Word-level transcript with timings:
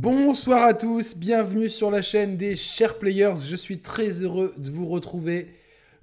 Bonsoir 0.00 0.62
à 0.62 0.74
tous, 0.74 1.16
bienvenue 1.16 1.68
sur 1.68 1.90
la 1.90 2.02
chaîne 2.02 2.36
des 2.36 2.54
chers 2.54 3.00
players. 3.00 3.34
Je 3.50 3.56
suis 3.56 3.80
très 3.80 4.22
heureux 4.22 4.54
de 4.56 4.70
vous 4.70 4.86
retrouver 4.86 5.48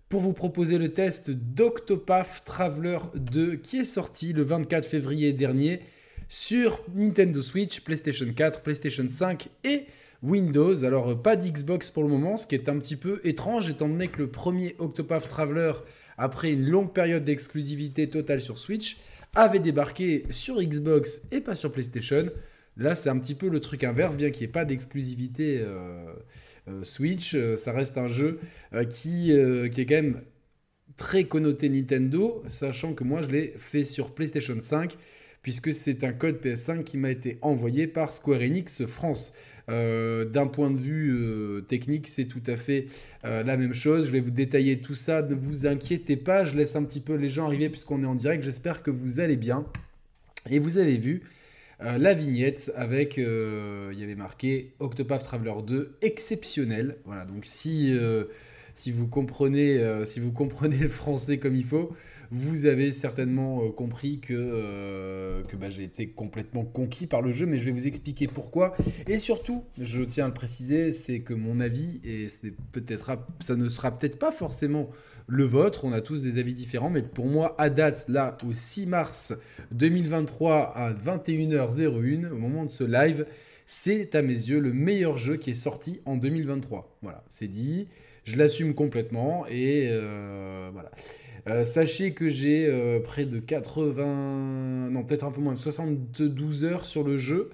pour 0.09 0.19
vous 0.19 0.33
proposer 0.33 0.77
le 0.77 0.91
test 0.91 1.31
d'Octopath 1.31 2.41
Traveler 2.43 2.97
2 3.15 3.55
qui 3.55 3.77
est 3.77 3.85
sorti 3.85 4.33
le 4.33 4.41
24 4.41 4.85
février 4.85 5.31
dernier 5.31 5.79
sur 6.27 6.83
Nintendo 6.93 7.41
Switch, 7.41 7.79
PlayStation 7.79 8.25
4, 8.35 8.63
PlayStation 8.63 9.05
5 9.07 9.47
et 9.63 9.85
Windows. 10.21 10.83
Alors 10.83 11.21
pas 11.21 11.37
d'Xbox 11.37 11.89
pour 11.89 12.03
le 12.03 12.09
moment, 12.09 12.35
ce 12.35 12.47
qui 12.47 12.55
est 12.55 12.67
un 12.67 12.77
petit 12.79 12.97
peu 12.97 13.21
étrange 13.23 13.69
étant 13.69 13.87
donné 13.87 14.09
que 14.09 14.17
le 14.17 14.27
premier 14.27 14.75
Octopath 14.77 15.29
Traveler, 15.29 15.71
après 16.17 16.51
une 16.51 16.69
longue 16.69 16.91
période 16.91 17.23
d'exclusivité 17.23 18.09
totale 18.09 18.41
sur 18.41 18.57
Switch, 18.57 18.97
avait 19.35 19.59
débarqué 19.59 20.25
sur 20.31 20.61
Xbox 20.61 21.21
et 21.31 21.39
pas 21.39 21.55
sur 21.55 21.71
PlayStation. 21.71 22.29
Là, 22.77 22.95
c'est 22.95 23.09
un 23.09 23.17
petit 23.17 23.35
peu 23.35 23.49
le 23.49 23.59
truc 23.59 23.83
inverse, 23.83 24.17
bien 24.17 24.31
qu'il 24.31 24.41
n'y 24.41 24.49
ait 24.49 24.51
pas 24.51 24.65
d'exclusivité 24.65 25.59
euh, 25.61 26.13
euh, 26.67 26.83
Switch, 26.83 27.33
euh, 27.33 27.55
ça 27.55 27.71
reste 27.71 27.97
un 27.97 28.07
jeu 28.07 28.39
qui, 28.89 29.31
qui 29.71 29.81
est 29.81 29.85
quand 29.85 29.95
même 29.95 30.21
très 30.97 31.25
connoté 31.25 31.69
Nintendo, 31.69 32.43
sachant 32.47 32.93
que 32.93 33.03
moi, 33.03 33.21
je 33.21 33.29
l'ai 33.29 33.53
fait 33.57 33.85
sur 33.85 34.13
PlayStation 34.13 34.59
5, 34.59 34.97
puisque 35.41 35.73
c'est 35.73 36.03
un 36.03 36.11
code 36.11 36.37
PS5 36.43 36.83
qui 36.83 36.97
m'a 36.97 37.11
été 37.11 37.37
envoyé 37.41 37.87
par 37.87 38.11
Square 38.11 38.41
Enix 38.41 38.85
France. 38.85 39.33
D'un 39.67 40.47
point 40.47 40.69
de 40.69 40.79
vue 40.79 41.63
technique, 41.67 42.07
c'est 42.07 42.25
tout 42.25 42.43
à 42.47 42.55
fait 42.55 42.87
la 43.23 43.57
même 43.57 43.73
chose. 43.73 44.07
Je 44.07 44.11
vais 44.11 44.19
vous 44.19 44.31
détailler 44.31 44.79
tout 44.79 44.95
ça. 44.95 45.21
Ne 45.21 45.35
vous 45.35 45.67
inquiétez 45.67 46.17
pas, 46.17 46.45
je 46.45 46.55
laisse 46.55 46.75
un 46.75 46.83
petit 46.83 46.99
peu 46.99 47.15
les 47.15 47.29
gens 47.29 47.45
arriver 47.45 47.69
puisqu'on 47.69 48.03
est 48.03 48.07
en 48.07 48.15
direct. 48.15 48.43
J'espère 48.43 48.83
que 48.83 48.91
vous 48.91 49.19
allez 49.19 49.37
bien. 49.37 49.65
Et 50.49 50.59
vous 50.59 50.77
avez 50.77 50.97
vu, 50.97 51.23
euh, 51.81 51.97
la 51.97 52.13
vignette 52.13 52.71
avec, 52.75 53.17
euh, 53.17 53.89
il 53.93 53.99
y 53.99 54.03
avait 54.03 54.15
marqué 54.15 54.73
Octopath 54.79 55.23
Traveler 55.23 55.53
2 55.65 55.97
exceptionnel. 56.01 56.97
Voilà, 57.05 57.25
donc 57.25 57.45
si, 57.45 57.91
euh, 57.93 58.25
si, 58.73 58.91
vous 58.91 59.07
comprenez, 59.07 59.81
si 60.05 60.19
vous 60.19 60.31
comprenez 60.31 60.77
le 60.77 60.87
français 60.87 61.37
comme 61.37 61.55
il 61.55 61.65
faut, 61.65 61.93
vous 62.31 62.65
avez 62.65 62.91
certainement 62.91 63.69
compris 63.71 64.19
que, 64.19 65.43
que 65.47 65.55
bah, 65.55 65.69
j'ai 65.69 65.83
été 65.83 66.07
complètement 66.07 66.65
conquis 66.65 67.07
par 67.07 67.21
le 67.21 67.31
jeu, 67.31 67.45
mais 67.45 67.57
je 67.57 67.65
vais 67.65 67.71
vous 67.71 67.87
expliquer 67.87 68.27
pourquoi. 68.27 68.75
Et 69.07 69.17
surtout, 69.17 69.63
je 69.79 70.03
tiens 70.03 70.25
à 70.25 70.27
le 70.27 70.33
préciser, 70.33 70.91
c'est 70.91 71.19
que 71.19 71.33
mon 71.33 71.59
avis, 71.59 72.01
et 72.03 72.27
peut-être, 72.71 73.17
ça 73.39 73.55
ne 73.55 73.69
sera 73.69 73.97
peut-être 73.97 74.19
pas 74.19 74.31
forcément 74.31 74.89
le 75.27 75.43
vôtre. 75.43 75.85
On 75.85 75.93
a 75.93 76.01
tous 76.01 76.21
des 76.21 76.37
avis 76.37 76.53
différents, 76.53 76.89
mais 76.89 77.01
pour 77.01 77.25
moi, 77.25 77.55
à 77.57 77.69
date, 77.69 78.05
là, 78.07 78.37
au 78.47 78.53
6 78.53 78.85
mars 78.85 79.33
2023 79.71 80.73
à 80.75 80.93
21h01, 80.93 82.31
au 82.31 82.37
moment 82.37 82.65
de 82.65 82.71
ce 82.71 82.83
live, 82.83 83.25
c'est 83.65 84.15
à 84.15 84.21
mes 84.21 84.33
yeux 84.33 84.59
le 84.59 84.73
meilleur 84.73 85.17
jeu 85.17 85.37
qui 85.37 85.51
est 85.51 85.55
sorti 85.55 86.01
en 86.05 86.17
2023. 86.17 86.97
Voilà, 87.01 87.23
c'est 87.29 87.47
dit. 87.47 87.87
Je 88.23 88.37
l'assume 88.37 88.73
complètement 88.73 89.45
et 89.47 89.87
euh, 89.91 90.69
voilà. 90.73 90.91
Euh, 91.47 91.63
sachez 91.63 92.13
que 92.13 92.27
j'ai 92.27 92.67
euh, 92.67 92.99
près 92.99 93.25
de 93.25 93.39
80, 93.39 94.89
non 94.89 95.03
peut-être 95.03 95.23
un 95.23 95.31
peu 95.31 95.41
moins, 95.41 95.53
de 95.53 95.59
72 95.59 96.63
heures 96.63 96.85
sur 96.85 97.03
le 97.03 97.17
jeu. 97.17 97.51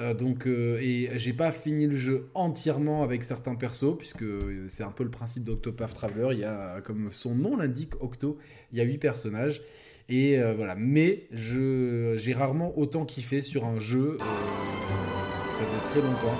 Euh, 0.00 0.14
donc, 0.14 0.46
et 0.46 1.08
j'ai 1.16 1.32
pas 1.32 1.52
fini 1.52 1.86
le 1.86 1.94
jeu 1.94 2.28
entièrement 2.34 3.02
avec 3.02 3.22
certains 3.24 3.54
persos, 3.54 3.96
puisque 3.96 4.24
c'est 4.68 4.82
un 4.82 4.90
peu 4.90 5.04
le 5.04 5.10
principe 5.10 5.44
d'Octopath 5.44 5.94
Traveler. 5.94 6.28
Il 6.32 6.40
y 6.40 6.44
a, 6.44 6.80
comme 6.80 7.08
son 7.12 7.34
nom 7.34 7.56
l'indique, 7.56 7.92
Octo, 8.00 8.38
il 8.72 8.78
y 8.78 8.80
a 8.80 8.84
8 8.84 8.98
personnages. 8.98 9.62
Et 10.08 10.36
voilà, 10.56 10.74
mais 10.76 11.28
j'ai 11.32 12.32
rarement 12.34 12.76
autant 12.78 13.04
kiffé 13.04 13.40
sur 13.40 13.64
un 13.64 13.80
jeu. 13.80 14.18
ça 14.18 15.64
faisait 15.64 15.90
très 15.90 16.00
longtemps. 16.06 16.38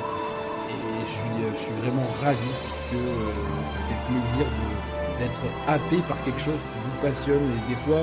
Et 0.68 1.06
je 1.06 1.10
suis, 1.10 1.52
je 1.52 1.58
suis 1.58 1.74
vraiment 1.80 2.06
ravi, 2.20 2.38
puisque 2.38 3.04
ça 3.64 3.78
fait 3.78 4.12
plaisir 4.12 4.93
d'être 5.18 5.40
happé 5.66 5.98
par 6.08 6.18
quelque 6.24 6.40
chose 6.40 6.60
qui 6.60 6.78
vous 6.82 6.96
passionne. 7.02 7.42
Et 7.42 7.74
des 7.74 7.80
fois, 7.82 8.02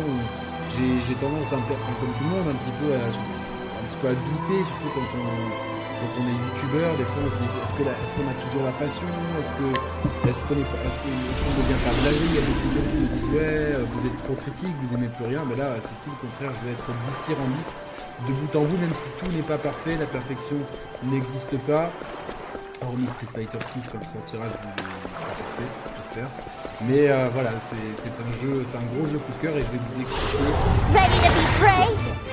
j'ai 0.71 1.15
tendance, 1.15 1.51
à, 1.51 1.57
enfin, 1.57 1.93
comme 1.99 2.13
tout 2.15 2.23
le 2.23 2.31
monde, 2.31 2.47
un 2.49 2.57
petit 2.57 2.75
peu 2.79 2.93
à 2.95 4.13
douter, 4.15 4.63
surtout 4.63 4.91
quand 4.95 5.09
on, 5.19 6.25
est 6.25 6.33
youtubeur, 6.33 6.97
des 6.97 7.03
fois 7.05 7.21
on 7.21 7.29
se 7.29 7.37
dit 7.37 7.59
est-ce 7.61 7.73
qu'on 7.77 7.85
est 7.85 7.93
a 7.93 8.37
toujours 8.41 8.65
la 8.65 8.71
passion? 8.71 9.07
Est-ce 9.37 9.51
qu'on 9.53 9.69
est, 9.69 9.85
qu'on 10.47 10.57
est, 10.57 10.65
devient 11.61 11.81
pas 11.85 11.93
Il 12.09 12.33
y 12.33 12.39
a 12.39 12.45
beaucoup 12.47 12.69
de 12.69 12.73
gens 12.73 12.87
qui 12.89 12.97
me 12.97 13.07
disent 13.13 13.31
ouais, 13.35 13.77
vous 13.85 14.07
êtes 14.07 14.17
trop 14.23 14.33
critique, 14.41 14.73
vous 14.81 14.95
aimez 14.95 15.09
plus 15.13 15.25
rien, 15.25 15.43
mais 15.45 15.55
là 15.55 15.75
c'est 15.81 15.93
tout 16.01 16.09
le 16.09 16.19
contraire, 16.25 16.49
je 16.49 16.65
vais 16.65 16.73
être 16.73 16.87
dithyrambique 16.87 17.71
de 18.27 18.33
bout 18.33 18.55
en 18.57 18.63
bout, 18.63 18.77
même 18.77 18.93
si 18.93 19.09
tout 19.19 19.31
n'est 19.35 19.43
pas 19.43 19.57
parfait, 19.57 19.97
la 19.97 20.05
perfection 20.05 20.57
n'existe 21.03 21.57
pas. 21.67 21.89
Hormis 22.81 23.07
Street 23.07 23.27
Fighter 23.33 23.59
6 23.61 23.89
quand 23.91 23.99
il 24.01 24.07
sortira, 24.07 24.45
je 24.49 24.57
vous 24.57 24.73
sera 25.13 25.33
parfait, 25.37 25.90
j'espère. 26.13 26.29
Mais 26.87 27.09
euh, 27.09 27.29
voilà, 27.33 27.51
c'est 27.59 27.75
un 27.75 28.31
jeu, 28.41 28.63
c'est 28.65 28.77
un 28.77 28.81
gros 28.95 29.07
jeu 29.07 29.19
coup 29.19 29.31
de 29.31 29.37
cœur 29.41 29.55
et 29.55 29.61
je 29.61 29.65
vais 29.71 29.77
vous 29.77 30.01
expliquer. 30.01 30.37
Ready 30.93 31.17
to 31.21 31.29
be 31.29 31.43
prey? 31.59 31.87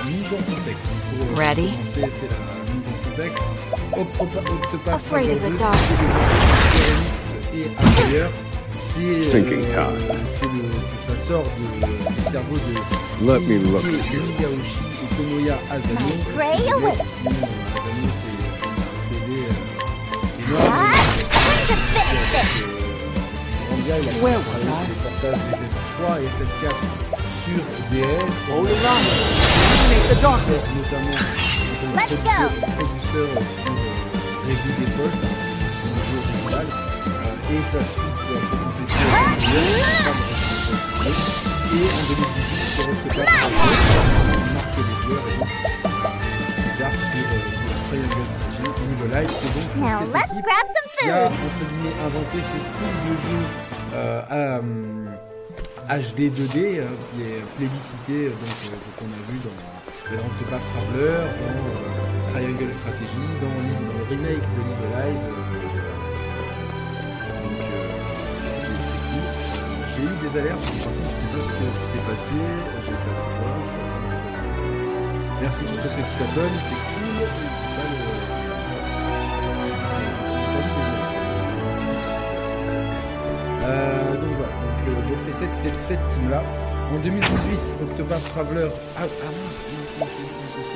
Mise 0.05 0.33
en 0.33 0.41
contexte. 0.55 0.87
Pour, 1.09 1.27
euh, 1.27 1.47
Ready? 1.47 1.69
C'est 1.83 2.01
la 2.01 2.07
mise 2.07 2.87
en 2.87 2.91
contexte. 3.09 3.43
Octopath 3.95 4.95
Afraid 4.95 5.29
of 5.31 5.37
the 5.43 5.51
dark. 5.57 5.77
et 7.55 7.67
ailleurs. 8.07 8.31
C'est 8.77 9.01
euh, 9.01 9.91
ça 10.97 11.17
sort 11.17 11.43
de, 11.43 12.13
du 12.13 12.21
cerveau 12.21 12.55
de 12.55 12.61
Let 13.27 13.39
me 13.41 13.55
look. 13.71 13.83
Et 13.83 15.15
Tomoya 15.17 15.57
Asano. 15.69 15.97
Asano, 16.37 16.91
c'est 18.97 19.19
énorme. 22.45 22.68
Ah, 23.91 23.95
il 23.97 24.07
a 24.07 24.11
ouais, 24.21 24.37
voilà. 24.45 24.85
les 24.87 24.93
portages 25.01 25.41
FF3 25.49 26.21
et 26.21 26.29
FF4 26.29 26.77
sur 27.41 27.61
DS. 27.89 28.37
Oh 28.51 28.61
Notamment, 30.79 31.17
Let's 31.95 32.11
go 32.11 32.37
producteur 32.77 33.33
sur 33.61 33.73
euh, 33.73 33.81
le 34.45 34.53
jeu 36.05 36.19
original, 36.19 36.67
euh, 37.07 37.51
et 37.51 37.63
sa 37.63 37.81
suite 37.83 38.19
sur 38.21 38.37
PC. 38.77 38.93
Et 41.71 41.81
en 41.81 42.03
2018, 42.09 42.61
c'est 42.75 42.85
resté 42.85 43.09
pas 43.09 43.25
marqué 43.25 44.81
les 44.85 44.97
joueurs 45.03 45.25
et 45.25 45.39
donc 45.39 46.93
sur 46.93 47.25
euh, 47.25 47.41
Triangle 47.89 48.25
Strategy, 48.53 48.83
niveau 48.87 49.07
live, 49.11 49.31
c'est 49.33 49.49
donc 49.59 49.67
food. 49.71 49.81
qui 50.99 51.09
a 51.09 51.25
entre 51.25 51.63
guillemets 51.65 51.97
inventé 52.05 52.37
ce 52.37 52.57
style 52.63 52.97
de 53.07 53.13
jeu 53.17 53.41
euh, 53.93 54.61
HD 55.89 56.29
2D 56.29 56.57
euh, 56.57 56.85
qui 57.11 57.21
est 57.23 57.41
plébiscité 57.57 58.27
euh, 58.27 58.29
donc, 58.29 58.81
qu'on 58.97 59.05
a 59.05 59.21
vu 59.31 59.39
dans, 59.43 59.57
dans 60.15 60.25
Octopath 60.27 60.65
Traveler, 60.67 61.17
dans 61.39 62.31
Triangle 62.31 62.71
Strategy, 62.73 63.25
dans, 63.41 63.57
le 63.97 64.03
remake 64.09 64.45
de 64.55 64.61
Live 64.61 64.83
Alive. 64.95 65.23
donc 68.61 68.81
c'est 68.85 69.01
cool. 69.09 69.27
J'ai 69.95 70.03
eu 70.03 70.15
des 70.21 70.39
alertes, 70.39 70.65
je 70.65 70.71
sais 70.71 70.83
pas 70.83 71.41
ce, 71.41 71.79
qui 71.79 71.87
s'est 71.91 72.05
passé. 72.07 72.37
Merci 75.41 75.63
pour 75.65 75.77
tous 75.77 75.89
ceux 75.89 76.03
qui 76.03 76.11
s'abonnent, 76.11 76.59
c'est 76.61 76.69
cool. 76.69 77.48
Euh, 83.69 84.13
donc 84.15 84.35
voilà, 84.35 84.53
donc 84.53 84.87
euh, 84.87 85.15
c'est 85.19 85.33
cette, 85.33 85.55
cette, 85.55 85.75
cette 85.75 86.03
team-là. 86.05 86.43
En 86.91 86.99
2018, 87.01 87.75
Octopath 87.83 88.23
Traveler. 88.29 88.69
Ah, 88.97 89.03
ah 89.03 89.25
mince, 89.25 89.67
mince, 89.75 89.99
mince, 89.99 90.11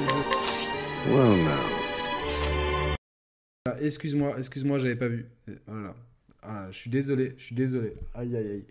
mince, 0.06 0.66
Well 1.08 1.44
now. 1.44 2.96
Ah, 3.66 3.76
excuse-moi, 3.82 4.36
excuse-moi, 4.38 4.78
j'avais 4.78 4.96
pas 4.96 5.08
vu. 5.08 5.26
Voilà. 5.66 5.96
Ah, 6.44 6.68
je 6.70 6.78
suis 6.78 6.92
désolé, 6.92 7.34
je 7.38 7.44
suis 7.46 7.56
désolé. 7.56 7.96
Aïe, 8.14 8.36
aïe, 8.36 8.48
aïe. 8.48 8.66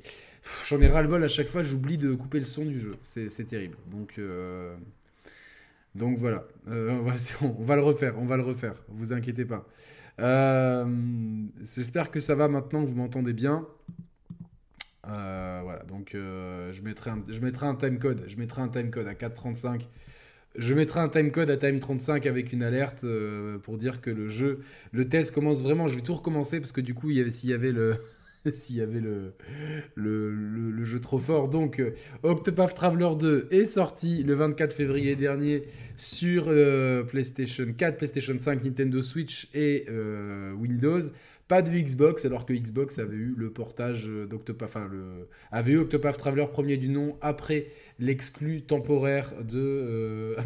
J'en 0.69 0.81
ai 0.81 0.87
ras-le-bol 0.87 1.25
à 1.25 1.29
chaque 1.29 1.49
fois, 1.49 1.65
j'oublie 1.65 1.99
de 1.99 2.15
couper 2.15 2.39
le 2.39 2.45
son 2.45 2.65
du 2.65 2.79
jeu. 2.79 2.95
C'est 3.03 3.47
terrible. 3.47 3.77
Donc, 3.91 4.19
euh... 4.19 4.77
donc 5.97 6.17
voilà. 6.19 6.45
Euh, 6.69 6.91
on, 6.91 7.03
va, 7.03 7.15
on, 7.43 7.65
va, 7.65 7.75
le 7.75 7.83
refaire, 7.83 8.15
on 8.19 8.27
va 8.27 8.37
le 8.37 8.45
refaire. 8.45 8.75
Vous 8.89 9.13
inquiétez 9.13 9.47
pas. 9.47 9.67
Euh, 10.21 10.87
J'espère 11.61 12.11
que 12.11 12.21
ça 12.21 12.37
va 12.37 12.47
maintenant, 12.47 12.85
que 12.85 12.89
vous 12.89 12.97
m'entendez 12.97 13.33
bien. 13.33 13.67
Euh, 15.09 15.61
voilà, 15.65 15.83
donc 15.85 16.15
euh, 16.15 16.73
je, 16.73 16.83
mettrai 16.83 17.11
un, 17.11 17.23
un 17.69 17.75
timecode. 17.75 18.25
Je 18.29 18.37
mettrai 18.37 18.63
un 18.63 18.69
timecode 18.69 19.07
à 19.09 19.15
4.35. 19.15 19.83
Je 20.57 20.75
mettrai 20.75 21.01
un 21.01 21.09
timecode 21.09 21.51
à 21.51 21.57
time 21.57 21.81
35 21.81 22.27
avec 22.27 22.53
une 22.53 22.63
alerte 22.63 23.05
euh, 23.05 23.59
pour 23.59 23.79
dire 23.79 24.01
que 24.01 24.11
le 24.11 24.29
jeu, 24.29 24.61
le 24.93 25.09
test 25.09 25.33
commence 25.33 25.63
vraiment. 25.63 25.89
Je 25.89 25.95
vais 25.97 26.03
tout 26.03 26.15
recommencer 26.15 26.61
parce 26.61 26.73
que 26.73 26.81
du 26.83 26.95
coup, 26.95 27.11
s'il 27.31 27.51
y 27.51 27.53
avait 27.55 27.73
le, 27.73 27.97
s'il 28.53 28.77
y 28.77 28.81
avait 28.83 29.01
le, 29.01 29.33
le, 29.95 30.31
le- 30.31 30.71
le 30.71 30.85
jeu 30.85 31.01
trop 31.01 31.19
fort. 31.19 31.49
Donc, 31.49 31.83
Octopath 32.23 32.75
Traveler 32.75 33.11
2 33.19 33.49
est 33.51 33.65
sorti 33.65 34.23
le 34.25 34.35
24 34.35 34.73
février 34.75 35.17
dernier 35.17 35.65
sur 35.97 36.45
PlayStation 37.09 37.67
4, 37.77 37.97
PlayStation 37.97 38.39
5, 38.39 38.63
Nintendo 38.65 39.01
Switch 39.03 39.49
et 39.55 39.87
Windows. 40.59 41.01
Pas 41.53 41.61
de 41.61 41.71
Xbox, 41.71 42.25
alors 42.25 42.47
que 42.47 42.55
Xbox 42.55 42.99
avait 42.99 43.15
eu 43.15 43.35
le 43.37 43.53
portage 43.53 44.09
euh, 44.09 44.27
d'Octopath, 44.27 44.71
enfin, 44.71 44.89
le, 44.91 45.29
avait 45.51 45.73
eu 45.73 45.77
Octopath 45.81 46.17
Traveler 46.17 46.47
premier 46.51 46.79
du 46.79 46.89
nom 46.89 47.19
après 47.21 47.67
l'exclu 48.03 48.63
temporaire 48.63 49.33
de. 49.43 49.59
euh, 49.59 50.37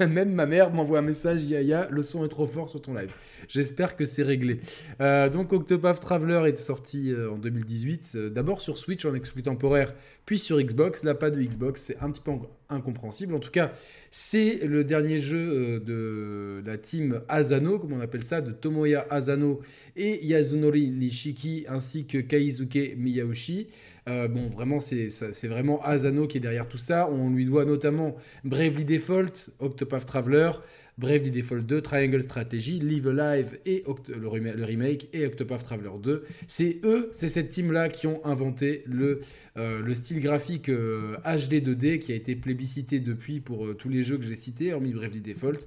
Même 0.08 0.32
ma 0.32 0.46
mère 0.46 0.72
m'envoie 0.72 0.98
un 1.00 1.02
message 1.02 1.44
Yaya, 1.44 1.88
le 1.90 2.02
son 2.02 2.24
est 2.24 2.28
trop 2.28 2.46
fort 2.46 2.68
sur 2.68 2.80
ton 2.82 2.94
live. 2.94 3.12
J'espère 3.48 3.96
que 3.96 4.04
c'est 4.04 4.22
réglé. 4.22 4.60
Euh, 5.00 5.28
donc 5.28 5.52
Octopath 5.52 6.00
Traveler 6.00 6.48
est 6.48 6.56
sorti 6.56 7.10
euh, 7.12 7.32
en 7.32 7.38
2018, 7.38 8.12
euh, 8.14 8.30
d'abord 8.30 8.60
sur 8.62 8.78
Switch 8.78 9.04
en 9.04 9.14
exclu 9.14 9.42
temporaire, 9.42 9.94
puis 10.26 10.38
sur 10.38 10.60
Xbox. 10.60 11.04
Là, 11.04 11.14
pas 11.14 11.30
de 11.30 11.42
Xbox, 11.42 11.82
c'est 11.82 11.98
un 12.00 12.10
petit 12.10 12.20
peu 12.22 12.30
en- 12.30 12.48
incompréhensible. 12.70 13.34
En 13.34 13.40
tout 13.40 13.50
cas, 13.50 13.72
c'est 14.10 14.66
le 14.66 14.84
dernier 14.84 15.18
jeu 15.18 15.80
de 15.80 16.62
la 16.64 16.78
team 16.78 17.20
Asano, 17.28 17.78
comme 17.78 17.92
on 17.92 18.00
appelle 18.00 18.22
ça, 18.22 18.40
de 18.40 18.52
Tomoya 18.52 19.06
Asano 19.10 19.60
et 19.96 20.24
Yasunori 20.24 20.90
Nishiki, 20.90 21.66
ainsi 21.68 22.06
que 22.06 22.18
Kaizuke 22.18 22.94
Miyaoshi. 22.96 23.68
Euh, 24.08 24.26
bon, 24.26 24.48
vraiment, 24.48 24.80
c'est 24.80 25.46
vraiment 25.46 25.80
Asano 25.84 26.26
qui 26.26 26.38
est 26.38 26.40
derrière 26.40 26.68
tout 26.68 26.78
ça. 26.78 27.08
On 27.10 27.30
lui 27.30 27.44
doit 27.44 27.64
notamment 27.64 28.16
Bravely 28.44 28.84
Default, 28.84 29.50
Octopath 29.60 30.06
Traveler, 30.06 30.50
Bravely 30.98 31.30
Default 31.30 31.60
2, 31.62 31.80
Triangle 31.80 32.20
Strategy, 32.20 32.80
Live 32.80 33.06
Alive 33.08 33.58
et 33.64 33.84
le, 34.08 34.26
rema- 34.28 34.54
le 34.54 34.64
remake 34.64 35.08
et 35.12 35.24
Octopath 35.24 35.62
Traveler 35.62 35.90
2. 36.02 36.24
C'est 36.48 36.80
eux, 36.84 37.08
c'est 37.12 37.28
cette 37.28 37.50
team-là 37.50 37.88
qui 37.88 38.08
ont 38.08 38.20
inventé 38.26 38.82
le, 38.86 39.20
euh, 39.56 39.80
le 39.80 39.94
style 39.94 40.20
graphique 40.20 40.68
euh, 40.68 41.16
HD 41.24 41.62
2D 41.64 41.98
qui 42.00 42.12
a 42.12 42.16
été 42.16 42.34
plébiscité 42.34 42.98
depuis 42.98 43.40
pour 43.40 43.66
euh, 43.66 43.74
tous 43.74 43.88
les 43.88 44.02
jeux 44.02 44.18
que 44.18 44.24
j'ai 44.24 44.36
cités, 44.36 44.72
hormis 44.74 44.92
Bravely 44.92 45.20
Default. 45.20 45.58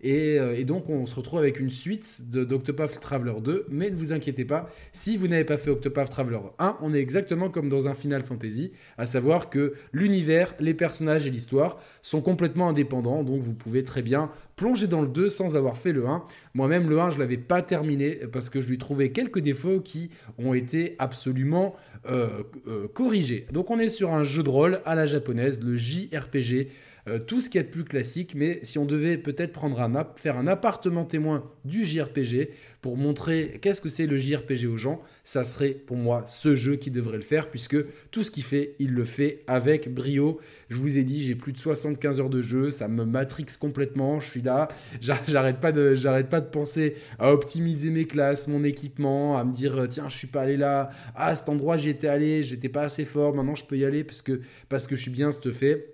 Et, 0.00 0.38
euh, 0.38 0.54
et 0.56 0.64
donc 0.64 0.88
on 0.88 1.06
se 1.06 1.14
retrouve 1.14 1.40
avec 1.40 1.58
une 1.58 1.70
suite 1.70 2.30
d'Octopath 2.30 3.00
Traveler 3.00 3.40
2, 3.42 3.66
mais 3.68 3.90
ne 3.90 3.96
vous 3.96 4.12
inquiétez 4.12 4.44
pas, 4.44 4.68
si 4.92 5.16
vous 5.16 5.28
n'avez 5.28 5.44
pas 5.44 5.56
fait 5.56 5.70
Octopath 5.70 6.10
Traveler 6.10 6.38
1, 6.58 6.78
on 6.80 6.94
est 6.94 7.00
exactement 7.00 7.48
comme 7.50 7.68
dans 7.68 7.88
un 7.88 7.94
Final 7.94 8.22
Fantasy, 8.22 8.72
à 8.96 9.06
savoir 9.06 9.50
que 9.50 9.74
l'univers, 9.92 10.54
les 10.60 10.74
personnages 10.74 11.26
et 11.26 11.30
l'histoire 11.30 11.78
sont 12.02 12.20
complètement 12.20 12.68
indépendants, 12.68 13.24
donc 13.24 13.40
vous 13.40 13.54
pouvez 13.54 13.82
très 13.82 14.02
bien 14.02 14.30
plonger 14.58 14.86
dans 14.88 15.02
le 15.02 15.08
2 15.08 15.28
sans 15.28 15.56
avoir 15.56 15.76
fait 15.76 15.92
le 15.92 16.06
1. 16.06 16.24
Moi-même, 16.54 16.90
le 16.90 17.00
1, 17.00 17.10
je 17.10 17.18
l'avais 17.18 17.38
pas 17.38 17.62
terminé 17.62 18.16
parce 18.32 18.50
que 18.50 18.60
je 18.60 18.68
lui 18.68 18.76
trouvais 18.76 19.10
quelques 19.10 19.38
défauts 19.38 19.80
qui 19.80 20.10
ont 20.36 20.52
été 20.52 20.96
absolument 20.98 21.76
euh, 22.10 22.42
euh, 22.66 22.88
corrigés. 22.88 23.46
Donc 23.52 23.70
on 23.70 23.78
est 23.78 23.88
sur 23.88 24.12
un 24.12 24.24
jeu 24.24 24.42
de 24.42 24.48
rôle 24.48 24.80
à 24.84 24.94
la 24.94 25.06
japonaise, 25.06 25.60
le 25.62 25.76
JRPG. 25.76 26.68
Euh, 27.08 27.18
tout 27.18 27.40
ce 27.40 27.50
qui 27.50 27.58
est 27.58 27.62
de 27.64 27.68
plus 27.68 27.84
classique, 27.84 28.34
mais 28.36 28.60
si 28.62 28.78
on 28.78 28.84
devait 28.84 29.18
peut-être 29.18 29.52
prendre 29.52 29.80
un 29.80 29.94
app, 29.94 30.18
faire 30.18 30.36
un 30.36 30.46
appartement 30.46 31.04
témoin 31.04 31.50
du 31.64 31.84
JRPG 31.84 32.50
pour 32.80 32.96
montrer 32.96 33.58
qu'est-ce 33.60 33.80
que 33.80 33.88
c'est 33.88 34.06
le 34.06 34.18
JRPG 34.18 34.66
aux 34.66 34.76
gens, 34.76 35.02
ça 35.24 35.42
serait 35.44 35.70
pour 35.70 35.96
moi 35.96 36.24
ce 36.28 36.54
jeu 36.54 36.76
qui 36.76 36.90
devrait 36.92 37.16
le 37.16 37.22
faire, 37.22 37.50
puisque 37.50 37.76
tout 38.10 38.22
ce 38.22 38.30
qu'il 38.30 38.44
fait, 38.44 38.74
il 38.78 38.92
le 38.92 39.04
fait 39.04 39.42
avec 39.48 39.92
brio. 39.92 40.38
Je 40.68 40.76
vous 40.76 40.96
ai 40.98 41.02
dit, 41.04 41.20
j'ai 41.22 41.34
plus 41.34 41.52
de 41.52 41.58
75 41.58 42.20
heures 42.20 42.30
de 42.30 42.40
jeu, 42.40 42.70
ça 42.70 42.86
me 42.86 43.04
matrix 43.04 43.46
complètement, 43.60 44.20
je 44.20 44.30
suis 44.30 44.42
là, 44.42 44.68
j'a- 45.00 45.18
j'arrête 45.26 45.58
pas 45.58 45.72
de, 45.72 45.94
j'arrête 45.94 46.28
pas 46.28 46.40
de 46.40 46.48
penser 46.48 46.94
à 47.18 47.32
optimiser 47.32 47.90
mes 47.90 48.04
classes, 48.04 48.46
mon 48.46 48.62
équipement, 48.62 49.36
à 49.36 49.44
me 49.44 49.52
dire, 49.52 49.76
euh, 49.76 49.86
tiens, 49.88 50.08
je 50.08 50.16
suis 50.16 50.28
pas 50.28 50.42
allé 50.42 50.56
là, 50.56 50.90
ah, 51.16 51.34
cet 51.34 51.48
endroit, 51.48 51.76
j'y 51.76 51.88
étais 51.88 52.08
allé, 52.08 52.42
j'étais 52.44 52.68
pas 52.68 52.82
assez 52.82 53.04
fort, 53.04 53.34
maintenant 53.34 53.56
je 53.56 53.64
peux 53.64 53.76
y 53.76 53.84
aller 53.84 54.04
parce 54.04 54.22
que, 54.22 54.40
parce 54.68 54.86
que 54.86 54.94
je 54.96 55.02
suis 55.02 55.10
bien 55.10 55.32
stuffé. 55.32 55.86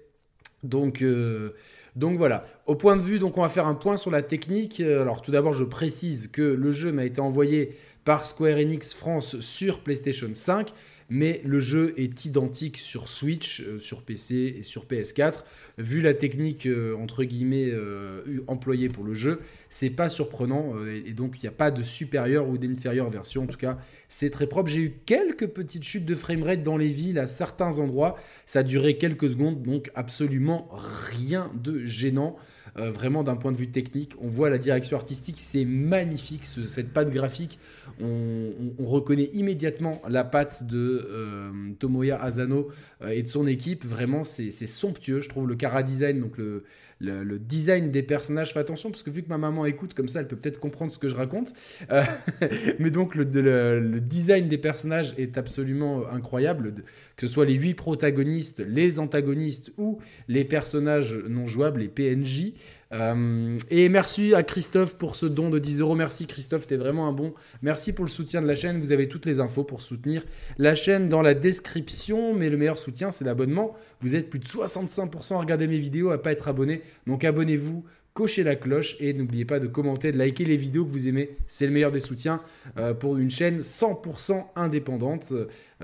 Donc, 0.64 1.02
euh, 1.02 1.50
donc 1.94 2.18
voilà. 2.18 2.42
Au 2.66 2.74
point 2.74 2.96
de 2.96 3.02
vue, 3.02 3.18
donc 3.18 3.38
on 3.38 3.42
va 3.42 3.48
faire 3.48 3.66
un 3.66 3.74
point 3.74 3.96
sur 3.96 4.10
la 4.10 4.22
technique. 4.22 4.80
Euh, 4.80 5.02
Alors 5.02 5.22
tout 5.22 5.30
d'abord, 5.30 5.52
je 5.52 5.64
précise 5.64 6.28
que 6.28 6.42
le 6.42 6.72
jeu 6.72 6.90
m'a 6.90 7.04
été 7.04 7.20
envoyé 7.20 7.76
par 8.04 8.26
Square 8.26 8.58
Enix 8.58 8.92
France 8.92 9.38
sur 9.40 9.80
PlayStation 9.80 10.28
5, 10.32 10.72
mais 11.10 11.40
le 11.44 11.60
jeu 11.60 11.92
est 11.96 12.24
identique 12.24 12.78
sur 12.78 13.08
Switch, 13.08 13.60
euh, 13.60 13.78
sur 13.78 14.02
PC 14.02 14.56
et 14.58 14.62
sur 14.62 14.86
PS4. 14.86 15.44
Vu 15.78 16.00
la 16.00 16.14
technique 16.14 16.66
euh, 16.66 16.96
entre 16.96 17.24
guillemets 17.24 17.68
euh, 17.70 18.22
eu- 18.26 18.42
employée 18.46 18.88
pour 18.88 19.04
le 19.04 19.12
jeu, 19.14 19.40
c'est 19.68 19.90
pas 19.90 20.08
surprenant 20.08 20.74
et, 20.86 21.12
donc 21.12 21.36
il 21.36 21.42
n'y 21.42 21.48
a 21.48 21.52
pas 21.52 21.70
de 21.70 21.82
supérieure 21.82 22.48
ou 22.48 22.58
d'inférieure 22.58 23.10
version. 23.10 23.42
En 23.42 23.46
tout 23.46 23.58
cas, 23.58 23.78
c'est 24.08 24.30
très 24.30 24.46
propre. 24.46 24.70
J'ai 24.70 24.82
eu 24.82 24.94
quelques 25.04 25.48
petites 25.48 25.84
chutes 25.84 26.04
de 26.04 26.14
framerate 26.14 26.62
dans 26.62 26.76
les 26.76 26.88
villes 26.88 27.18
à 27.18 27.26
certains 27.26 27.78
endroits. 27.78 28.16
Ça 28.46 28.60
a 28.60 28.62
duré 28.62 28.96
quelques 28.98 29.30
secondes, 29.30 29.62
donc 29.62 29.90
absolument 29.94 30.68
rien 31.10 31.50
de 31.54 31.84
gênant. 31.84 32.36
Euh, 32.76 32.90
vraiment 32.90 33.22
d'un 33.22 33.36
point 33.36 33.52
de 33.52 33.56
vue 33.56 33.70
technique, 33.70 34.14
on 34.20 34.26
voit 34.26 34.50
la 34.50 34.58
direction 34.58 34.96
artistique, 34.96 35.36
c'est 35.38 35.64
magnifique, 35.64 36.44
ce- 36.44 36.64
cette 36.64 36.92
patte 36.92 37.10
graphique. 37.10 37.60
On, 38.00 38.04
on- 38.06 38.74
on 38.82 38.86
reconnaît 38.86 39.30
immédiatement 39.32 40.02
la 40.08 40.24
patte 40.24 40.66
de 40.66 41.06
euh, 41.08 41.52
Tomoya 41.78 42.20
Asano 42.20 42.70
euh, 43.02 43.10
et 43.10 43.22
de 43.22 43.28
son 43.28 43.46
équipe. 43.46 43.84
Vraiment, 43.84 44.24
c'est 44.24 44.50
c'est 44.50 44.66
somptueux. 44.66 45.20
Je 45.20 45.28
trouve 45.28 45.46
le 45.46 45.54
cara 45.54 45.84
design, 45.84 46.18
donc 46.20 46.36
le, 46.36 46.64
le, 47.00 47.38
design 47.38 47.90
des 47.90 48.02
personnages. 48.02 48.52
Fais 48.52 48.60
attention 48.60 48.90
parce 48.90 49.02
que 49.02 49.10
vu 49.10 49.22
que 49.22 49.28
ma 49.28 49.38
maman 49.38 49.66
écoute 49.66 49.94
comme 49.94 50.08
ça, 50.08 50.20
elle 50.20 50.28
peut 50.28 50.36
peut-être 50.36 50.60
comprendre 50.60 50.92
ce 50.92 50.98
que 50.98 51.08
je 51.08 51.14
raconte. 51.14 51.52
Euh, 51.90 52.02
mais 52.78 52.90
donc 52.90 53.14
le, 53.14 53.24
de- 53.24 53.40
le- 53.40 53.80
le 53.80 54.00
design 54.00 54.48
des 54.48 54.58
personnages 54.58 55.14
est 55.18 55.38
absolument 55.38 56.06
incroyable. 56.08 56.74
Que 57.16 57.26
ce 57.26 57.32
soit 57.32 57.44
les 57.44 57.54
huit 57.54 57.74
protagonistes, 57.74 58.64
les 58.66 58.98
antagonistes 58.98 59.72
ou 59.78 59.98
les 60.28 60.44
personnages 60.44 61.16
non 61.28 61.46
jouables, 61.46 61.80
les 61.80 61.88
PNJ. 61.88 62.54
Euh, 62.92 63.58
et 63.70 63.88
merci 63.88 64.34
à 64.34 64.42
Christophe 64.42 64.96
pour 64.96 65.16
ce 65.16 65.26
don 65.26 65.50
de 65.50 65.58
10 65.58 65.80
euros. 65.80 65.94
Merci 65.94 66.26
Christophe, 66.26 66.66
t'es 66.66 66.76
vraiment 66.76 67.08
un 67.08 67.12
bon. 67.12 67.34
Merci 67.62 67.92
pour 67.92 68.04
le 68.04 68.10
soutien 68.10 68.42
de 68.42 68.46
la 68.46 68.54
chaîne. 68.54 68.78
Vous 68.78 68.92
avez 68.92 69.08
toutes 69.08 69.26
les 69.26 69.40
infos 69.40 69.64
pour 69.64 69.82
soutenir 69.82 70.22
la 70.58 70.74
chaîne 70.74 71.08
dans 71.08 71.22
la 71.22 71.34
description. 71.34 72.34
Mais 72.34 72.50
le 72.50 72.56
meilleur 72.56 72.78
soutien, 72.78 73.10
c'est 73.10 73.24
l'abonnement. 73.24 73.74
Vous 74.00 74.16
êtes 74.16 74.30
plus 74.30 74.38
de 74.38 74.46
65% 74.46 75.34
à 75.34 75.38
regarder 75.38 75.66
mes 75.66 75.78
vidéos, 75.78 76.10
à 76.10 76.22
pas 76.22 76.32
être 76.32 76.48
abonné. 76.48 76.82
Donc 77.06 77.24
abonnez-vous. 77.24 77.84
Cochez 78.14 78.44
la 78.44 78.54
cloche 78.54 78.96
et 79.00 79.12
n'oubliez 79.12 79.44
pas 79.44 79.58
de 79.58 79.66
commenter, 79.66 80.12
de 80.12 80.18
liker 80.18 80.44
les 80.44 80.56
vidéos 80.56 80.84
que 80.84 80.90
vous 80.90 81.08
aimez. 81.08 81.36
C'est 81.48 81.66
le 81.66 81.72
meilleur 81.72 81.90
des 81.90 81.98
soutiens 81.98 82.40
euh, 82.78 82.94
pour 82.94 83.16
une 83.16 83.28
chaîne 83.28 83.58
100% 83.58 84.40
indépendante 84.54 85.32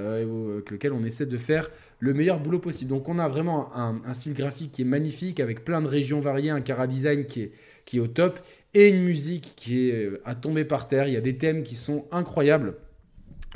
euh, 0.00 0.54
avec 0.54 0.70
lequel 0.70 0.92
on 0.92 1.02
essaie 1.04 1.26
de 1.26 1.36
faire 1.36 1.70
le 1.98 2.14
meilleur 2.14 2.40
boulot 2.40 2.58
possible. 2.58 2.90
Donc 2.90 3.08
on 3.08 3.18
a 3.18 3.28
vraiment 3.28 3.74
un, 3.76 4.12
style 4.12 4.34
graphique 4.34 4.72
qui 4.72 4.82
est 4.82 4.86
magnifique 4.86 5.40
avec 5.40 5.64
plein 5.64 5.80
de 5.82 5.86
régions 5.86 6.20
variées, 6.20 6.50
un 6.50 6.60
cara 6.60 6.86
design 6.86 7.26
qui 7.26 7.42
est, 7.42 7.52
qui 7.84 7.98
est 7.98 8.00
au 8.00 8.06
top 8.06 8.40
et 8.74 8.88
une 8.88 9.02
musique 9.02 9.52
qui 9.56 9.88
est 9.88 10.04
euh, 10.04 10.22
à 10.24 10.34
tomber 10.34 10.64
par 10.64 10.88
terre. 10.88 11.08
Il 11.08 11.14
y 11.14 11.18
a 11.18 11.20
des 11.20 11.36
thèmes 11.36 11.62
qui 11.62 11.74
sont 11.74 12.06
incroyables. 12.10 12.74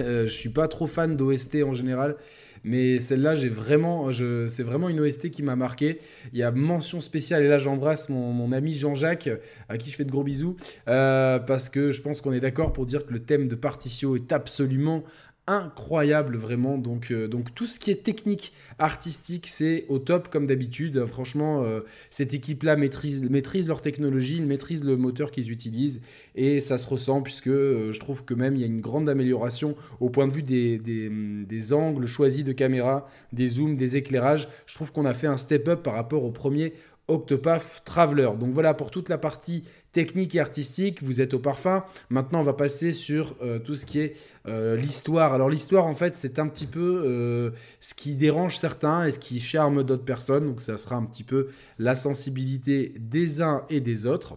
Euh, 0.01 0.27
je 0.27 0.33
suis 0.33 0.49
pas 0.49 0.69
trop 0.69 0.87
fan 0.87 1.17
d'OST 1.17 1.63
en 1.63 1.73
général, 1.73 2.17
mais 2.65 2.99
celle-là, 2.99 3.35
j'ai 3.35 3.51
vraiment, 3.51 4.11
c'est 4.13 4.63
vraiment 4.63 4.89
une 4.89 4.99
OST 4.99 5.31
qui 5.31 5.43
m'a 5.43 5.55
marqué. 5.55 6.01
Il 6.33 6.39
y 6.39 6.43
a 6.43 6.51
mention 6.51 7.01
spéciale 7.03 7.45
et 7.45 7.49
là, 7.49 7.59
j'embrasse 7.59 8.09
mon, 8.09 8.51
ami 8.53 8.73
Jean-Jacques, 8.73 9.29
à 9.69 9.77
qui 9.77 9.91
je 9.91 9.97
fais 9.97 10.05
de 10.05 10.11
gros 10.11 10.25
bisous, 10.25 10.57
euh, 10.89 11.39
parce 11.39 11.69
que 11.69 11.91
je 11.91 12.01
pense 12.01 12.23
qu'on 12.23 12.33
est 12.33 12.41
d'accord 12.41 12.73
pour 12.73 12.87
dire 12.87 13.05
que 13.05 13.13
le 13.13 13.21
thème 13.21 13.49
de 13.49 13.55
Particio 13.55 14.17
est 14.17 14.33
absolument 14.33 15.05
incroyable 15.47 16.37
vraiment. 16.37 16.79
Donc 16.79 17.11
euh, 17.11 17.29
donc 17.29 17.55
tout 17.55 17.67
ce 17.67 17.79
qui 17.79 17.91
est 17.91 18.03
technique 18.03 18.53
artistique 18.79 19.47
c'est 19.47 19.85
au 19.89 19.99
top 19.99 20.29
comme 20.29 20.47
d'habitude. 20.47 21.05
Franchement 21.07 21.63
euh, 21.63 21.81
cette 22.11 22.35
équipe 22.35 22.63
là 22.63 22.77
maîtrise 22.77 23.29
maîtrise 23.29 23.67
leur 23.67 23.81
technologie 23.81 24.37
ils 24.37 24.47
maîtrisent 24.47 24.85
le 24.85 24.97
moteur 24.97 25.31
qu'ils 25.31 25.51
utilisent 25.51 26.01
et 26.35 26.61
ça 26.61 26.79
se 26.79 26.87
ressent 26.87 27.21
puisque 27.23 27.49
euh, 27.49 27.93
je 27.93 28.01
trouve 28.01 28.25
que 28.25 28.35
même 28.35 28.55
il 28.55 28.61
y 28.61 28.65
a 28.65 28.67
une 28.67 28.81
grande 28.81 29.09
amélioration 29.09 29.77
au 30.01 30.09
point 30.09 30.27
de 30.27 30.33
vue 30.33 30.43
des, 30.43 30.79
des, 30.79 31.09
hum, 31.09 31.47
angles 31.73 32.07
choisis 32.07 32.45
de 32.45 32.53
caméra 32.53 33.07
des 33.33 33.49
zooms 33.49 33.77
des 33.77 33.97
éclairages. 33.97 34.49
Je 34.67 34.75
trouve 34.75 34.93
qu'on 34.93 35.05
a 35.05 35.15
fait 35.15 35.27
un 35.27 35.37
step 35.37 35.69
up 35.69 35.83
par 35.83 35.95
rapport 35.95 36.25
au 36.25 36.31
premier 36.31 36.73
Octopath 37.09 37.83
Traveler. 37.85 38.31
Donc 38.39 38.55
voilà 38.55 38.73
pour 38.73 38.91
toute 38.91 39.09
la 39.09 39.19
partie 39.19 39.65
technique 39.95 40.35
et 40.35 40.41
artistique, 40.41 41.03
vous 41.03 41.23
êtes 41.23 41.33
au 41.33 41.39
parfum. 41.39 41.85
Maintenant, 42.11 42.41
on 42.41 42.43
va 42.43 42.53
passer 42.53 42.93
sur 42.93 43.37
euh, 43.43 43.59
tout 43.61 43.77
ce 43.77 43.87
qui 43.87 44.01
est 44.01 44.17
euh, 44.47 44.77
l'histoire. 44.77 45.33
Alors 45.33 45.49
l'histoire, 45.49 45.87
en 45.87 45.95
fait, 45.95 46.15
c'est 46.15 46.39
un 46.39 46.49
petit 46.49 46.67
peu 46.67 47.03
euh, 47.07 47.51
ce 47.81 47.95
qui 47.95 48.15
dérange 48.15 48.59
certains 48.59 49.07
et 49.07 49.13
ce 49.13 49.19
qui 49.19 49.41
charme 49.41 49.85
d'autres 49.85 50.05
personnes. 50.05 50.47
Donc 50.47 50.61
ça 50.61 50.77
sera 50.77 50.97
un 50.97 51.05
petit 51.05 51.23
peu 51.23 51.49
la 51.79 51.95
sensibilité 51.95 52.93
des 52.99 53.41
uns 53.41 53.63
et 53.71 53.81
des 53.81 54.05
autres. 54.05 54.37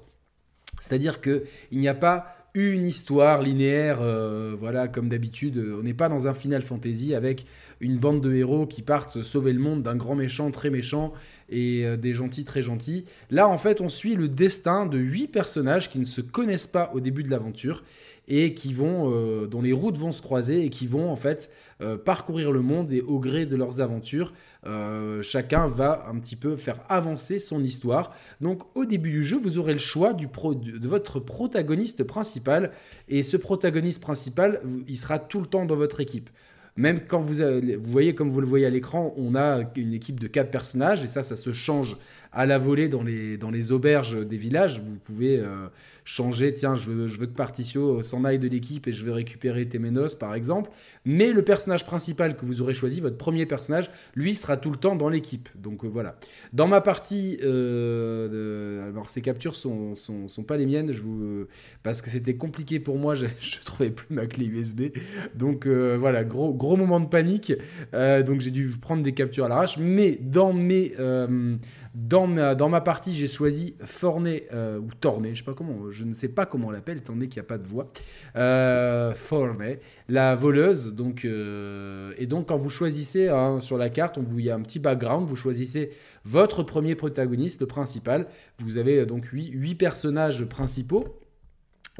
C'est-à-dire 0.79 1.21
que 1.21 1.43
il 1.71 1.79
n'y 1.79 1.87
a 1.87 1.95
pas 1.95 2.35
une 2.53 2.85
histoire 2.85 3.41
linéaire, 3.41 3.99
voilà, 4.59 4.87
comme 4.87 5.09
d'habitude. 5.09 5.63
On 5.77 5.83
n'est 5.83 5.93
pas 5.93 6.09
dans 6.09 6.27
un 6.27 6.33
Final 6.33 6.63
Fantasy 6.63 7.13
avec 7.13 7.45
une 7.81 7.99
bande 7.99 8.21
de 8.21 8.33
héros 8.33 8.65
qui 8.65 8.81
partent 8.81 9.21
sauver 9.21 9.53
le 9.53 9.59
monde 9.59 9.83
d'un 9.83 9.95
grand 9.95 10.15
méchant 10.15 10.49
très 10.49 10.71
méchant 10.71 11.13
et 11.49 11.85
euh, 11.85 11.97
des 11.97 12.13
gentils 12.13 12.43
très 12.43 12.61
gentils. 12.61 13.05
Là, 13.29 13.47
en 13.47 13.57
fait, 13.57 13.81
on 13.81 13.89
suit 13.89 14.15
le 14.15 14.27
destin 14.27 14.85
de 14.85 14.97
huit 14.97 15.27
personnages 15.27 15.89
qui 15.89 15.99
ne 15.99 16.05
se 16.05 16.21
connaissent 16.21 16.67
pas 16.67 16.91
au 16.93 16.99
début 16.99 17.23
de 17.23 17.29
l'aventure 17.29 17.83
et 18.29 18.53
qui 18.53 18.73
vont, 18.73 19.09
euh, 19.13 19.47
dont 19.47 19.61
les 19.61 19.71
routes 19.71 19.97
vont 19.97 20.11
se 20.11 20.21
croiser 20.21 20.65
et 20.65 20.69
qui 20.69 20.85
vont 20.85 21.09
en 21.09 21.15
fait 21.15 21.49
euh, 21.79 21.97
parcourir 21.97 22.51
le 22.51 22.61
monde 22.61 22.91
et 22.91 22.99
au 22.99 23.19
gré 23.19 23.45
de 23.45 23.55
leurs 23.55 23.79
aventures, 23.79 24.33
chacun 25.21 25.69
va 25.69 26.05
un 26.09 26.19
petit 26.19 26.35
peu 26.35 26.57
faire 26.57 26.81
avancer 26.89 27.39
son 27.39 27.63
histoire. 27.63 28.13
Donc 28.41 28.63
au 28.75 28.83
début 28.83 29.11
du 29.11 29.23
jeu, 29.23 29.39
vous 29.41 29.57
aurez 29.59 29.71
le 29.71 29.79
choix 29.79 30.11
du 30.11 30.27
pro- 30.27 30.55
de 30.55 30.87
votre 30.89 31.21
protagoniste 31.21 32.03
principal 32.03 32.71
et 33.07 33.23
ce 33.23 33.37
protagoniste 33.37 34.01
principal, 34.01 34.59
il 34.89 34.97
sera 34.97 35.19
tout 35.19 35.39
le 35.39 35.45
temps 35.45 35.63
dans 35.63 35.77
votre 35.77 36.01
équipe. 36.01 36.29
Même 36.77 37.01
quand 37.07 37.21
vous, 37.21 37.41
voyez, 37.81 38.13
comme 38.13 38.29
vous 38.29 38.39
le 38.39 38.45
voyez 38.45 38.65
à 38.65 38.69
l'écran, 38.69 39.13
on 39.17 39.35
a 39.35 39.63
une 39.75 39.93
équipe 39.93 40.19
de 40.19 40.27
quatre 40.27 40.51
personnages 40.51 41.03
et 41.03 41.07
ça, 41.07 41.23
ça 41.23 41.35
se 41.35 41.51
change 41.51 41.97
à 42.31 42.45
la 42.45 42.59
volée 42.59 42.87
dans 42.87 43.01
les, 43.01 43.37
dans 43.37 43.49
les 43.49 43.71
auberges 43.71 44.25
des 44.25 44.37
villages. 44.37 44.79
Vous 44.79 44.95
pouvez 44.95 45.39
euh, 45.39 45.67
changer, 46.07 46.53
tiens, 46.53 46.75
je 46.75 46.89
veux, 46.89 47.07
je 47.07 47.19
veux 47.19 47.25
que 47.25 47.35
Particio 47.35 48.01
s'en 48.01 48.23
aille 48.23 48.39
de 48.39 48.47
l'équipe 48.47 48.87
et 48.87 48.93
je 48.93 49.03
veux 49.03 49.11
récupérer 49.11 49.67
Temenos, 49.67 50.15
par 50.17 50.35
exemple. 50.35 50.71
Mais 51.03 51.33
le 51.33 51.41
personnage 51.41 51.85
principal 51.85 52.37
que 52.37 52.45
vous 52.45 52.61
aurez 52.61 52.73
choisi, 52.73 53.01
votre 53.01 53.17
premier 53.17 53.45
personnage, 53.45 53.91
lui 54.15 54.33
sera 54.33 54.55
tout 54.55 54.71
le 54.71 54.77
temps 54.77 54.95
dans 54.95 55.09
l'équipe. 55.09 55.49
Donc 55.55 55.83
euh, 55.83 55.87
voilà. 55.87 56.17
Dans 56.53 56.67
ma 56.67 56.79
partie, 56.79 57.37
euh, 57.43 58.89
alors 58.89 59.09
ces 59.09 59.21
captures 59.21 59.55
sont, 59.55 59.95
sont, 59.95 60.43
pas 60.43 60.55
les 60.55 60.65
miennes, 60.65 60.93
je 60.93 61.01
vous, 61.01 61.45
parce 61.83 62.01
que 62.01 62.09
c'était 62.09 62.37
compliqué 62.37 62.79
pour 62.79 62.97
moi, 62.97 63.13
je, 63.15 63.25
je 63.39 63.57
trouvais 63.65 63.89
plus 63.89 64.15
ma 64.15 64.27
clé 64.27 64.45
USB. 64.45 64.83
Donc 65.35 65.65
euh, 65.65 65.97
voilà, 65.99 66.23
gros, 66.23 66.53
gros 66.53 66.77
moment 66.77 67.01
de 67.01 67.07
panique. 67.07 67.53
Euh, 67.93 68.23
donc 68.23 68.41
j'ai 68.41 68.51
dû 68.51 68.69
prendre 68.79 69.03
des 69.03 69.13
captures 69.13 69.45
à 69.45 69.49
l'arrache. 69.49 69.77
Mais 69.77 70.17
dans, 70.21 70.53
mes, 70.53 70.93
euh, 70.99 71.55
dans, 71.97 72.27
ma, 72.27 72.81
partie, 72.81 73.11
j'ai 73.11 73.25
choisi 73.25 73.75
Forney, 73.83 74.43
euh, 74.53 74.77
ou 74.77 74.89
Tornay, 75.01 75.33
je 75.33 75.39
sais 75.39 75.43
pas 75.43 75.55
comment, 75.55 75.89
je 75.89 76.03
ne 76.03 76.13
sais 76.13 76.27
pas 76.27 76.45
comment 76.45 76.67
on 76.67 76.71
l'appelle, 76.71 76.97
étant 76.97 77.13
donné 77.13 77.27
qu'il 77.27 77.41
n'y 77.41 77.45
a 77.45 77.49
pas 77.49 77.57
de 77.57 77.65
voix. 77.65 77.87
Euh, 78.35 79.15
Forney, 79.15 79.79
la 80.07 80.35
voleuse. 80.35 80.93
Donc, 80.93 81.25
euh, 81.25 82.13
et 82.19 82.27
donc 82.27 82.49
quand 82.49 82.57
vous 82.57 82.69
choisissez 82.69 83.31
sur 83.61 83.79
la 83.79 83.89
carte, 83.89 84.19
on 84.19 84.21
vous, 84.21 84.37
il 84.37 84.45
y 84.45 84.51
a 84.51 84.55
un 84.55 84.61
petit 84.61 84.77
background, 84.77 85.27
vous 85.27 85.35
choisissez 85.35 85.89
votre 86.23 86.61
premier 86.61 86.93
protagoniste, 86.93 87.61
le 87.61 87.67
principal. 87.67 88.27
Vous 88.59 88.77
avez 88.77 88.99
euh, 88.99 89.05
donc 89.07 89.25
huit 89.25 89.49
huit 89.51 89.75
personnages 89.75 90.45
principaux. 90.45 91.17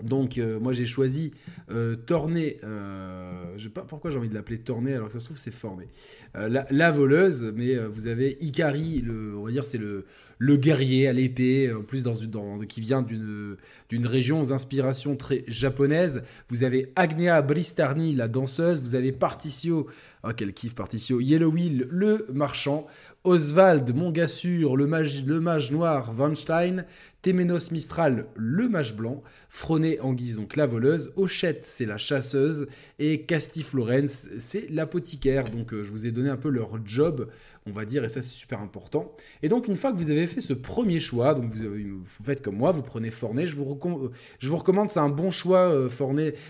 Donc 0.04 0.38
euh, 0.38 0.60
moi 0.60 0.74
j'ai 0.74 0.86
choisi 0.86 1.32
euh, 1.72 1.96
Tornay, 1.96 2.60
euh, 2.64 3.54
je 3.58 3.64
sais 3.64 3.70
pas 3.70 3.82
pourquoi 3.82 4.12
j'ai 4.12 4.18
envie 4.18 4.30
de 4.30 4.36
l'appeler 4.36 4.60
Tornay 4.60 4.94
alors 4.94 5.08
que 5.08 5.14
ça 5.14 5.20
se 5.20 5.26
trouve 5.26 5.38
c'est 5.38 5.52
Fornay. 5.52 5.88
Euh, 6.36 6.64
la, 6.70 6.92
voleuse, 6.92 7.52
mais 7.56 7.76
euh, 7.76 7.88
vous 7.88 8.08
avez 8.08 8.38
Ikari, 8.42 9.02
le, 9.02 9.36
on 9.36 9.44
va 9.46 9.52
dire 9.52 9.66
c'est 9.66 9.78
le, 9.80 10.06
le 10.38 10.56
guerrier 10.56 11.08
à 11.08 11.14
l'épée, 11.14 11.74
en 11.74 11.82
plus 11.82 12.04
dans, 12.04 12.14
dans- 12.14 12.60
qui 12.60 12.80
vient 12.82 13.02
d'une 13.02 13.58
région 14.06 14.40
aux 14.42 14.54
inspirations 14.54 15.16
très 15.16 15.44
japonaises. 15.48 16.22
Vous 16.50 16.64
avez 16.64 16.92
Agnea 16.96 17.42
Bristarni, 17.42 18.14
la 18.14 18.28
danseuse, 18.28 18.82
vous 18.82 18.94
avez 18.94 19.12
Particio, 19.12 19.88
oh 20.24 20.30
quel 20.38 20.54
kiff 20.54 20.76
Particio, 20.76 21.20
Yellow 21.20 21.50
Will, 21.50 21.88
le 21.90 22.28
marchand, 22.32 22.86
Oswald 23.24 23.96
Mongassur, 23.96 24.78
le 24.78 24.86
mage, 24.86 25.26
le 25.26 25.40
mage 25.40 25.72
noir 25.72 26.12
Weinstein, 26.16 26.86
Téménos 27.28 27.72
Mistral, 27.72 28.28
le 28.38 28.70
mage 28.70 28.96
blanc, 28.96 29.22
Froné 29.50 30.00
Anguise, 30.00 30.38
donc 30.38 30.56
la 30.56 30.66
voleuse, 30.66 31.12
Hochette, 31.18 31.66
c'est 31.66 31.86
la 31.86 31.98
chasseuse, 31.98 32.68
et 33.00 33.24
Castiflorence, 33.24 34.30
c'est 34.38 34.70
l'apothicaire. 34.70 35.50
Donc 35.50 35.74
euh, 35.74 35.84
je 35.84 35.92
vous 35.92 36.08
ai 36.08 36.12
donné 36.12 36.30
un 36.30 36.38
peu 36.38 36.48
leur 36.48 36.80
job, 36.86 37.28
on 37.68 37.72
va 37.72 37.86
dire, 37.86 38.04
et 38.04 38.08
ça 38.08 38.22
c'est 38.22 38.30
super 38.30 38.62
important. 38.62 39.12
Et 39.44 39.50
donc 39.50 39.68
une 39.68 39.76
fois 39.76 39.92
que 39.92 39.98
vous 39.98 40.10
avez 40.10 40.28
fait 40.28 40.42
ce 40.42 40.54
premier 40.54 41.00
choix, 41.00 41.34
donc 41.34 41.46
vous, 41.46 41.64
vous 41.66 42.24
faites 42.26 42.42
comme 42.42 42.58
moi, 42.58 42.72
vous 42.72 42.84
prenez 42.84 43.12
Forné, 43.12 43.46
je 43.46 43.56
vous, 43.56 43.66
recom- 43.66 44.06
euh, 44.06 44.12
je 44.40 44.50
vous 44.50 44.58
recommande, 44.58 44.90
c'est 44.90 45.00
un 45.00 45.10
bon 45.10 45.32
choix 45.32 45.70
euh. 45.70 45.90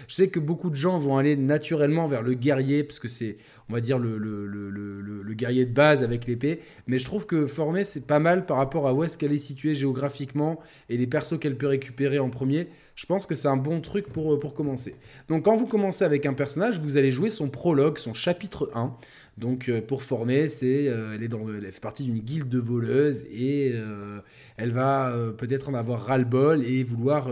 Je 0.08 0.14
sais 0.14 0.28
que 0.30 0.40
beaucoup 0.40 0.70
de 0.70 0.76
gens 0.76 0.98
vont 0.98 1.18
aller 1.18 1.36
naturellement 1.36 2.06
vers 2.06 2.22
le 2.22 2.34
guerrier, 2.34 2.84
parce 2.84 3.00
que 3.00 3.08
c'est, 3.08 3.38
on 3.70 3.74
va 3.74 3.82
dire, 3.82 3.98
le, 3.98 5.34
guerrier 5.34 5.66
de 5.66 5.74
base 5.74 6.04
avec 6.04 6.26
l'épée. 6.26 6.62
Mais 6.88 6.98
je 6.98 7.06
trouve 7.06 7.26
que 7.26 7.46
Forney, 7.46 7.84
c'est 7.84 8.06
pas 8.06 8.20
mal 8.20 8.46
par 8.46 8.58
rapport 8.58 8.88
à 8.88 8.94
où 8.94 9.04
est-ce 9.04 9.18
qu'elle 9.18 9.34
est 9.34 9.38
située 9.38 9.76
géographiquement 9.76 10.60
et 10.90 10.98
les 10.98 11.08
persos 11.08 11.38
qu'elle 11.40 11.58
peut 11.58 11.68
récupérer 11.68 12.20
en 12.20 12.30
premier. 12.30 12.68
Je 12.96 13.06
pense 13.06 13.28
que 13.28 13.36
c'est 13.36 13.48
un 13.48 13.58
bon 13.58 13.80
truc 13.80 14.08
pour, 14.08 14.34
euh, 14.34 14.40
pour 14.40 14.56
commencer. 14.56 14.96
Donc, 15.30 15.46
quand 15.46 15.56
vous 15.56 15.68
commencez 15.68 16.04
avec 16.04 16.26
un 16.26 16.34
personnage, 16.34 16.80
vous 16.80 16.98
allez 16.98 17.12
jouer 17.12 17.30
son 17.30 17.48
prologue, 17.48 18.00
son 18.00 18.16
chapitre 18.16 18.72
1. 18.74 18.96
Donc, 19.38 19.70
euh, 19.70 19.82
pour 19.82 20.02
Forney, 20.02 20.50
c'est, 20.50 20.88
euh, 20.88 21.14
elle, 21.14 21.22
est 21.22 21.28
dans, 21.28 21.48
elle 21.48 21.72
fait 21.72 21.80
partie 21.80 22.04
d'une 22.04 22.20
guilde 22.20 22.50
de 22.50 22.58
voleuses 22.58 23.24
et 23.30 23.72
euh, 23.74 24.20
elle 24.58 24.72
va 24.72 25.14
peut-être 25.38 25.70
en 25.70 25.76
avoir 25.76 26.02
ras-le-bol 26.06 26.64
et 26.66 26.84
vouloir 26.84 27.30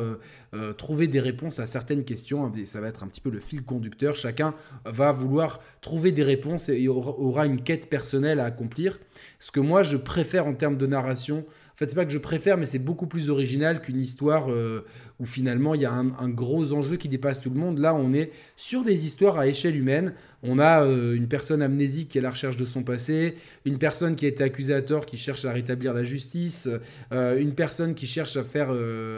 trouver 0.77 1.07
des 1.07 1.19
réponses 1.19 1.59
à 1.59 1.65
certaines 1.65 2.03
questions. 2.03 2.51
Ça 2.65 2.79
va 2.79 2.87
être 2.87 3.03
un 3.03 3.07
petit 3.07 3.19
peu 3.19 3.31
le 3.31 3.39
fil 3.39 3.63
conducteur. 3.63 4.15
Chacun 4.15 4.53
va 4.85 5.11
vouloir 5.11 5.59
trouver 5.81 6.11
des 6.11 6.21
réponses 6.21 6.69
et 6.69 6.87
aura 6.87 7.47
une 7.47 7.63
quête 7.63 7.89
personnelle 7.89 8.39
à 8.39 8.45
accomplir. 8.45 8.99
Ce 9.39 9.51
que 9.51 9.59
moi, 9.59 9.81
je 9.81 9.97
préfère 9.97 10.45
en 10.45 10.53
termes 10.53 10.77
de 10.77 10.85
narration, 10.85 11.45
en 11.75 11.77
fait, 11.77 11.89
c'est 11.89 11.95
pas 11.95 12.05
que 12.05 12.11
je 12.11 12.19
préfère, 12.19 12.57
mais 12.57 12.65
c'est 12.65 12.79
beaucoup 12.79 13.05
plus 13.05 13.29
original 13.29 13.81
qu'une 13.81 13.99
histoire 13.99 14.49
euh, 14.49 14.85
où 15.19 15.25
finalement 15.25 15.75
il 15.75 15.81
y 15.81 15.85
a 15.85 15.91
un, 15.91 16.29
gros 16.29 16.71
enjeu 16.71 16.95
qui 16.95 17.09
dépasse 17.09 17.41
tout 17.41 17.49
le 17.49 17.59
monde. 17.59 17.79
Là, 17.79 17.93
on 17.93 18.13
est 18.13 18.31
sur 18.55 18.85
des 18.85 19.05
histoires 19.05 19.37
à 19.37 19.47
échelle 19.47 19.75
humaine. 19.75 20.13
On 20.41 20.57
a 20.57 20.85
euh, 20.85 21.13
une 21.15 21.27
personne 21.27 21.61
amnésique 21.61 22.07
qui 22.07 22.17
est 22.17 22.21
à 22.21 22.23
la 22.23 22.29
recherche 22.29 22.55
de 22.55 22.63
son 22.63 22.83
passé, 22.83 23.35
une 23.65 23.77
personne 23.77 24.15
qui 24.15 24.23
a 24.23 24.29
été 24.29 24.41
accusée 24.41 24.73
à 24.73 24.81
tort 24.81 25.05
qui 25.05 25.17
cherche 25.17 25.43
à 25.43 25.51
rétablir 25.51 25.93
la 25.93 26.05
justice, 26.05 26.69
euh, 27.11 27.37
une 27.37 27.53
personne 27.53 27.93
qui 27.93 28.07
cherche 28.07 28.37
à 28.37 28.43
faire 28.43 28.69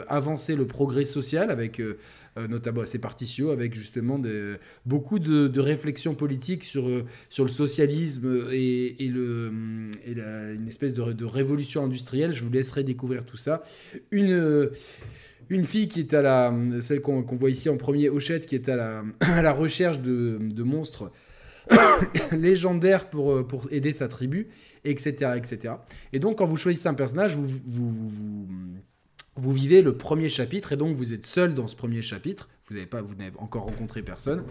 avancer 0.08 0.56
le 0.56 0.66
progrès 0.66 1.04
social 1.04 1.52
avec 1.52 1.80
euh, 2.38 2.48
notamment 2.48 2.82
c'est 2.86 2.98
Particio, 2.98 3.50
avec 3.50 3.74
justement 3.74 4.20
beaucoup 4.86 5.18
de, 5.18 5.60
réflexions 5.60 6.14
politiques 6.14 6.64
sur, 6.64 6.88
euh, 6.88 7.04
le 7.38 7.48
socialisme 7.48 8.46
et, 8.52 9.04
une 9.04 9.90
espèce 10.68 10.94
de, 10.94 11.24
révolution 11.24 11.84
industrielle. 11.84 12.32
Je 12.32 12.44
vous 12.44 12.50
laisserai 12.50 12.84
découvrir 12.84 13.24
tout 13.24 13.36
ça. 13.36 13.62
Une, 14.10 14.30
euh, 14.30 14.70
fille 15.64 15.88
qui 15.88 16.00
est 16.00 16.14
à 16.14 16.22
la, 16.22 16.54
celle 16.80 17.00
qu'on 17.00 17.22
voit 17.22 17.50
ici 17.50 17.68
en 17.68 17.76
premier, 17.76 18.08
Hochette, 18.08 18.46
qui 18.46 18.54
est 18.54 18.68
à 18.68 18.76
la, 18.76 19.04
à 19.20 19.52
recherche 19.52 20.00
de, 20.00 20.62
monstres 20.62 21.10
légendaires 22.32 23.10
pour, 23.10 23.68
aider 23.70 23.92
sa 23.92 24.08
tribu, 24.08 24.48
etc., 24.84 25.32
etc. 25.36 25.74
Et 26.12 26.18
donc, 26.18 26.38
quand 26.38 26.46
vous 26.46 26.56
choisissez 26.56 26.88
un 26.88 26.94
personnage, 26.94 27.34
vous, 27.34 27.48
vous 27.66 28.48
vivez 29.52 29.82
le 29.82 29.96
premier 29.96 30.28
chapitre, 30.28 30.72
et 30.72 30.76
donc 30.76 30.96
vous 30.96 31.12
êtes 31.12 31.26
seul 31.26 31.54
dans 31.54 31.68
ce 31.68 31.76
premier 31.76 32.02
chapitre. 32.02 32.48
Vous 32.68 32.74
n'avez 32.74 32.86
pas, 32.86 33.02
vous 33.02 33.14
n'avez 33.14 33.32
encore 33.38 33.64
rencontré 33.64 34.02
personne. 34.02 34.44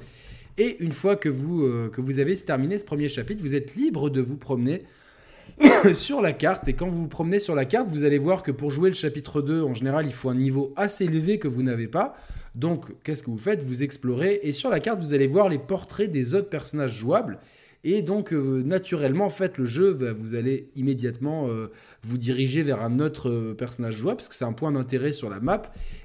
Et 0.57 0.77
une 0.83 0.91
fois 0.91 1.15
que 1.15 1.29
vous, 1.29 1.63
euh, 1.63 1.89
que 1.89 2.01
vous 2.01 2.19
avez 2.19 2.35
terminé 2.35 2.77
ce 2.77 2.85
premier 2.85 3.09
chapitre, 3.09 3.41
vous 3.41 3.53
êtes 3.53 3.75
libre 3.75 4.09
de 4.09 4.21
vous 4.21 4.37
promener 4.37 4.83
sur 5.93 6.21
la 6.21 6.33
carte. 6.33 6.67
Et 6.67 6.73
quand 6.73 6.87
vous 6.87 7.01
vous 7.01 7.07
promenez 7.07 7.39
sur 7.39 7.55
la 7.55 7.65
carte, 7.65 7.89
vous 7.89 8.03
allez 8.03 8.17
voir 8.17 8.43
que 8.43 8.51
pour 8.51 8.71
jouer 8.71 8.89
le 8.89 8.95
chapitre 8.95 9.41
2, 9.41 9.61
en 9.61 9.73
général, 9.73 10.05
il 10.05 10.13
faut 10.13 10.29
un 10.29 10.35
niveau 10.35 10.73
assez 10.75 11.05
élevé 11.05 11.37
que 11.37 11.47
vous 11.47 11.63
n'avez 11.63 11.87
pas. 11.87 12.15
Donc, 12.55 12.85
qu'est-ce 13.03 13.21
que 13.21 13.29
vous 13.29 13.37
faites? 13.37 13.61
Vous 13.61 13.83
explorez. 13.83 14.39
Et 14.41 14.51
sur 14.51 14.69
la 14.69 14.79
carte, 14.79 14.99
vous 14.99 15.13
allez 15.13 15.27
voir 15.27 15.47
les 15.47 15.59
portraits 15.59 16.11
des 16.11 16.33
autres 16.33 16.49
personnages 16.49 16.95
jouables. 16.95 17.39
Et 17.89 18.01
donc, 18.01 18.33
euh, 18.33 18.63
naturellement, 18.63 19.23
en 19.27 19.29
fait, 19.29 19.57
le 19.57 19.63
jeu, 19.63 19.91
va- 19.91 20.11
vous 20.11 20.35
allez 20.35 20.67
immédiatement 20.75 21.47
euh, 21.47 21.67
vous 22.03 22.17
diriger 22.17 22.61
vers 22.61 22.81
un 22.81 22.99
autre 22.99 23.29
euh, 23.29 23.53
personnage 23.53 23.95
jouable, 23.95 24.17
parce 24.17 24.27
que 24.27 24.35
c'est 24.35 24.43
un 24.43 24.51
point 24.51 24.73
d'intérêt 24.73 25.13
sur 25.13 25.29
la 25.29 25.39
map. 25.39 25.61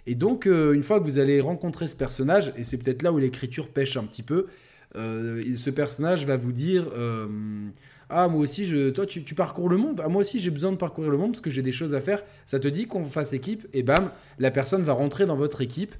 Et 0.06 0.14
donc, 0.14 0.46
une 0.46 0.82
fois 0.84 1.00
que 1.00 1.04
vous 1.04 1.18
allez 1.18 1.40
rencontrer 1.40 1.88
ce 1.88 1.96
personnage, 1.96 2.52
et 2.56 2.62
c'est 2.62 2.78
peut-être 2.78 3.02
là 3.02 3.12
où 3.12 3.18
l'écriture 3.18 3.66
pêche 3.68 3.96
un 3.96 4.04
petit 4.04 4.22
peu, 4.22 4.46
ce 4.94 5.70
personnage 5.70 6.24
va 6.24 6.36
vous 6.36 6.52
dire 6.52 6.86
Ah, 8.08 8.28
moi 8.28 8.40
aussi, 8.40 8.64
je, 8.66 8.90
toi, 8.90 9.06
tu, 9.06 9.24
tu 9.24 9.34
parcours 9.34 9.68
le 9.68 9.76
monde. 9.76 10.00
Ah, 10.04 10.08
moi 10.08 10.20
aussi, 10.20 10.38
j'ai 10.38 10.50
besoin 10.50 10.70
de 10.70 10.76
parcourir 10.76 11.10
le 11.10 11.18
monde 11.18 11.32
parce 11.32 11.40
que 11.40 11.50
j'ai 11.50 11.62
des 11.62 11.72
choses 11.72 11.94
à 11.94 12.00
faire. 12.00 12.22
Ça 12.46 12.58
te 12.60 12.68
dit 12.68 12.86
qu'on 12.86 13.04
fasse 13.04 13.32
équipe, 13.32 13.66
et 13.72 13.82
bam, 13.82 14.10
la 14.38 14.50
personne 14.50 14.82
va 14.82 14.92
rentrer 14.92 15.24
dans 15.26 15.36
votre 15.36 15.60
équipe. 15.62 15.94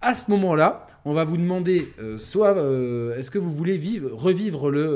À 0.00 0.14
ce 0.14 0.30
moment-là, 0.30 0.86
on 1.04 1.12
va 1.12 1.24
vous 1.24 1.36
demander 1.36 1.92
euh, 1.98 2.18
soit 2.18 2.56
euh, 2.56 3.16
est-ce 3.16 3.32
que 3.32 3.38
vous 3.38 3.50
voulez 3.50 3.76
vivre, 3.76 4.10
revivre 4.12 4.70
le, 4.70 4.86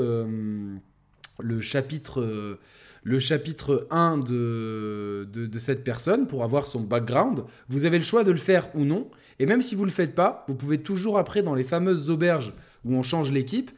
euh, 1.41 1.61
chapitre. 1.61 2.57
le 3.03 3.19
chapitre 3.19 3.85
1 3.91 4.19
de, 4.19 5.27
cette 5.57 5.83
personne 5.83 6.25
pour 6.25 6.43
avoir 6.43 6.67
son 6.67 6.79
background. 6.79 7.43
Vous 7.67 7.83
avez 7.83 7.97
le 7.97 8.03
choix 8.03 8.23
de 8.23 8.31
le 8.31 8.37
faire 8.37 8.69
ou 8.75 8.85
non. 8.85 9.09
Et 9.39 9.45
même 9.45 9.61
si 9.61 9.75
vous 9.75 9.81
ne 9.81 9.87
le 9.87 9.93
faites 9.93 10.15
pas, 10.15 10.45
vous 10.47 10.55
pouvez 10.55 10.77
toujours 10.77 11.17
après, 11.17 11.43
dans 11.43 11.55
les 11.55 11.65
fameuses 11.65 12.09
auberges 12.09 12.53
où 12.85 12.95
on 12.95 13.03
change 13.03 13.31
l'équipe, 13.31 13.71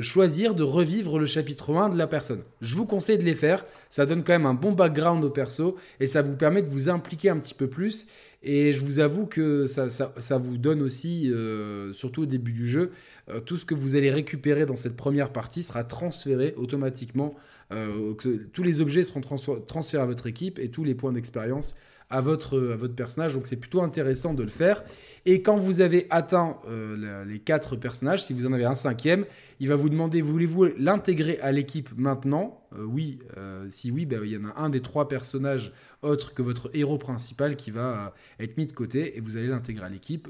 choisir 0.00 0.54
de 0.54 0.62
revivre 0.62 1.18
le 1.18 1.26
chapitre 1.26 1.74
1 1.74 1.90
de 1.90 1.96
la 1.96 2.06
personne. 2.06 2.42
Je 2.60 2.74
vous 2.76 2.86
conseille 2.86 3.18
de 3.18 3.24
les 3.24 3.34
faire. 3.34 3.64
Ça 3.88 4.06
donne 4.06 4.24
quand 4.24 4.32
même 4.32 4.46
un 4.46 4.54
bon 4.54 4.72
background 4.72 5.24
au 5.24 5.30
perso 5.30 5.76
et 5.98 6.06
ça 6.06 6.22
vous 6.22 6.34
permet 6.36 6.62
de 6.62 6.68
vous 6.68 6.88
impliquer 6.88 7.30
un 7.30 7.38
petit 7.38 7.54
peu 7.54 7.68
plus. 7.68 8.06
Et 8.42 8.72
je 8.72 8.80
vous 8.80 9.00
avoue 9.00 9.26
que 9.26 9.66
ça, 9.66 10.38
vous 10.38 10.56
donne 10.56 10.80
aussi, 10.80 11.30
euh, 11.30 11.92
surtout 11.92 12.22
au 12.22 12.26
début 12.26 12.52
du 12.52 12.66
jeu, 12.66 12.90
euh, 13.28 13.40
tout 13.40 13.58
ce 13.58 13.66
que 13.66 13.74
vous 13.74 13.96
allez 13.96 14.10
récupérer 14.10 14.64
dans 14.64 14.76
cette 14.76 14.96
première 14.96 15.30
partie 15.30 15.62
sera 15.62 15.84
transféré 15.84 16.54
automatiquement 16.56 17.34
euh, 17.72 18.14
tous 18.52 18.62
les 18.62 18.80
objets 18.80 19.04
seront 19.04 19.20
trans- 19.20 19.60
transférés 19.66 20.02
à 20.02 20.06
votre 20.06 20.26
équipe 20.26 20.58
et 20.58 20.70
tous 20.70 20.84
les 20.84 20.94
points 20.94 21.12
d'expérience 21.12 21.76
à 22.10 22.20
votre, 22.20 22.72
à 22.72 22.76
votre 22.76 22.94
personnage. 22.94 23.34
Donc 23.34 23.46
c'est 23.46 23.56
plutôt 23.56 23.82
intéressant 23.82 24.34
de 24.34 24.42
le 24.42 24.48
faire. 24.48 24.82
Et 25.26 25.42
quand 25.42 25.56
vous 25.56 25.80
avez 25.80 26.06
atteint 26.10 26.56
euh, 26.68 27.24
les 27.24 27.38
quatre 27.38 27.76
personnages, 27.76 28.24
si 28.24 28.32
vous 28.32 28.46
en 28.46 28.52
avez 28.52 28.64
un 28.64 28.74
cinquième, 28.74 29.24
il 29.60 29.68
va 29.68 29.76
vous 29.76 29.88
demander 29.88 30.20
voulez-vous 30.20 30.66
l'intégrer 30.78 31.38
à 31.40 31.52
l'équipe 31.52 31.90
maintenant? 31.96 32.62
Euh, 32.76 32.84
Oui. 32.84 33.20
euh, 33.36 33.66
si 33.68 33.90
oui, 33.90 34.06
ben, 34.06 34.22
il 34.24 34.30
y 34.32 34.36
en 34.36 34.46
a 34.46 34.54
un 34.56 34.70
des 34.70 34.80
trois 34.80 35.08
personnages 35.08 35.72
autres 36.02 36.34
que 36.34 36.42
votre 36.42 36.70
héros 36.74 36.98
principal 36.98 37.56
qui 37.56 37.70
va 37.70 38.14
être 38.38 38.56
mis 38.56 38.66
de 38.66 38.72
côté 38.72 39.16
et 39.16 39.20
vous 39.20 39.36
allez 39.36 39.48
l'intégrer 39.48 39.86
à 39.86 39.88
l'équipe. 39.88 40.28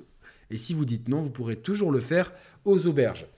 Et 0.53 0.59
si 0.59 0.75
vous 0.75 0.85
dites 0.85 1.09
non, 1.09 1.21
vous 1.21 1.31
pourrez 1.31 1.55
toujours 1.57 1.93
le 1.93 2.01
faire 2.01 2.33
aux 2.65 2.89
auberges. 2.89 3.29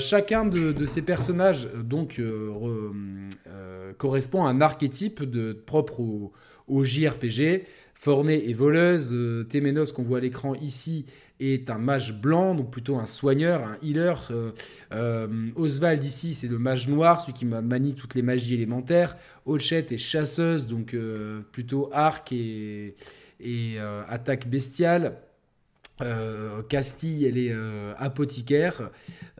Chacun 0.00 0.44
de, 0.44 0.86
ces 0.86 1.02
personnages 1.02 1.68
donc 1.72 2.18
re- 2.18 2.92
correspond 3.96 4.44
à 4.44 4.48
un 4.50 4.60
archétype 4.60 5.22
de, 5.22 5.52
propre 5.52 6.00
au, 6.00 6.32
au 6.72 6.84
JRPG. 6.84 7.66
Fornée 7.94 8.48
est 8.50 8.54
voleuse, 8.54 9.10
euh, 9.12 9.44
Téménos 9.44 9.92
qu'on 9.92 10.02
voit 10.02 10.18
à 10.18 10.20
l'écran 10.20 10.54
ici 10.56 11.06
est 11.38 11.70
un 11.70 11.78
mage 11.78 12.20
blanc, 12.20 12.54
donc 12.54 12.70
plutôt 12.70 12.96
un 12.96 13.06
soigneur, 13.06 13.64
un 13.64 13.76
healer. 13.82 14.14
Euh, 14.30 14.52
euh, 14.92 15.28
Oswald 15.56 16.02
ici 16.02 16.34
c'est 16.34 16.48
le 16.48 16.58
mage 16.58 16.88
noir, 16.88 17.20
celui 17.20 17.34
qui 17.34 17.44
ma- 17.44 17.60
manie 17.60 17.94
toutes 17.94 18.14
les 18.14 18.22
magies 18.22 18.54
élémentaires. 18.54 19.16
Ochette 19.44 19.92
est 19.92 19.98
chasseuse, 19.98 20.66
donc 20.66 20.96
plutôt 21.52 21.90
arc 21.92 22.32
et, 22.32 22.94
attaque 24.08 24.48
bestiale. 24.48 25.18
Euh, 26.00 26.62
Castille, 26.62 27.26
elle 27.26 27.38
est 27.38 27.52
euh, 27.52 27.92
apothicaire. 27.98 28.90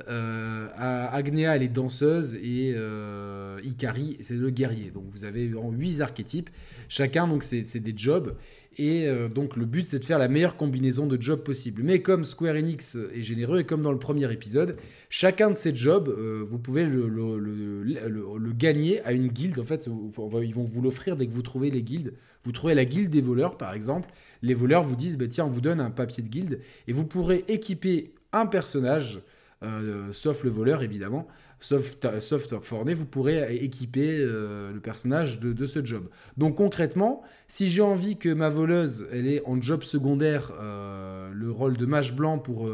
Euh, 0.09 0.68
Agnea, 0.76 1.56
elle 1.56 1.62
est 1.62 1.68
danseuse. 1.68 2.35
Et 2.37 2.73
euh, 2.76 3.59
Ikari, 3.64 4.18
c'est 4.21 4.35
le 4.35 4.50
guerrier. 4.50 4.90
Donc 4.90 5.04
vous 5.09 5.25
avez 5.25 5.54
en 5.54 5.71
8 5.73 6.00
archétypes. 6.02 6.50
Chacun, 6.88 7.26
donc 7.26 7.42
c'est 7.42 7.80
des 7.80 7.94
jobs. 7.97 8.37
Et 8.78 9.06
donc 9.35 9.56
le 9.56 9.66
but, 9.66 9.87
c'est 9.87 9.99
de 9.99 10.04
faire 10.04 10.18
la 10.18 10.28
meilleure 10.28 10.56
combinaison 10.56 11.06
de 11.06 11.21
jobs 11.21 11.42
possible. 11.42 11.82
Mais 11.82 12.00
comme 12.00 12.25
Square 12.25 12.54
Enix 12.56 12.97
est 13.14 13.21
généreux, 13.23 13.61
et 13.61 13.64
comme 13.64 13.82
dans 13.82 13.92
le 13.92 13.99
premier 13.99 14.30
épisode, 14.32 14.76
chacun 15.11 15.50
de 15.50 15.56
ces 15.56 15.75
jobs, 15.75 16.09
vous 16.09 16.59
pouvez 16.59 16.85
le, 16.85 17.06
le- 17.09 17.38
le- 17.38 17.82
le- 18.38 18.52
gagner 18.52 19.02
à 19.04 19.12
une 19.12 19.28
guilde. 19.28 19.59
En 19.59 19.64
fait, 19.64 19.87
ils 19.87 20.54
vont 20.54 20.64
vous 20.64 20.80
l'offrir 20.80 21.16
dès 21.16 21.26
que 21.26 21.32
vous 21.32 21.42
trouvez 21.42 21.71
les 21.71 21.82
guildes. 21.82 22.14
Vous 22.44 22.52
trouvez 22.52 22.75
la 22.75 22.87
guilde 22.87 23.11
des 23.11 23.21
voleurs, 23.21 23.56
par 23.59 23.75
exemple. 23.75 24.09
Les 24.42 24.54
voleurs 24.54 24.82
vous 24.82 24.96
disent, 24.96 25.16
bah, 25.16 25.28
tiens, 25.28 25.46
on 25.46 25.50
vous 25.50 25.61
donne 25.61 25.80
un 25.80 25.90
papier 25.90 26.22
de 26.22 26.28
guilde. 26.28 26.61
Et 26.87 26.92
vous 26.92 27.06
pourrez 27.06 27.44
équiper 27.49 28.14
un 28.32 28.46
personnage, 28.46 29.20
euh, 29.62 30.08
sauf 30.12 30.44
le 30.44 30.50
voleur, 30.50 30.82
évidemment, 30.82 31.28
sauf, 31.62 31.96
sauf 32.18 32.72
vous 32.94 33.06
pourrez 33.06 33.54
équiper 33.56 34.18
euh, 34.18 34.72
le 34.72 34.80
personnage 34.80 35.38
de, 35.38 35.66
ce 35.66 35.84
job. 35.84 36.08
Donc 36.37 36.56
concrètement, 36.56 37.22
si 37.46 37.68
j'ai 37.68 37.82
envie 37.82 38.16
que 38.16 38.32
ma 38.32 38.49
voleuse, 38.49 39.06
elle 39.12 39.26
ait 39.26 39.42
en 39.46 39.61
job 39.61 39.84
secondaire 39.84 40.52
euh, 40.61 41.30
le 41.32 41.50
rôle 41.50 41.76
de 41.76 41.87
mage 41.87 42.14
blanc 42.14 42.38
pour, 42.38 42.68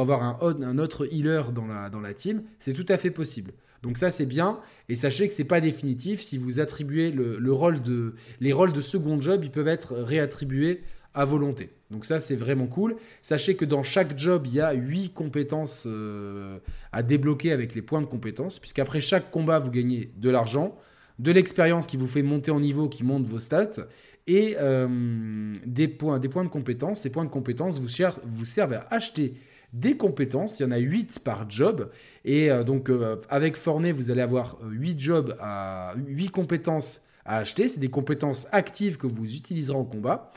avoir 0.00 0.22
un, 0.22 0.78
autre- 0.78 1.06
healer 1.12 1.52
dans 1.52 1.66
la, 2.00 2.14
team, 2.14 2.42
c'est 2.58 2.72
tout 2.72 2.86
à 2.88 2.96
fait 2.96 3.10
possible. 3.10 3.52
Donc 3.82 3.96
ça 3.96 4.10
c'est 4.10 4.26
bien 4.26 4.58
et 4.90 4.94
sachez 4.94 5.26
que 5.26 5.32
c'est 5.32 5.44
pas 5.44 5.60
définitif. 5.60 6.20
Si 6.20 6.36
vous 6.36 6.60
attribuez 6.60 7.10
le 7.10 7.52
rôle 7.52 7.80
de 7.80 8.14
les 8.40 8.52
rôles 8.52 8.72
de 8.72 8.80
second 8.80 9.20
job, 9.20 9.40
ils 9.42 9.50
peuvent 9.50 9.68
être 9.68 9.94
réattribués 9.94 10.82
à 11.14 11.24
volonté. 11.24 11.70
Donc 11.90 12.04
ça 12.04 12.20
c'est 12.20 12.36
vraiment 12.36 12.66
cool. 12.66 12.96
Sachez 13.22 13.56
que 13.56 13.64
dans 13.64 13.82
chaque 13.82 14.16
job 14.18 14.46
il 14.46 14.54
y 14.54 14.60
a 14.60 14.72
8 14.72 15.12
compétences 15.12 15.84
euh, 15.86 16.58
à 16.92 17.02
débloquer 17.02 17.52
avec 17.52 17.74
les 17.74 17.82
points 17.82 18.00
de 18.00 18.06
compétences, 18.06 18.58
puisqu'après 18.58 19.00
chaque 19.00 19.30
combat 19.30 19.58
vous 19.58 19.70
gagnez 19.70 20.12
de 20.16 20.30
l'argent, 20.30 20.76
de 21.18 21.32
l'expérience 21.32 21.86
qui 21.86 21.96
vous 21.96 22.06
fait 22.06 22.22
monter 22.22 22.50
en 22.50 22.60
niveau, 22.60 22.88
qui 22.88 23.04
monte 23.04 23.26
vos 23.26 23.40
stats, 23.40 23.86
et 24.26 24.56
euh, 24.60 25.54
des, 25.66 25.88
points, 25.88 26.18
des 26.18 26.28
points 26.28 26.44
de 26.44 26.48
compétences. 26.48 27.00
Ces 27.00 27.10
points 27.10 27.24
de 27.24 27.30
compétences 27.30 27.80
vous, 27.80 27.88
servent 27.88 28.72
à 28.72 28.86
acheter 28.90 29.34
des 29.72 29.96
compétences. 29.96 30.60
Il 30.60 30.62
y 30.62 30.66
en 30.66 30.70
a 30.70 30.78
8 30.78 31.18
par 31.20 31.50
job. 31.50 31.90
Et 32.24 32.50
euh, 32.50 32.62
donc, 32.62 32.90
avec 33.28 33.56
Forney, 33.56 33.92
vous 33.92 34.10
allez 34.10 34.22
avoir 34.22 34.58
8 34.62 35.00
jobs 35.00 35.36
à 35.40 35.94
8 36.06 36.28
compétences 36.28 37.00
à 37.24 37.38
acheter. 37.38 37.66
C'est 37.68 37.80
des 37.80 37.90
compétences 37.90 38.46
actives 38.52 38.96
que 38.96 39.06
vous 39.06 39.34
utiliserez 39.34 39.76
en 39.76 39.84
combat. 39.84 40.30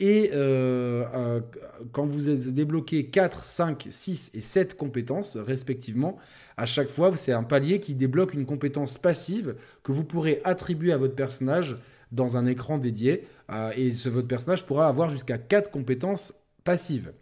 Et 0.00 0.30
euh, 0.32 1.40
quand 1.92 2.06
vous 2.06 2.28
avez 2.28 2.52
débloqué 2.52 3.06
4, 3.06 3.44
5, 3.44 3.86
6 3.90 4.30
et 4.34 4.40
7 4.40 4.76
compétences, 4.76 5.36
respectivement, 5.36 6.18
à 6.56 6.66
chaque 6.66 6.88
fois, 6.88 7.16
c'est 7.16 7.32
un 7.32 7.42
palier 7.42 7.80
qui 7.80 7.94
débloque 7.94 8.34
une 8.34 8.46
compétence 8.46 8.98
passive 8.98 9.56
que 9.82 9.92
vous 9.92 10.04
pourrez 10.04 10.40
attribuer 10.44 10.92
à 10.92 10.96
votre 10.96 11.14
personnage 11.14 11.76
dans 12.12 12.36
un 12.36 12.46
écran 12.46 12.78
dédié. 12.78 13.26
Euh, 13.50 13.72
et 13.76 13.90
votre 13.90 14.28
personnage 14.28 14.66
pourra 14.66 14.88
avoir 14.88 15.08
jusqu'à 15.08 15.38
4 15.38 15.70
compétences 15.70 16.34
passives. 16.64 17.12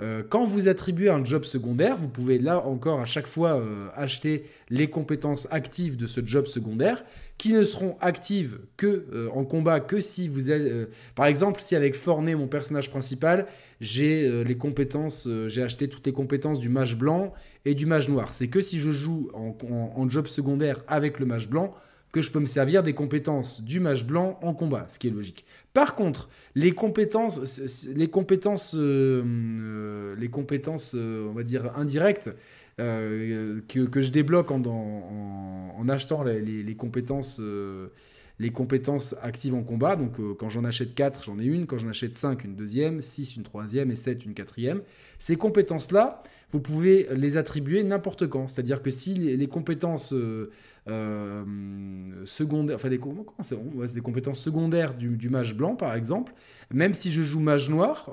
Euh, 0.00 0.22
quand 0.28 0.44
vous 0.44 0.68
attribuez 0.68 1.08
un 1.08 1.24
job 1.24 1.44
secondaire, 1.44 1.96
vous 1.96 2.08
pouvez 2.08 2.38
là 2.38 2.64
encore 2.64 3.00
à 3.00 3.04
chaque 3.04 3.26
fois 3.26 3.58
euh, 3.58 3.88
acheter 3.96 4.44
les 4.70 4.88
compétences 4.88 5.48
actives 5.50 5.96
de 5.96 6.06
ce 6.06 6.24
job 6.24 6.46
secondaire 6.46 7.04
qui 7.36 7.52
ne 7.52 7.64
seront 7.64 7.96
actives 8.00 8.60
que 8.76 9.06
euh, 9.12 9.28
en 9.34 9.44
combat 9.44 9.80
que 9.80 9.98
si 9.98 10.28
vous 10.28 10.52
êtes 10.52 10.88
par 11.16 11.26
exemple 11.26 11.60
si 11.60 11.74
avec 11.74 11.96
Forney 11.96 12.36
mon 12.36 12.46
personnage 12.46 12.90
principal 12.90 13.46
j'ai 13.80 14.44
les 14.44 14.56
compétences 14.56 15.28
j'ai 15.46 15.62
acheté 15.62 15.88
toutes 15.88 16.06
les 16.06 16.12
compétences 16.12 16.58
du 16.58 16.68
mage 16.68 16.96
blanc 16.96 17.32
et 17.64 17.74
du 17.74 17.86
mage 17.86 18.08
noir. 18.08 18.32
C'est 18.34 18.48
que 18.48 18.60
si 18.60 18.78
je 18.78 18.90
joue 18.90 19.30
en 19.34 20.08
job 20.08 20.26
secondaire 20.28 20.82
avec 20.86 21.18
le 21.18 21.26
mage 21.26 21.48
blanc 21.48 21.74
que 22.12 22.22
je 22.22 22.30
peux 22.30 22.40
me 22.40 22.46
servir 22.46 22.82
des 22.82 22.94
compétences 22.94 23.62
du 23.62 23.80
mage 23.80 24.06
blanc 24.06 24.38
en 24.42 24.54
combat 24.54 24.86
ce 24.88 24.98
qui 24.98 25.08
est 25.08 25.12
logique 25.12 25.44
par 25.78 25.94
contre 25.94 26.28
les 26.56 26.72
compétences 26.72 27.62
les 27.94 28.10
compétences 28.10 28.74
euh, 28.74 29.22
euh, 29.24 30.16
les 30.18 30.28
compétences 30.28 30.96
euh, 30.96 31.28
on 31.30 31.34
va 31.34 31.44
dire 31.44 31.70
indirectes 31.76 32.34
que, 32.78 34.00
je 34.00 34.10
débloque 34.10 34.50
en, 34.50 35.88
achetant 35.88 36.24
les, 36.24 36.74
compétences, 36.74 37.40
les 38.38 38.50
compétences 38.50 39.16
actives 39.22 39.54
en 39.54 39.62
combat. 39.62 39.96
Donc 39.96 40.20
euh, 40.20 40.34
quand 40.34 40.48
j'en 40.48 40.64
achète 40.64 40.94
4, 40.94 41.24
j'en 41.24 41.38
ai 41.38 41.44
une. 41.44 41.66
Quand 41.66 41.78
j'en 41.78 41.88
achète 41.88 42.14
5, 42.14 42.44
une 42.44 42.54
deuxième. 42.54 43.02
6, 43.02 43.36
une 43.36 43.42
troisième. 43.42 43.90
Et 43.90 43.96
7, 43.96 44.24
une 44.24 44.34
quatrième. 44.34 44.82
Ces 45.18 45.36
compétences-là, 45.36 46.22
vous 46.52 46.60
pouvez 46.60 47.08
les 47.14 47.36
attribuer 47.36 47.82
n'importe 47.82 48.28
quand. 48.28 48.48
C'est-à-dire 48.48 48.80
que 48.80 48.90
si 48.90 49.14
les, 49.14 49.46
compétences 49.48 50.12
euh, 50.12 50.50
euh, 50.88 51.44
secondaires, 52.24 52.76
enfin 52.76 52.88
des, 52.88 52.98
des 52.98 54.00
compétences 54.00 54.40
secondaires 54.40 54.94
du, 54.94 55.28
mage 55.28 55.56
blanc, 55.56 55.74
par 55.74 55.94
exemple, 55.94 56.32
même 56.72 56.94
si 56.94 57.10
je 57.10 57.22
joue 57.22 57.40
mage 57.40 57.68
noir, 57.68 58.10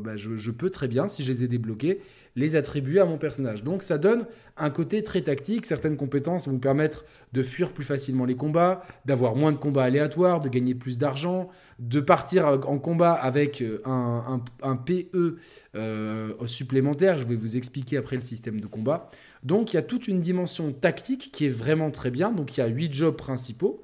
bah, 0.00 0.16
je, 0.16 0.50
peux 0.50 0.70
très 0.70 0.86
bien, 0.86 1.08
si 1.08 1.24
je 1.24 1.32
les 1.32 1.44
ai 1.44 1.48
débloqués, 1.48 2.00
les 2.36 2.56
attribuer 2.56 3.00
à 3.00 3.04
mon 3.04 3.18
personnage. 3.18 3.62
Donc 3.62 3.82
ça 3.82 3.98
donne 3.98 4.26
un 4.56 4.70
côté 4.70 5.02
très 5.02 5.22
tactique. 5.22 5.66
Certaines 5.66 5.96
compétences 5.96 6.46
vont 6.46 6.54
vous 6.54 6.58
permettre 6.58 7.04
de 7.32 7.42
fuir 7.42 7.72
plus 7.72 7.84
facilement 7.84 8.24
les 8.24 8.36
combats, 8.36 8.82
d'avoir 9.04 9.36
moins 9.36 9.52
de 9.52 9.58
combats 9.58 9.84
aléatoires, 9.84 10.40
de 10.40 10.48
gagner 10.48 10.74
plus 10.74 10.98
d'argent, 10.98 11.48
de 11.78 12.00
partir 12.00 12.46
en 12.66 12.78
combat 12.78 13.12
avec 13.12 13.60
euh, 13.60 13.82
un, 13.84 14.76
PE 14.76 15.38
euh, 15.74 16.46
supplémentaire. 16.46 17.18
Je 17.18 17.26
vais 17.26 17.36
vous 17.36 17.56
expliquer 17.56 17.96
après 17.96 18.16
le 18.16 18.22
système 18.22 18.60
de 18.60 18.66
combat. 18.66 19.10
Donc 19.42 19.72
il 19.72 19.76
y 19.76 19.78
a 19.78 19.82
toute 19.82 20.08
une 20.08 20.20
dimension 20.20 20.72
tactique 20.72 21.30
qui 21.32 21.46
est 21.46 21.50
vraiment 21.50 21.90
très 21.90 22.10
bien. 22.10 22.32
Donc 22.32 22.56
il 22.56 22.60
y 22.60 22.62
a 22.62 22.66
huit 22.66 22.92
jobs 22.92 23.16
principaux. 23.16 23.82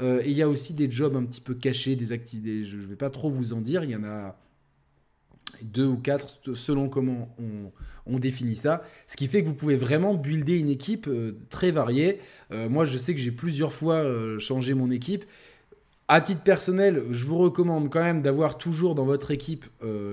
Euh, 0.00 0.20
et 0.22 0.30
il 0.30 0.36
y 0.36 0.42
a 0.42 0.48
aussi 0.48 0.74
des 0.74 0.90
jobs 0.90 1.16
un 1.16 1.24
petit 1.24 1.40
peu 1.40 1.54
cachés, 1.54 1.96
des 1.96 2.12
activités. 2.12 2.64
Je 2.64 2.76
ne 2.76 2.82
vais 2.82 2.96
pas 2.96 3.10
trop 3.10 3.30
vous 3.30 3.52
en 3.52 3.60
dire. 3.60 3.84
Il 3.84 3.90
y 3.90 3.96
en 3.96 4.04
a 4.04 4.36
deux 5.62 5.86
ou 5.86 5.96
quatre 5.96 6.38
selon 6.54 6.88
comment 6.88 7.34
on, 8.06 8.18
définit 8.18 8.54
ça. 8.54 8.82
Ce 9.06 9.16
qui 9.16 9.26
fait 9.26 9.42
que 9.42 9.48
vous 9.48 9.54
pouvez 9.54 9.76
vraiment 9.76 10.14
builder 10.14 10.54
une 10.54 10.68
équipe 10.68 11.06
euh, 11.08 11.36
très 11.50 11.70
variée. 11.70 12.20
Euh, 12.52 12.68
moi, 12.68 12.84
je 12.84 12.96
sais 12.98 13.14
que 13.14 13.20
j'ai 13.20 13.32
plusieurs 13.32 13.72
fois 13.72 13.96
euh, 13.96 14.38
changé 14.38 14.74
mon 14.74 14.90
équipe. 14.90 15.24
À 16.08 16.20
titre 16.20 16.42
personnel, 16.42 17.02
je 17.10 17.26
vous 17.26 17.36
recommande 17.36 17.90
quand 17.90 18.02
même 18.02 18.22
d'avoir 18.22 18.58
toujours 18.58 18.94
dans 18.94 19.04
votre 19.04 19.32
équipe 19.32 19.66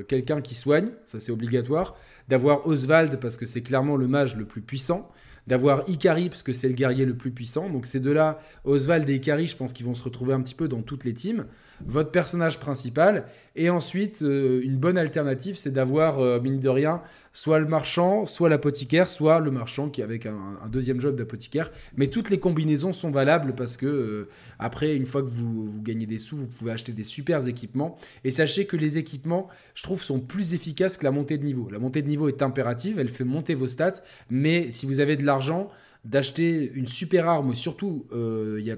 quelqu'un 0.08 0.42
qui 0.42 0.56
soigne, 0.56 0.90
ça 1.06 1.20
c'est 1.20 1.32
obligatoire. 1.32 1.96
D'avoir 2.30 2.66
Oswald 2.66 3.20
parce 3.20 3.38
que 3.38 3.46
c'est 3.46 3.62
clairement 3.62 3.96
le 3.96 4.08
mage 4.08 4.36
le 4.36 4.46
plus 4.46 4.62
puissant. 4.62 5.08
D'avoir 5.46 5.90
Ikari 5.90 6.30
parce 6.30 6.44
que 6.44 6.54
c'est 6.54 6.70
le 6.70 6.74
guerrier 6.74 7.06
le 7.06 7.16
plus 7.16 7.32
puissant. 7.32 7.70
Donc 7.70 7.86
ces 7.86 8.00
deux-là, 8.00 8.40
Oswald 8.64 9.10
et 9.10 9.16
Ikari, 9.16 9.48
je 9.48 9.58
pense 9.58 9.74
qu'ils 9.74 9.86
vont 9.86 9.96
se 9.96 10.04
retrouver 10.04 10.34
un 10.34 10.42
petit 10.42 10.56
peu 10.56 10.68
dans 10.68 10.82
toutes 10.82 11.04
les 11.04 11.14
teams. 11.14 11.46
Votre 11.86 12.12
personnage 12.12 12.60
principal. 12.60 13.26
Et 13.56 13.70
ensuite, 13.70 14.22
euh, 14.22 14.62
une 14.64 14.78
bonne 14.78 14.98
alternative, 14.98 15.56
c'est 15.56 15.72
d'avoir, 15.72 16.20
euh, 16.20 16.40
mine 16.40 16.60
de 16.60 16.70
rien, 16.70 17.02
soit 17.34 17.58
le 17.58 17.66
marchand, 17.66 18.28
soit 18.28 18.48
l'apothicaire, 18.48 19.10
soit 19.10 19.40
le 19.40 19.50
marchand 19.50 19.90
qui 19.90 20.04
avec 20.04 20.28
un, 20.28 20.60
deuxième 20.72 21.02
job 21.02 21.16
d'apothicaire. 21.16 21.72
Mais 21.98 22.08
toutes 22.08 22.30
les 22.30 22.40
combinaisons 22.40 22.94
sont 22.94 23.10
valables 23.10 23.56
parce 23.56 23.76
que 23.76 23.88
euh, 23.88 24.30
après, 24.60 24.96
une 24.96 25.08
fois 25.08 25.24
que 25.24 25.28
vous, 25.28 25.68
vous 25.68 25.82
gagnez 25.82 26.06
des 26.06 26.20
sous, 26.20 26.38
vous 26.38 26.48
pouvez 26.48 26.72
acheter 26.72 26.92
des 26.92 27.04
super 27.04 27.46
équipements. 27.48 27.98
Et 28.24 28.30
sachez 28.30 28.66
que 28.66 28.78
les 28.78 29.00
équipements, 29.00 29.50
je 29.74 29.84
trouve, 29.84 30.04
sont 30.04 30.20
plus 30.20 30.54
efficaces 30.54 30.98
que 30.98 31.04
la 31.04 31.12
montée 31.12 31.40
de 31.40 31.44
niveau. 31.44 31.70
La 31.72 31.80
montée 31.80 32.04
de 32.04 32.08
niveau 32.08 32.28
est 32.28 32.44
impérative, 32.44 33.00
elle 33.00 33.10
fait 33.10 33.24
monter 33.24 33.56
vos 33.56 33.68
stats. 33.68 34.04
Mais 34.30 34.70
si 34.70 34.86
vous 34.86 35.00
avez 35.00 35.18
de 35.18 35.26
l'argent, 35.26 35.70
d'acheter 36.06 36.72
une 36.74 36.88
super 36.88 37.28
arme, 37.28 37.56
surtout, 37.56 38.06
euh, 38.12 38.58
il 38.60 38.66
y 38.66 38.72
a 38.72 38.78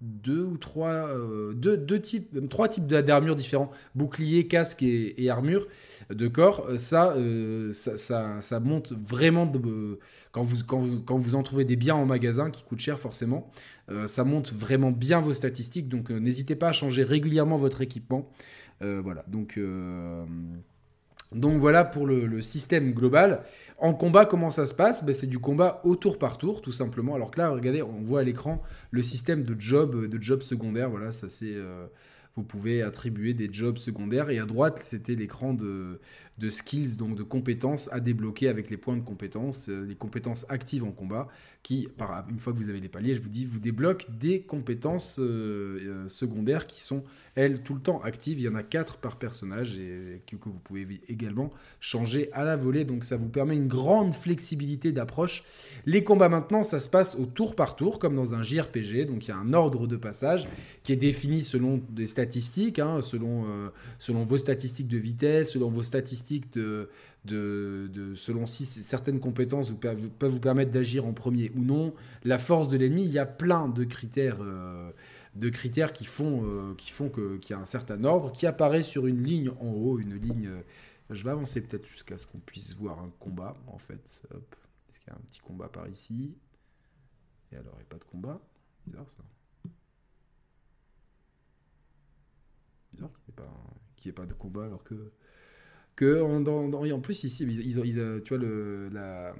deux 0.00 0.42
ou 0.42 0.56
trois, 0.58 1.08
euh, 1.08 1.52
deux, 1.54 1.76
deux 1.76 2.00
types, 2.00 2.48
trois 2.48 2.68
types 2.68 2.86
d'a- 2.86 3.02
d'armures 3.02 3.36
différents, 3.36 3.70
bouclier, 3.94 4.46
casque 4.46 4.82
et, 4.82 5.22
et 5.22 5.30
armure 5.30 5.66
de 6.10 6.28
corps. 6.28 6.66
Euh, 6.68 6.78
Ça, 6.78 7.12
euh, 7.16 7.72
ça, 7.72 7.96
ça, 7.96 8.40
ça 8.40 8.60
monte 8.60 8.92
vraiment 8.92 9.50
quand, 10.32 10.42
vous, 10.42 10.56
quand, 10.66 10.78
vous, 10.78 11.02
quand 11.02 11.18
vous 11.18 11.34
en 11.34 11.42
trouvez 11.42 11.64
des 11.64 11.76
biens 11.76 11.94
en 11.94 12.06
magasin 12.06 12.50
qui 12.50 12.62
coûtent 12.62 12.80
cher 12.80 12.98
forcément. 12.98 13.50
ça 14.06 14.24
monte 14.24 14.52
vraiment 14.52 14.90
bien 14.90 15.20
vos 15.20 15.32
statistiques, 15.34 15.88
donc 15.88 16.10
n'hésitez 16.10 16.56
pas 16.56 16.68
à 16.68 16.72
changer 16.72 17.04
régulièrement 17.04 17.56
votre 17.56 17.80
équipement. 17.80 18.28
Voilà, 18.80 19.24
donc, 19.28 19.58
donc 21.32 21.58
voilà 21.58 21.84
pour 21.84 22.06
le, 22.06 22.40
système 22.40 22.92
global. 22.92 23.42
En 23.78 23.92
combat, 23.92 24.24
comment 24.24 24.50
ça 24.50 24.66
se 24.66 24.74
passe? 24.74 25.04
Ben, 25.04 25.14
C'est 25.14 25.26
du 25.26 25.38
combat 25.38 25.80
au 25.84 25.96
tour 25.96 26.18
par 26.18 26.38
tour, 26.38 26.62
tout 26.62 26.72
simplement. 26.72 27.14
Alors 27.14 27.30
que 27.30 27.38
là, 27.38 27.50
regardez, 27.50 27.82
on 27.82 28.00
voit 28.02 28.20
à 28.20 28.22
l'écran 28.22 28.62
le 28.90 29.02
système 29.02 29.42
de 29.42 29.54
job, 29.58 30.06
de 30.08 30.22
job 30.22 30.40
secondaire. 30.42 30.90
Voilà, 30.90 31.12
ça 31.12 31.28
c'est. 31.28 31.54
euh, 31.54 31.86
vous 32.36 32.42
pouvez 32.42 32.82
attribuer 32.82 33.32
des 33.32 33.48
jobs 33.50 33.78
secondaires. 33.78 34.30
Et 34.30 34.38
à 34.38 34.44
droite, 34.44 34.80
c'était 34.82 35.14
l'écran 35.14 35.54
de, 35.54 36.00
de 36.38 36.50
skills, 36.50 36.96
donc 36.96 37.16
de 37.16 37.22
compétences 37.22 37.88
à 37.92 38.00
débloquer 38.00 38.48
avec 38.48 38.68
les 38.68 38.76
points 38.76 38.96
de 38.96 39.02
compétences, 39.02 39.70
euh, 39.70 39.86
les 39.86 39.94
compétences 39.94 40.44
actives 40.50 40.84
en 40.84 40.92
combat, 40.92 41.28
qui, 41.62 41.88
par, 41.96 42.26
une 42.28 42.38
fois 42.38 42.52
que 42.52 42.58
vous 42.58 42.68
avez 42.68 42.80
les 42.80 42.88
paliers, 42.88 43.14
je 43.14 43.22
vous 43.22 43.30
dis, 43.30 43.46
vous 43.46 43.58
débloquent 43.58 44.06
des 44.20 44.42
compétences 44.42 45.18
euh, 45.18 45.80
euh, 45.82 46.08
secondaires 46.08 46.66
qui 46.66 46.80
sont, 46.80 47.04
elles, 47.34 47.62
tout 47.62 47.74
le 47.74 47.80
temps 47.80 48.02
actives. 48.02 48.38
Il 48.38 48.44
y 48.44 48.48
en 48.48 48.54
a 48.54 48.62
quatre 48.62 48.98
par 48.98 49.16
personnage 49.16 49.78
et 49.78 50.22
que, 50.26 50.36
vous 50.36 50.58
pouvez 50.58 51.00
également 51.08 51.50
changer 51.80 52.30
à 52.32 52.44
la 52.44 52.54
volée. 52.54 52.84
Donc 52.84 53.04
ça 53.04 53.16
vous 53.16 53.28
permet 53.28 53.56
une 53.56 53.66
grande 53.66 54.14
flexibilité 54.14 54.92
d'approche. 54.92 55.42
Les 55.86 56.04
combats 56.04 56.28
maintenant, 56.28 56.62
ça 56.62 56.78
se 56.78 56.88
passe 56.88 57.16
au 57.16 57.24
tour 57.24 57.56
par 57.56 57.76
tour, 57.76 57.98
comme 57.98 58.14
dans 58.14 58.34
un 58.34 58.42
JRPG. 58.42 59.06
Donc 59.06 59.24
il 59.24 59.28
y 59.28 59.32
a 59.32 59.36
un 59.36 59.52
ordre 59.52 59.86
de 59.86 59.96
passage 59.96 60.48
qui 60.82 60.92
est 60.92 60.96
défini 60.96 61.42
selon 61.42 61.82
des 61.88 62.06
statistiques, 62.06 62.78
hein, 62.78 63.00
selon, 63.00 63.46
selon 63.98 64.24
vos 64.24 64.36
statistiques 64.36 64.88
de 64.88 64.98
vitesse, 64.98 65.52
selon 65.52 65.68
vos 65.68 65.82
statistiques 65.82 66.25
de, 66.52 68.14
selon 68.14 68.46
si 68.46 68.64
certaines 68.66 69.20
compétences 69.20 69.72
peuvent 69.72 70.30
vous 70.30 70.40
permettre 70.40 70.72
d'agir 70.72 71.06
en 71.06 71.12
premier 71.12 71.50
ou 71.54 71.64
non, 71.64 71.94
la 72.24 72.38
force 72.38 72.68
de 72.68 72.76
l'ennemi, 72.76 73.04
il 73.04 73.10
y 73.10 73.18
a 73.18 73.26
plein 73.26 73.68
de 73.68 73.84
critères, 73.84 74.38
euh, 74.40 74.90
de 75.34 75.48
critères 75.48 75.92
qui 75.92 76.04
font, 76.04 76.44
euh, 76.44 76.74
font 76.86 77.08
qu'il 77.08 77.50
y 77.50 77.54
a 77.54 77.58
un 77.58 77.64
certain 77.64 78.02
ordre 78.04 78.32
qui 78.32 78.46
apparaît 78.46 78.82
sur 78.82 79.06
une 79.06 79.22
ligne 79.22 79.50
en 79.60 79.70
haut, 79.72 79.98
une 79.98 80.16
ligne. 80.16 80.50
je 81.10 81.24
vais 81.24 81.30
avancer 81.30 81.60
peut-être 81.60 81.86
jusqu'à 81.86 82.18
ce 82.18 82.26
qu'on 82.26 82.38
puisse 82.38 82.74
voir 82.74 83.00
un 83.00 83.10
combat 83.18 83.56
en 83.66 83.78
fait. 83.78 84.22
Est-ce 84.90 85.00
qu'il 85.00 85.08
y 85.08 85.10
a 85.10 85.16
un 85.16 85.24
petit 85.28 85.40
combat 85.40 85.68
par 85.68 85.88
ici? 85.88 86.36
Et 87.52 87.56
alors, 87.56 87.74
il 87.74 87.78
n'y 87.78 87.82
a 87.82 87.88
pas 87.88 87.98
de 87.98 88.04
combat? 88.04 88.40
Bizarre 88.86 89.08
ça. 89.08 89.22
Bizarre 92.92 93.10
qu'il 93.96 94.10
n'y 94.10 94.10
ait 94.10 94.12
pas 94.12 94.26
de 94.26 94.34
combat 94.34 94.64
alors 94.64 94.84
que. 94.84 95.12
Que 95.96 96.20
en, 96.20 96.84
et 96.84 96.92
en 96.92 97.00
plus, 97.00 97.24
ici, 97.24 97.44
euh, 97.44 98.20
tu 98.20 98.36
vois, 98.36 99.34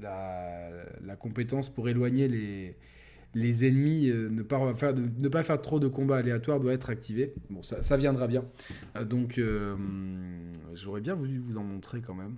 la, 0.00 1.16
compétence 1.16 1.70
pour 1.70 1.88
éloigner 1.88 2.28
les, 3.34 3.64
ennemis, 3.66 4.08
euh, 4.08 4.28
ne, 4.30 4.42
pas 4.42 5.42
faire, 5.42 5.60
trop 5.60 5.80
de 5.80 5.88
combats 5.88 6.18
aléatoires 6.18 6.60
doit 6.60 6.72
être 6.72 6.88
activé. 6.88 7.34
Bon, 7.50 7.62
ça, 7.62 7.96
viendra 7.96 8.28
bien. 8.28 8.44
Euh, 8.96 9.04
donc, 9.04 9.40
j'aurais 10.72 11.00
bien 11.00 11.14
voulu 11.14 11.36
vous 11.38 11.56
en 11.56 11.64
montrer 11.64 12.00
quand 12.00 12.14
même. 12.14 12.36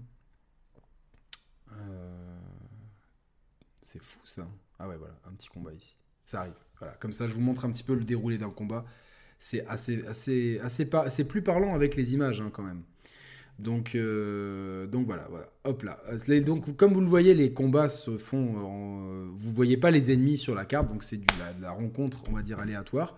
C'est 3.83 4.03
fou 4.03 4.19
ça. 4.25 4.49
Ah 4.79 4.89
ouais, 4.89 4.97
voilà, 4.97 5.21
un 5.29 5.33
petit 5.33 5.49
combat 5.49 5.73
ici. 5.73 5.97
Ça 6.25 6.41
arrive. 6.41 6.55
Voilà, 6.79 6.95
comme 6.95 7.13
ça, 7.13 7.27
je 7.27 7.35
vous 7.35 7.43
montre 7.43 7.67
un 7.67 7.71
petit 7.71 7.83
peu 7.83 7.95
le 7.95 8.05
déroulé 8.05 8.39
d'un 8.39 8.51
combat. 8.51 8.87
C'est 9.39 9.67
assez, 9.67 10.05
assez, 10.07 10.59
assez 10.61 11.25
plus 11.25 11.43
parlant 11.43 11.75
avec 11.75 11.95
les 11.95 12.15
images 12.15 12.41
hein, 12.41 12.51
quand 12.51 12.63
même. 12.63 12.83
Donc, 13.61 13.95
euh, 13.95 14.87
donc 14.87 15.07
voilà, 15.07 15.27
voilà, 15.31 15.49
hop 15.65 15.85
là. 15.85 16.01
Donc, 16.41 16.77
comme 16.77 16.93
vous 16.93 17.01
le 17.01 17.07
voyez, 17.07 17.35
les 17.35 17.53
combats 17.53 17.89
se 17.89 18.17
font. 18.17 18.57
En, 18.57 19.09
euh, 19.09 19.27
vous 19.33 19.53
voyez 19.53 19.77
pas 19.77 19.91
les 19.93 20.13
ennemis 20.13 20.37
sur 20.37 20.55
la 20.55 20.65
carte, 20.65 20.89
donc 20.89 21.03
c'est 21.05 21.19
du- 21.19 21.27
la, 21.39 21.53
de 21.53 21.63
la 21.63 21.71
rencontre, 21.71 22.21
on 22.29 22.33
va 22.33 22.43
dire 22.43 22.59
aléatoire. 22.59 23.17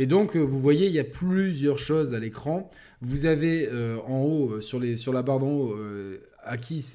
Et 0.00 0.06
donc, 0.06 0.36
euh, 0.36 0.40
vous 0.40 0.60
voyez, 0.60 0.86
il 0.86 0.92
y 0.92 0.98
a 0.98 1.04
plusieurs 1.04 1.78
choses 1.78 2.12
à 2.12 2.18
l'écran. 2.18 2.70
Vous 3.00 3.26
avez 3.26 3.68
en 4.06 4.22
haut, 4.22 4.60
sur, 4.60 4.80
les, 4.80 4.96
sur 4.96 5.12
la 5.12 5.22
barre 5.22 5.38
d'en 5.38 5.50
haut, 5.50 5.72
euh, 5.74 6.18
acquis 6.42 6.94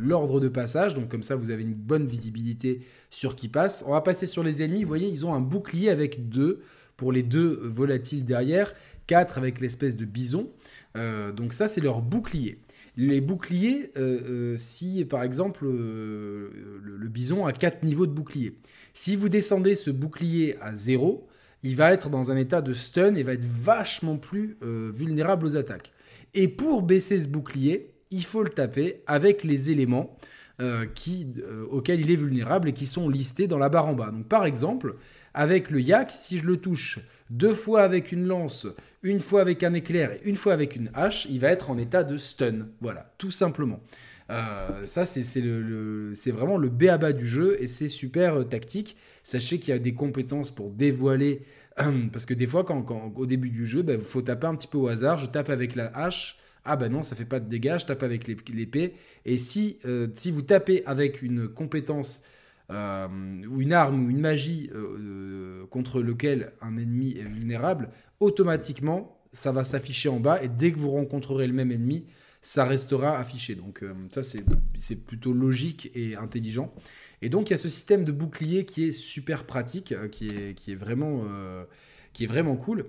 l'ordre 0.00 0.40
de 0.40 0.48
passage. 0.48 0.94
Donc, 0.94 1.08
comme 1.08 1.22
ça, 1.22 1.36
vous 1.36 1.52
avez 1.52 1.62
une 1.62 1.74
bonne 1.74 2.06
visibilité 2.06 2.80
sur 3.10 3.36
qui 3.36 3.48
passe. 3.48 3.84
On 3.86 3.92
va 3.92 4.00
passer 4.00 4.26
sur 4.26 4.42
les 4.42 4.62
ennemis. 4.62 4.82
Vous 4.82 4.88
voyez, 4.88 5.08
ils 5.08 5.24
ont 5.24 5.32
un 5.34 5.40
bouclier 5.40 5.90
avec 5.90 6.28
deux 6.28 6.62
pour 6.96 7.12
les 7.12 7.22
deux 7.22 7.60
volatiles 7.62 8.24
derrière, 8.24 8.74
quatre 9.06 9.38
avec 9.38 9.60
l'espèce 9.60 9.96
de 9.96 10.04
bison. 10.04 10.48
Euh, 10.96 11.32
donc 11.32 11.52
ça, 11.52 11.68
c'est 11.68 11.80
leur 11.80 12.00
bouclier. 12.00 12.58
Les 12.96 13.20
boucliers, 13.20 13.90
euh, 13.96 14.20
euh, 14.28 14.56
si 14.56 15.04
par 15.04 15.22
exemple 15.22 15.66
le, 15.66 17.08
bison 17.08 17.46
a 17.46 17.52
4 17.52 17.82
niveaux 17.82 18.06
de 18.06 18.12
bouclier, 18.12 18.58
si 18.94 19.16
vous 19.16 19.28
descendez 19.28 19.74
ce 19.74 19.90
bouclier 19.90 20.56
à 20.60 20.74
0, 20.74 21.26
il 21.62 21.76
va 21.76 21.92
être 21.92 22.08
dans 22.08 22.30
un 22.30 22.36
état 22.36 22.62
de 22.62 22.72
stun 22.72 23.14
et 23.14 23.22
va 23.22 23.34
être 23.34 23.44
vachement 23.44 24.16
plus 24.16 24.56
vulnérable 24.62 25.46
aux 25.46 25.56
attaques. 25.56 25.92
Et 26.34 26.48
pour 26.48 26.82
baisser 26.82 27.20
ce 27.20 27.28
bouclier, 27.28 27.94
il 28.10 28.24
faut 28.24 28.42
le 28.42 28.50
taper 28.50 29.02
avec 29.06 29.42
les 29.42 29.70
éléments 29.70 30.16
auxquels 30.60 32.00
il 32.00 32.10
est 32.10 32.16
vulnérable 32.16 32.68
et 32.68 32.72
qui 32.72 32.86
sont 32.86 33.08
listés 33.08 33.46
dans 33.46 33.58
la 33.58 33.68
barre 33.68 33.88
en 33.88 33.94
bas. 33.94 34.10
Donc 34.10 34.26
par 34.26 34.46
exemple, 34.46 34.96
avec 35.34 35.70
le 35.70 35.80
yak, 35.80 36.10
si 36.12 36.38
je 36.38 36.46
le 36.46 36.56
touche 36.56 37.00
deux 37.30 37.54
fois 37.54 37.82
avec 37.82 38.12
une 38.12 38.26
lance, 38.26 38.66
une 39.02 39.20
fois 39.20 39.40
avec 39.40 39.62
un 39.62 39.74
éclair 39.74 40.12
et 40.12 40.20
une 40.24 40.36
fois 40.36 40.52
avec 40.52 40.76
une 40.76 40.90
hache, 40.94 41.26
il 41.30 41.40
va 41.40 41.48
être 41.50 41.70
en 41.70 41.78
état 41.78 42.04
de 42.04 42.16
stun. 42.16 42.68
Voilà, 42.80 43.12
tout 43.18 43.30
simplement. 43.30 43.80
Euh, 44.30 44.84
ça, 44.86 45.06
c'est 45.06 45.22
c'est 45.22 45.40
le- 45.40 46.12
vraiment 46.32 46.56
le 46.56 46.68
béaba 46.68 47.12
du 47.12 47.26
jeu 47.26 47.56
et 47.60 47.66
c'est 47.68 47.88
super 47.88 48.36
euh, 48.40 48.44
tactique. 48.44 48.96
Sachez 49.22 49.58
qu'il 49.58 49.70
y 49.70 49.72
a 49.72 49.78
des 49.78 49.94
compétences 49.94 50.50
pour 50.50 50.70
dévoiler. 50.70 51.42
Parce 52.12 52.26
que 52.26 52.34
des 52.34 52.46
fois, 52.46 52.64
quand, 52.64 52.84
au 53.16 53.26
début 53.26 53.50
du 53.50 53.66
jeu, 53.66 53.84
il 53.88 53.98
faut 54.00 54.22
taper 54.22 54.46
un 54.46 54.54
petit 54.56 54.66
peu 54.68 54.78
au 54.78 54.88
hasard. 54.88 55.18
Je 55.18 55.26
tape 55.26 55.50
avec 55.50 55.74
la 55.76 55.86
hache. 55.96 56.38
Ah 56.64 56.74
bah 56.76 56.88
non, 56.88 57.02
ça 57.04 57.14
fait 57.14 57.24
pas 57.24 57.38
de 57.38 57.48
dégâts. 57.48 57.76
Je 57.78 57.86
tape 57.86 58.02
avec 58.02 58.26
l'ép- 58.26 58.48
l'épée. 58.52 58.94
Et 59.24 59.36
euh, 59.84 60.08
si 60.12 60.30
vous 60.30 60.42
tapez 60.42 60.84
avec 60.86 61.22
une 61.22 61.48
compétence 61.48 62.22
euh, 62.72 63.06
ou 63.48 63.60
une 63.60 63.72
arme 63.72 64.06
ou 64.06 64.10
une 64.10 64.18
magie 64.18 64.70
euh, 64.74 64.98
euh, 64.98 65.66
contre 65.66 66.02
lequel 66.02 66.52
un 66.60 66.76
ennemi 66.76 67.12
est 67.12 67.28
vulnérable, 67.28 67.90
automatiquement, 68.18 69.20
ça 69.32 69.52
va 69.52 69.62
s'afficher 69.62 70.08
en 70.08 70.18
bas 70.18 70.42
et 70.42 70.48
dès 70.48 70.72
que 70.72 70.78
vous 70.78 70.90
rencontrerez 70.90 71.46
le 71.46 71.52
même 71.52 71.70
ennemi, 71.70 72.06
ça 72.42 72.64
restera 72.64 73.18
affiché. 73.18 73.54
Donc 73.54 73.84
ça, 74.12 74.22
c'est 74.22 74.96
plutôt 74.96 75.32
logique 75.32 75.90
et 75.94 76.16
intelligent. 76.16 76.72
Et 77.22 77.28
donc, 77.28 77.48
il 77.48 77.52
y 77.52 77.54
a 77.54 77.58
ce 77.58 77.68
système 77.68 78.04
de 78.04 78.12
bouclier 78.12 78.64
qui 78.64 78.84
est 78.84 78.92
super 78.92 79.44
pratique, 79.44 79.94
qui 80.12 80.28
est, 80.28 80.54
qui 80.54 80.70
est, 80.70 80.76
vraiment, 80.76 81.24
qui 82.12 82.22
est 82.22 82.28
vraiment 82.28 82.56
cool. 82.56 82.86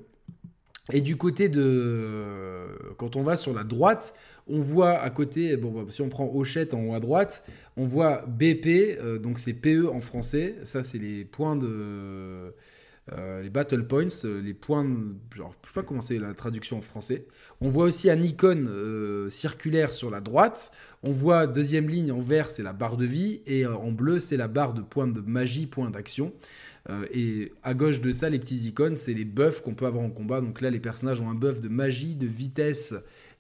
Et 0.94 1.02
du 1.02 1.18
côté 1.18 1.50
de... 1.50 2.68
Quand 2.98 3.16
on 3.16 3.24
va 3.24 3.36
sur 3.36 3.52
la 3.52 3.64
droite, 3.64 4.14
on 4.50 4.62
voit 4.62 4.98
à 5.00 5.10
côté, 5.10 5.58
bon, 5.58 5.90
si 5.90 6.02
on 6.02 6.10
prend 6.10 6.30
Hochette 6.34 6.74
en 6.74 6.84
haut 6.86 6.94
à 6.94 7.00
droite, 7.00 7.44
on 7.76 7.86
voit 7.86 8.26
BP, 8.28 8.98
euh, 9.00 9.20
donc 9.20 9.40
c'est 9.40 9.54
PE 9.54 9.88
en 9.88 10.00
français. 10.00 10.56
Ça, 10.64 10.84
c'est 10.84 10.98
les 10.98 11.26
points 11.26 11.56
de... 11.56 12.54
euh, 13.14 13.42
les 13.42 13.50
battle 13.50 13.86
points, 13.88 14.08
euh, 14.26 14.42
les 14.42 14.54
points, 14.54 14.84
de- 14.84 15.16
genre, 15.36 15.56
je 15.64 15.70
sais 15.70 15.74
pas 15.74 15.84
comment 15.84 16.02
c'est 16.02 16.20
la 16.20 16.34
traduction 16.34 16.78
en 16.78 16.82
français. 16.82 17.26
On 17.62 17.70
voit 17.70 17.86
aussi 17.86 18.10
un 18.10 18.22
icône 18.22 18.70
circulaire 19.30 19.94
sur 19.94 20.10
la 20.12 20.22
droite. 20.22 20.72
On 21.04 21.12
voit 21.12 21.48
deuxième 21.48 21.90
ligne 21.90 22.12
en 22.12 22.20
vert, 22.20 22.50
c'est 22.50 22.64
la 22.64 22.74
barre 22.74 22.98
de 22.98 23.06
vie, 23.06 23.42
et 23.46 23.66
en 23.66 23.92
bleu, 23.92 24.20
c'est 24.20 24.38
la 24.38 24.48
barre 24.48 24.74
de 24.74 24.82
points 24.82 25.08
de 25.08 25.22
magie, 25.22 25.66
points 25.66 25.90
d'action. 25.90 26.34
Et 27.14 27.52
à 27.64 27.74
gauche 27.74 28.00
de 28.00 28.12
ça, 28.14 28.30
les 28.30 28.40
petits 28.40 28.68
icônes, 28.68 28.96
c'est 28.96 29.14
les 29.14 29.26
buffs 29.26 29.62
qu'on 29.62 29.74
peut 29.74 29.86
avoir 29.86 30.04
en 30.04 30.10
combat. 30.10 30.40
Donc 30.40 30.62
là, 30.62 30.70
les 30.70 30.80
personnages 30.80 31.20
ont 31.20 31.30
un 31.30 31.36
buff 31.36 31.60
de 31.62 31.68
magie, 31.68 32.16
de 32.16 32.28
vitesse 32.28 32.94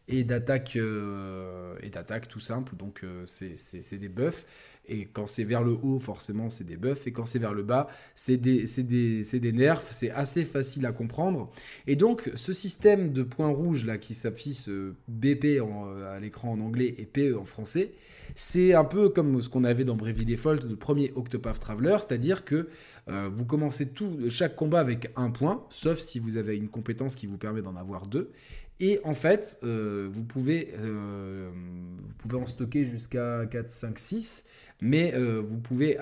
et 0.07 0.23
d'attaque, 0.23 0.75
euh, 0.75 1.75
et 1.81 1.89
d'attaque 1.89 2.27
tout 2.27 2.39
simple. 2.39 2.75
Donc 2.75 3.01
euh, 3.03 3.23
c'est 3.25 3.97
des 3.97 4.09
buffs. 4.09 4.45
Et 4.89 5.05
quand 5.05 5.27
c'est 5.27 5.43
vers 5.43 5.63
le 5.63 5.73
haut, 5.73 5.99
forcément, 5.99 6.49
c'est 6.49 6.63
des 6.63 6.77
buffs. 6.77 7.07
Et 7.07 7.11
quand 7.11 7.25
c'est 7.25 7.39
vers 7.39 7.53
le 7.53 7.63
bas, 7.63 7.89
c'est 8.15 8.37
des, 8.37 8.63
des, 8.77 9.39
des 9.39 9.51
nerfs. 9.51 9.81
C'est 9.81 10.11
assez 10.11 10.45
facile 10.45 10.85
à 10.85 10.93
comprendre. 10.93 11.51
Et 11.87 11.97
donc, 11.97 12.31
ce 12.35 12.53
système 12.53 13.11
de 13.11 13.23
points 13.23 13.49
rouges 13.49 13.83
là 13.83 13.97
qui 13.97 14.13
s'affiche 14.13 14.69
euh, 14.69 14.95
BP 15.09 15.61
à 16.09 16.19
l'écran 16.21 16.53
en 16.53 16.61
anglais 16.61 16.95
et 16.97 17.05
PE 17.05 17.37
en 17.37 17.43
français, 17.43 17.91
C'est 18.33 18.73
un 18.73 18.85
peu 18.85 19.09
comme 19.09 19.41
ce 19.41 19.49
qu'on 19.49 19.65
avait 19.65 19.83
dans 19.83 19.95
Bravely 19.95 20.23
Default, 20.23 20.59
le 20.69 20.77
premier 20.77 21.11
Octopath 21.15 21.59
Traveler, 21.59 21.97
c'est-à-dire 21.99 22.45
que 22.45 22.69
vous 23.07 23.45
commencez 23.45 23.87
tout, 23.87 24.17
chaque 24.29 24.55
combat 24.57 24.81
avec 24.81 25.11
un 25.15 25.31
point, 25.31 25.65
sauf 25.69 25.97
si 25.97 26.19
vous 26.19 26.35
avez 26.35 26.57
une 26.57 26.67
compétence 26.67 27.15
qui 27.15 27.25
vous 27.25 27.37
permet 27.37 27.61
d'en 27.61 27.77
avoir 27.77 28.05
deux. 28.05 28.31
Et 28.79 28.99
en 29.03 29.13
fait, 29.13 29.57
euh, 29.63 30.07
vous, 30.11 30.23
pouvez, 30.23 30.73
euh, 30.79 31.49
vous 31.51 32.13
pouvez 32.17 32.37
en 32.37 32.45
stocker 32.45 32.85
jusqu'à 32.85 33.45
4, 33.47 33.69
5, 33.69 33.97
6. 33.97 34.45
Mais 34.79 35.15
euh, 35.15 35.41
vous 35.43 35.57
pouvez 35.57 35.97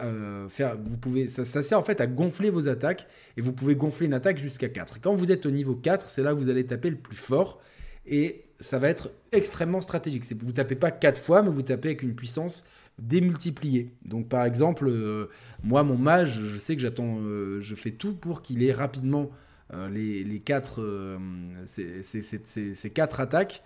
faire, 0.49 0.77
vous 0.77 0.97
pouvez, 0.97 1.27
ça, 1.27 1.45
sert 1.45 1.79
en 1.79 1.83
fait 1.83 2.01
à 2.01 2.07
gonfler 2.07 2.49
vos 2.49 2.67
attaques 2.67 3.07
et 3.37 3.41
vous 3.41 3.53
pouvez 3.53 3.77
gonfler 3.77 4.07
une 4.07 4.13
attaque 4.13 4.37
jusqu'à 4.37 4.67
4. 4.67 4.99
quand 4.99 5.15
vous 5.15 5.31
êtes 5.31 5.45
au 5.45 5.51
niveau 5.51 5.75
4, 5.75 6.09
c'est 6.09 6.21
là 6.21 6.31
que 6.31 6.37
vous 6.37 6.49
allez 6.49 6.65
taper 6.65 6.89
le 6.89 6.97
plus 6.97 7.15
fort 7.15 7.61
et 8.05 8.43
ça 8.59 8.77
va 8.77 8.89
être 8.89 9.11
extrêmement 9.31 9.79
stratégique. 9.79 10.25
Vous 10.43 10.51
tapez 10.51 10.75
pas 10.75 10.91
4 10.91 11.21
fois, 11.21 11.41
mais 11.41 11.49
vous 11.49 11.61
tapez 11.61 11.89
avec 11.89 12.03
une 12.03 12.15
puissance 12.15 12.65
démultipliée. 12.99 13.93
Donc 14.03 14.27
par 14.27 14.43
exemple, 14.43 14.91
moi 15.63 15.83
mon 15.83 15.97
mage, 15.97 16.41
je 16.41 16.59
sais 16.59 16.75
que 16.75 16.81
j'attends, 16.81 17.19
je 17.59 17.75
fais 17.75 17.91
tout 17.91 18.13
pour 18.13 18.41
qu'il 18.41 18.61
ait 18.61 18.73
rapidement 18.73 19.31
les, 19.89 20.23
les 20.23 20.39
4 20.39 21.19
ces, 21.65 22.03
ces, 22.03 22.21
ces, 22.21 22.73
ces 22.73 22.89
quatre 22.91 23.19
attaques 23.19 23.63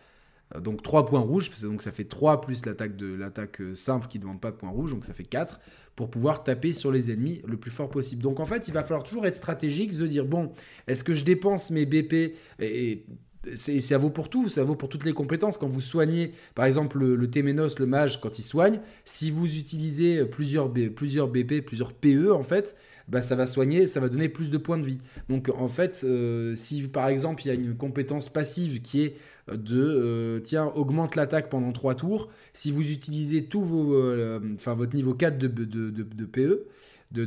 euh, 0.56 0.60
donc 0.60 0.82
3 0.82 1.06
points 1.06 1.20
rouges, 1.20 1.50
donc 1.62 1.82
ça 1.82 1.92
fait 1.92 2.06
3 2.06 2.42
plus 2.42 2.66
l'attaque 2.66 2.96
de 2.96 3.14
l'attaque 3.14 3.62
euh, 3.62 3.74
simple 3.74 4.08
qui 4.08 4.18
ne 4.18 4.24
demande 4.24 4.42
pas 4.42 4.52
de 4.52 4.56
points 4.56 4.70
rouges, 4.70 4.92
donc 4.92 5.06
ça 5.06 5.14
fait 5.14 5.24
4 5.24 5.60
pour 5.96 6.10
pouvoir 6.10 6.44
taper 6.44 6.74
sur 6.74 6.92
les 6.92 7.12
ennemis 7.12 7.42
le 7.46 7.58
plus 7.58 7.72
fort 7.72 7.90
possible. 7.90 8.22
Donc 8.24 8.40
en 8.40 8.46
fait, 8.46 8.68
il 8.68 8.74
va 8.74 8.84
falloir 8.84 9.04
toujours 9.04 9.26
être 9.26 9.36
stratégique, 9.36 9.96
de 9.98 10.08
dire 10.08 10.26
bon, 10.26 10.54
est-ce 10.88 11.04
que 11.04 11.14
je 11.14 11.24
dépense 11.24 11.72
mes 11.72 11.86
BP 11.86 12.36
et 12.60 13.06
ça 13.56 13.98
vaut 13.98 14.10
pour 14.10 14.30
tout, 14.30 14.50
ça 14.50 14.64
vaut 14.64 14.76
pour 14.76 14.90
toutes 14.90 15.06
les 15.06 15.14
compétences. 15.14 15.58
Quand 15.58 15.68
vous 15.68 15.82
soignez, 15.82 16.34
par 16.56 16.66
exemple, 16.66 17.00
le, 17.00 17.16
le 17.16 17.30
Téménos, 17.30 17.80
le 17.80 17.86
mage, 17.86 18.20
quand 18.20 18.38
il 18.38 18.44
soigne, 18.44 18.80
si 19.06 19.32
vous 19.32 19.58
utilisez 19.58 20.26
plusieurs, 20.26 20.72
plusieurs 20.96 21.28
BP, 21.30 21.62
plusieurs 21.66 21.94
PE, 21.94 22.32
en 22.32 22.44
fait, 22.44 22.76
bah, 23.08 23.22
ça 23.22 23.36
va 23.36 23.46
soigner, 23.46 23.86
ça 23.86 24.00
va 24.00 24.10
donner 24.10 24.30
plus 24.30 24.50
de 24.50 24.58
points 24.58 24.78
de 24.78 24.86
vie. 24.86 25.00
Donc, 25.30 25.50
en 25.56 25.68
fait, 25.68 26.02
euh, 26.04 26.54
si 26.56 26.88
par 26.90 27.08
exemple, 27.08 27.44
il 27.46 27.48
y 27.48 27.52
a 27.52 27.54
une 27.54 27.76
compétence 27.76 28.30
passive 28.30 28.82
qui 28.82 29.02
est 29.02 29.16
de, 29.52 29.82
euh, 29.82 30.40
tiens, 30.40 30.72
augmente 30.76 31.16
l'attaque 31.16 31.50
pendant 31.50 31.72
3 31.72 31.96
tours, 31.96 32.30
si 32.54 32.72
vous 32.72 32.92
utilisez 32.92 33.46
tout 33.46 33.62
vos, 33.62 33.94
euh, 33.94 34.40
enfin, 34.56 34.74
votre 34.74 34.96
niveau 34.96 35.14
4 35.14 35.38
de, 35.38 35.48
de, 35.48 35.66
de, 35.66 35.90
de 35.90 36.26
PE, 36.26 36.66
de, 37.12 37.26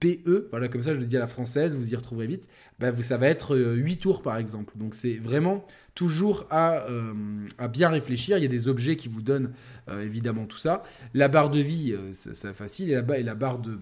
PE, 0.00 0.48
voilà, 0.50 0.68
comme 0.68 0.82
ça 0.82 0.94
je 0.94 0.98
le 0.98 1.06
dis 1.06 1.16
à 1.16 1.20
la 1.20 1.28
française, 1.28 1.76
vous 1.76 1.92
y 1.92 1.96
retrouverez 1.96 2.26
vite, 2.26 2.48
bah, 2.80 2.90
vous, 2.90 3.04
ça 3.04 3.16
va 3.16 3.28
être 3.28 3.54
euh, 3.54 3.74
8 3.74 3.98
tours 3.98 4.22
par 4.22 4.36
exemple. 4.36 4.74
Donc 4.76 4.94
c'est 4.94 5.14
vraiment 5.14 5.64
toujours 5.94 6.46
à, 6.50 6.88
euh, 6.88 7.12
à, 7.58 7.68
bien 7.68 7.88
réfléchir. 7.88 8.38
Il 8.38 8.42
y 8.42 8.46
a 8.46 8.48
des 8.48 8.66
objets 8.68 8.96
qui 8.96 9.08
vous 9.08 9.22
donnent 9.22 9.52
euh, 9.88 10.02
évidemment 10.02 10.46
tout 10.46 10.58
ça. 10.58 10.82
La 11.14 11.28
barre 11.28 11.50
de 11.50 11.60
vie, 11.60 11.92
euh, 11.92 12.10
c'est 12.12 12.54
facile, 12.54 12.90
et 12.90 12.94
la, 12.94 13.22
la 13.22 13.34
barre, 13.34 13.58
de, 13.58 13.78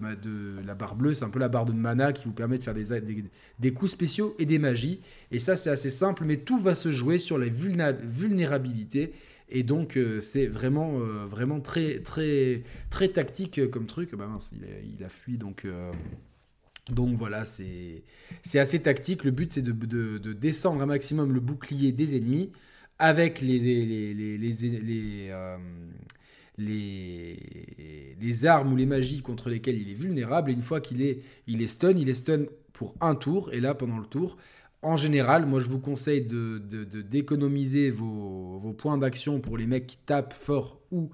la 0.65 0.75
barre 0.75 0.95
bleue, 0.95 1.13
c'est 1.13 1.25
un 1.25 1.29
peu 1.29 1.39
la 1.39 1.49
barre 1.49 1.65
de 1.65 1.73
mana 1.73 2.13
qui 2.13 2.25
vous 2.25 2.33
permet 2.33 2.57
de 2.57 2.63
faire 2.63 2.73
des, 2.73 3.01
des, 3.01 3.23
des 3.59 3.73
coups 3.73 3.91
spéciaux 3.91 4.35
et 4.37 4.45
des 4.45 4.59
magies. 4.59 4.99
Et 5.31 5.39
ça 5.39 5.55
c'est 5.55 5.69
assez 5.69 5.89
simple, 5.89 6.23
mais 6.25 6.37
tout 6.37 6.59
va 6.59 6.75
se 6.75 6.91
jouer 6.91 7.17
sur 7.17 7.37
la 7.37 7.47
vulnérabilité 7.47 9.13
et 9.51 9.63
donc, 9.63 9.97
euh, 9.97 10.19
c'est 10.19 10.47
vraiment, 10.47 10.99
euh, 10.99 11.25
vraiment 11.25 11.59
très, 11.59 11.99
très, 11.99 12.63
très 12.89 13.09
tactique 13.09 13.59
euh, 13.59 13.67
comme 13.67 13.85
truc. 13.85 14.15
Bah 14.15 14.29
il 14.83 15.03
a, 15.03 15.09
fui, 15.09 15.37
donc... 15.37 15.67
Donc 16.91 17.15
voilà, 17.15 17.45
c'est 17.45 18.03
assez 18.55 18.81
tactique. 18.81 19.23
Le 19.23 19.31
but, 19.31 19.51
c'est 19.51 19.61
de, 19.61 19.71
de, 19.71 20.17
de, 20.17 20.33
descendre 20.33 20.81
un 20.81 20.87
maximum 20.87 21.31
le 21.31 21.39
bouclier 21.39 21.91
des 21.91 22.17
ennemis 22.17 22.51
avec 22.97 23.41
les, 23.41 23.59
les, 23.59 24.13
les, 24.13 24.37
les, 24.37 25.29
euh, 25.31 25.57
les, 28.19 28.45
armes 28.45 28.73
ou 28.73 28.75
les 28.75 28.85
magies 28.85 29.21
contre 29.21 29.49
lesquelles 29.49 29.81
il 29.81 29.89
est 29.89 29.95
vulnérable. 29.95 30.51
Et 30.51 30.53
une 30.53 30.61
fois 30.61 30.81
qu'il 30.81 31.01
est, 31.01 31.21
il 31.47 31.61
est 31.61 31.67
stun, 31.67 31.97
il 31.97 32.09
est 32.09 32.13
stun 32.13 32.45
pour 32.73 32.95
un 33.01 33.15
tour. 33.15 33.53
Et 33.53 33.59
là, 33.59 33.73
pendant 33.73 33.97
le 33.97 34.05
tour, 34.05 34.37
en 34.81 34.97
général, 34.97 35.45
moi 35.45 35.59
je 35.59 35.69
vous 35.69 35.79
conseille 35.79 36.21
de, 36.25 36.57
de, 36.57 37.01
d'économiser 37.01 37.91
vos, 37.91 38.75
points 38.77 38.97
d'action 38.97 39.39
pour 39.39 39.57
les 39.57 39.67
mecs 39.67 39.87
qui 39.87 39.97
tapent 39.97 40.33
fort 40.33 40.79
ou, 40.91 41.11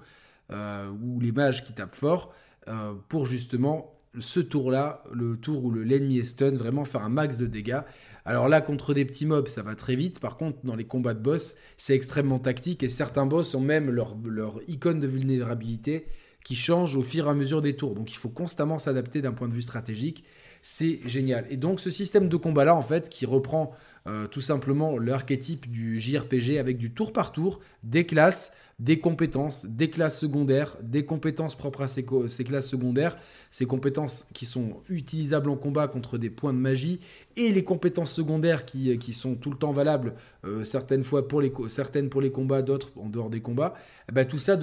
euh, 0.50 0.90
les 1.20 1.32
mages 1.32 1.64
qui 1.66 1.74
tapent 1.74 1.94
fort 1.94 2.32
euh, 2.68 2.94
pour 3.08 3.26
justement 3.26 3.94
ce 4.18 4.40
tour-là, 4.40 5.04
le 5.12 5.36
tour 5.36 5.64
où 5.64 5.72
l'ennemi 5.72 6.18
est 6.18 6.24
stun, 6.24 6.52
vraiment 6.52 6.84
faire 6.84 7.02
un 7.02 7.10
max 7.10 7.36
de 7.36 7.46
dégâts. 7.46 7.80
Alors 8.24 8.48
là, 8.48 8.60
contre 8.60 8.94
des 8.94 9.04
petits 9.04 9.26
mobs, 9.26 9.48
ça 9.48 9.62
va 9.62 9.74
très 9.74 9.96
vite. 9.96 10.18
Par 10.18 10.36
contre, 10.36 10.58
dans 10.64 10.76
les 10.76 10.86
combats 10.86 11.14
de 11.14 11.20
boss, 11.20 11.54
c'est 11.76 11.94
extrêmement 11.94 12.38
tactique 12.38 12.82
et 12.82 12.88
certains 12.88 13.26
boss 13.26 13.54
ont 13.54 13.60
même 13.60 13.90
leur, 13.90 14.16
leur 14.24 14.60
icône 14.66 14.98
de 14.98 15.06
vulnérabilité 15.06 16.06
qui 16.44 16.56
change 16.56 16.96
au 16.96 17.02
fur 17.02 17.26
et 17.26 17.30
à 17.30 17.34
mesure 17.34 17.62
des 17.62 17.76
tours. 17.76 17.94
Donc 17.94 18.10
il 18.10 18.16
faut 18.16 18.30
constamment 18.30 18.78
s'adapter 18.78 19.20
d'un 19.20 19.32
point 19.32 19.48
de 19.48 19.54
vue 19.54 19.62
stratégique 19.62 20.24
c'est 20.62 21.00
génial. 21.04 21.46
Et 21.50 21.56
donc 21.56 21.80
ce 21.80 21.90
système 21.90 22.28
de 22.28 22.36
combat 22.36 22.64
là 22.64 22.74
en 22.74 22.82
fait 22.82 23.08
qui 23.08 23.26
reprend 23.26 23.72
euh, 24.08 24.26
tout 24.26 24.40
simplement 24.40 24.98
l'archétype 24.98 25.70
du 25.70 26.00
JRPG 26.00 26.58
avec 26.58 26.78
du 26.78 26.92
tour 26.92 27.12
par 27.12 27.30
tour, 27.30 27.60
des 27.82 28.06
classes, 28.06 28.52
des 28.78 29.00
compétences, 29.00 29.66
des 29.66 29.90
classes 29.90 30.18
secondaires, 30.18 30.78
des 30.80 31.04
compétences 31.04 31.54
propres 31.56 31.82
à 31.82 31.88
ces, 31.88 32.04
classes 32.04 32.68
secondaires, 32.68 33.18
ces 33.50 33.66
compétences 33.66 34.24
qui 34.32 34.46
sont 34.46 34.76
utilisables 34.88 35.50
en 35.50 35.56
combat 35.56 35.88
contre 35.88 36.16
des 36.16 36.30
points 36.30 36.54
de 36.54 36.58
magie, 36.58 37.00
et 37.36 37.50
les 37.50 37.64
compétences 37.64 38.12
secondaires 38.12 38.64
qui, 38.64 38.96
qui 38.98 39.12
sont 39.12 39.34
tout 39.34 39.50
le 39.50 39.58
temps 39.58 39.72
valables, 39.72 40.14
euh, 40.44 40.64
certaines 40.64 41.02
fois 41.02 41.28
pour 41.28 41.42
les, 41.42 41.52
certaines 41.66 42.08
pour 42.08 42.20
les 42.20 42.30
combats, 42.30 42.62
d'autres 42.62 42.92
en 42.96 43.08
dehors 43.08 43.30
des 43.30 43.40
combats, 43.40 43.74
ben, 44.12 44.24
tout 44.24 44.38
ça 44.38 44.58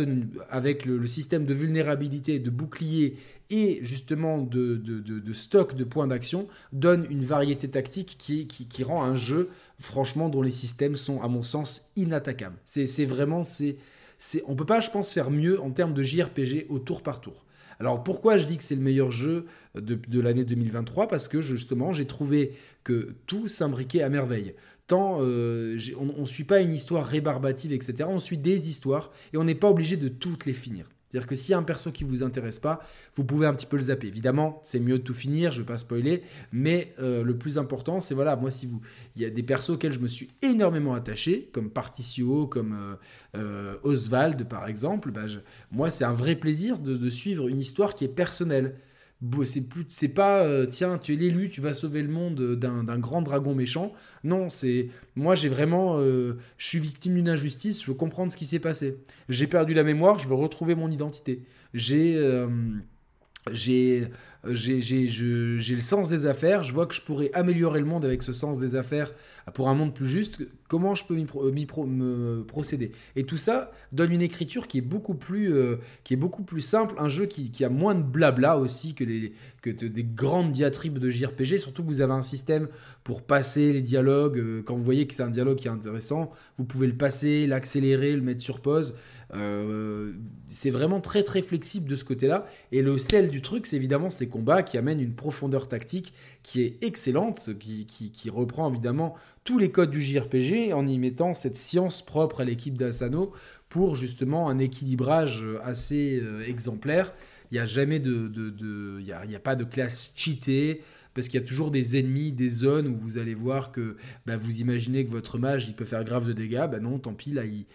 avec 0.49 0.86
le, 0.86 0.97
le, 0.97 1.08
système 1.08 1.45
de 1.45 1.53
vulnérabilité, 1.53 2.39
de 2.39 2.49
bouclier 2.49 3.17
et 3.49 3.79
justement 3.84 4.39
de, 4.39 4.75
de, 4.75 4.99
de, 4.99 5.34
stock 5.34 5.75
de 5.75 5.84
points 5.84 6.08
d'action, 6.08 6.47
donne 6.73 7.05
une 7.10 7.23
variété 7.23 7.69
tactique 7.69 8.15
qui, 8.17 8.47
qui, 8.47 8.84
rend 8.84 9.03
un 9.03 9.15
jeu 9.15 9.49
franchement 9.79 10.29
dont 10.29 10.41
les 10.41 10.51
systèmes 10.51 10.95
sont 10.95 11.21
à 11.21 11.27
mon 11.27 11.43
sens 11.43 11.91
inattaquables. 11.95 12.58
C'est 12.65 13.05
vraiment... 13.05 13.43
c'est 13.43 13.77
on 14.47 14.55
peut 14.55 14.65
pas, 14.65 14.79
je 14.79 14.89
pense, 14.89 15.13
faire 15.13 15.29
mieux 15.29 15.62
en 15.62 15.71
termes 15.71 15.93
de 15.93 16.01
JRPG 16.01 16.67
au 16.69 16.79
tour 16.79 17.03
par 17.03 17.21
tour. 17.21 17.45
Alors 17.79 18.03
pourquoi 18.03 18.38
je 18.38 18.45
dis 18.45 18.58
que 18.58 18.63
c'est 18.63 18.75
le 18.75 18.81
meilleur 18.81 19.12
jeu 19.12 19.45
de, 19.75 19.95
de 19.95 20.19
l'année 20.21 20.45
2023 20.45 21.08
Parce 21.08 21.27
que 21.27 21.41
justement, 21.41 21.93
j'ai 21.93 22.05
trouvé 22.08 22.53
que 22.84 23.15
tout 23.27 23.47
s'imbriquait 23.47 24.01
à 24.01 24.10
merveille. 24.10 24.55
Tant 24.88 25.17
euh, 25.19 25.77
on 25.97 26.21
ne 26.21 26.25
suit 26.27 26.43
pas 26.43 26.62
une 26.62 26.73
histoire 26.73 27.05
rébarbative, 27.05 27.73
etc. 27.73 28.08
On 28.08 28.19
suit 28.19 28.38
des 28.38 28.69
histoires 28.69 29.12
et 29.34 29.38
on 29.38 29.43
n'est 29.43 29.55
pas 29.55 29.69
obligé 29.69 29.97
de 29.97 30.08
toutes 30.08 30.45
les 30.45 30.53
finir. 30.53 30.88
C'est-à-dire 31.09 31.27
que 31.27 31.35
s'il 31.35 31.51
y 31.51 31.53
a 31.53 31.57
un 31.57 31.63
perso 31.63 31.91
qui 31.91 32.03
vous 32.03 32.23
intéresse 32.23 32.59
pas, 32.59 32.79
vous 33.15 33.23
pouvez 33.23 33.47
un 33.47 33.53
petit 33.53 33.65
peu 33.65 33.77
le 33.77 33.83
zapper. 33.83 34.07
Évidemment, 34.07 34.59
c'est 34.63 34.79
mieux 34.79 34.99
de 34.99 35.03
tout 35.03 35.13
finir, 35.13 35.51
je 35.51 35.57
ne 35.57 35.63
vais 35.63 35.67
pas 35.67 35.77
spoiler, 35.77 36.23
mais 36.51 36.93
euh, 36.99 37.23
le 37.23 37.37
plus 37.37 37.57
important, 37.57 37.99
c'est 37.99 38.13
voilà, 38.13 38.35
moi 38.35 38.51
si 38.51 38.65
vous, 38.65 38.81
il 39.15 39.21
y 39.21 39.25
a 39.25 39.29
des 39.29 39.43
persos 39.43 39.69
auxquels 39.71 39.93
je 39.93 39.99
me 39.99 40.07
suis 40.07 40.29
énormément 40.41 40.93
attaché, 40.93 41.49
comme 41.53 41.69
Particio, 41.69 42.47
comme 42.47 42.73
euh, 42.73 42.95
euh, 43.37 43.77
Oswald 43.83 44.47
par 44.47 44.67
exemple. 44.67 45.11
Bah, 45.11 45.25
moi, 45.71 45.89
c'est 45.89 46.05
un 46.05 46.13
vrai 46.13 46.35
plaisir 46.35 46.79
de, 46.79 47.09
suivre 47.09 47.47
une 47.47 47.59
histoire 47.59 47.95
qui 47.95 48.03
est 48.03 48.09
personnelle 48.09 48.75
c'est 49.89 50.07
pas 50.09 50.43
euh, 50.43 50.65
tiens 50.65 50.97
tu 50.97 51.13
es 51.13 51.15
l'élu 51.15 51.49
tu 51.49 51.61
vas 51.61 51.73
sauver 51.73 52.01
le 52.01 52.09
monde 52.09 52.55
d'un 52.55 52.99
grand 52.99 53.21
dragon 53.21 53.55
méchant. 53.55 53.93
Non 54.23 54.49
c'est 54.49 54.89
moi 55.15 55.35
j'ai 55.35 55.49
vraiment 55.49 55.97
euh, 55.99 56.38
je 56.57 56.67
suis 56.67 56.79
victime 56.79 57.15
d'une 57.15 57.29
injustice 57.29 57.81
je 57.81 57.88
veux 57.88 57.97
comprendre 57.97 58.31
ce 58.31 58.38
qui 58.38 58.45
s'est 58.45 58.59
passé. 58.59 58.97
J'ai 59.29 59.47
perdu 59.47 59.73
la 59.73 59.83
mémoire 59.83 60.19
je 60.19 60.27
veux 60.27 60.35
retrouver 60.35 60.75
mon 60.75 60.89
identité. 60.89 61.43
J'ai 61.73 62.15
euh, 62.17 62.47
j'ai 63.51 64.10
le 64.51 65.79
sens 65.79 66.10
des 66.10 66.25
affaires, 66.25 66.63
je 66.63 66.73
vois 66.73 66.86
que 66.88 66.95
je 66.95 67.01
pourrais 67.01 67.29
améliorer 67.34 67.79
le 67.79 67.86
monde 67.86 68.03
avec 68.03 68.23
ce 68.23 68.34
sens 68.34 68.60
des 68.60 68.75
affaires 68.75 69.13
pour 69.53 69.69
un 69.69 69.75
monde 69.75 69.93
plus 69.93 70.08
juste, 70.08 70.41
comment 70.67 70.95
je 70.95 71.05
peux 71.05 71.15
me 71.15 72.43
procéder? 72.43 72.91
Et 73.15 73.25
tout 73.25 73.38
ça 73.38 73.71
donne 73.91 74.12
une 74.12 74.23
écriture 74.23 74.67
qui 74.67 74.79
est 74.79 74.81
beaucoup 74.81 75.13
plus, 75.13 75.53
euh, 75.53 75.75
qui 76.03 76.15
est 76.15 76.17
beaucoup 76.17 76.43
plus 76.43 76.62
simple, 76.62 76.95
un 76.97 77.10
jeu 77.10 77.27
qui, 77.27 77.51
qui, 77.51 77.63
a 77.63 77.69
moins 77.69 77.93
de 77.93 78.01
blabla 78.01 78.58
aussi 78.58 78.95
que, 78.95 79.03
les, 79.03 79.34
que 79.62 79.69
des 79.69 80.03
grandes 80.03 80.51
diatribes 80.51 80.97
de 80.97 81.10
JRPG, 81.10 81.60
surtout 81.60 81.84
que 81.84 81.88
vous 81.88 82.01
avez 82.01 82.13
un 82.13 82.23
système 82.23 82.67
pour 83.03 83.21
passer 83.21 83.73
les 83.73 83.81
dialogues, 83.81 84.39
euh, 84.39 84.63
quand 84.63 84.75
vous 84.75 84.84
voyez 84.84 85.05
que 85.05 85.13
c'est 85.13 85.23
un 85.23 85.29
dialogue 85.29 85.58
qui 85.58 85.67
est 85.67 85.71
intéressant, 85.71 86.31
vous 86.58 86.65
pouvez 86.65 86.88
le 86.88 86.97
passer, 86.97 87.45
l'accélérer, 87.45 88.15
le 88.15 88.21
mettre 88.21 88.41
sur 88.41 88.62
pause, 88.62 88.95
euh, 89.36 90.13
c'est 90.48 90.69
vraiment 90.69 91.02
très 91.02 91.24
très 91.24 91.41
flexible 91.41 91.89
de 91.89 91.95
ce 91.95 92.04
côté-là. 92.04 92.45
Et 92.71 92.82
le 92.82 92.98
sel 92.98 93.30
du 93.30 93.41
truc, 93.41 93.65
c'est 93.65 93.76
évidemment 93.76 94.10
ces 94.10 94.28
combats 94.28 94.63
qui 94.63 94.78
amènent 94.78 95.00
une 95.00 95.15
profondeur 95.15 95.67
tactique 95.67 96.13
qui 96.43 96.62
est 96.62 96.84
excellente, 96.84 97.52
qui, 97.60 97.86
qui, 97.86 98.12
qui, 98.12 98.30
reprend 98.30 98.69
évidemment 98.71 99.15
tous 99.43 99.58
les 99.58 99.71
codes 99.71 99.91
du 99.91 100.02
JRPG 100.02 100.74
en 100.74 100.86
y 100.88 100.98
mettant 100.98 101.34
cette 101.34 101.58
science 101.58 102.04
propre 102.04 102.41
à 102.41 102.43
l'équipe 102.43 102.78
d'Asano 102.78 103.34
pour 103.69 103.95
justement 103.95 104.50
un 104.50 104.60
équilibrage 104.60 105.45
assez 105.63 106.19
euh, 106.21 106.45
exemplaire. 106.45 107.13
Il 107.52 107.56
n'y 107.56 107.60
a 107.60 107.65
jamais 107.65 108.00
de, 108.00 108.32
il 109.00 109.06
y 109.06 109.12
a, 109.12 109.26
y 109.26 109.36
a 109.36 109.39
pas 109.39 109.56
de 109.56 109.63
classe 109.63 110.13
cheatée 110.15 110.82
parce 111.13 111.30
qu'il 111.30 111.39
y 111.39 111.43
a 111.43 111.45
toujours 111.45 111.71
des 111.71 111.98
ennemis, 111.98 112.32
des 112.32 112.50
zones 112.50 112.88
où 112.88 112.98
vous 112.98 113.17
allez 113.17 113.34
voir 113.34 113.71
que 113.71 113.95
bah, 114.26 114.36
vous 114.36 114.60
imaginez 114.60 115.06
que 115.06 115.10
votre 115.10 115.39
mage 115.39 115.67
il 115.67 115.74
peut 115.74 115.86
faire 115.86 116.04
grave 116.04 116.28
de 116.28 116.34
dégâts, 116.34 116.67
bah 116.69 116.80
non, 116.80 117.00
tant 117.00 117.13
pis 117.13 117.32
là 117.32 117.45
il 117.45 117.65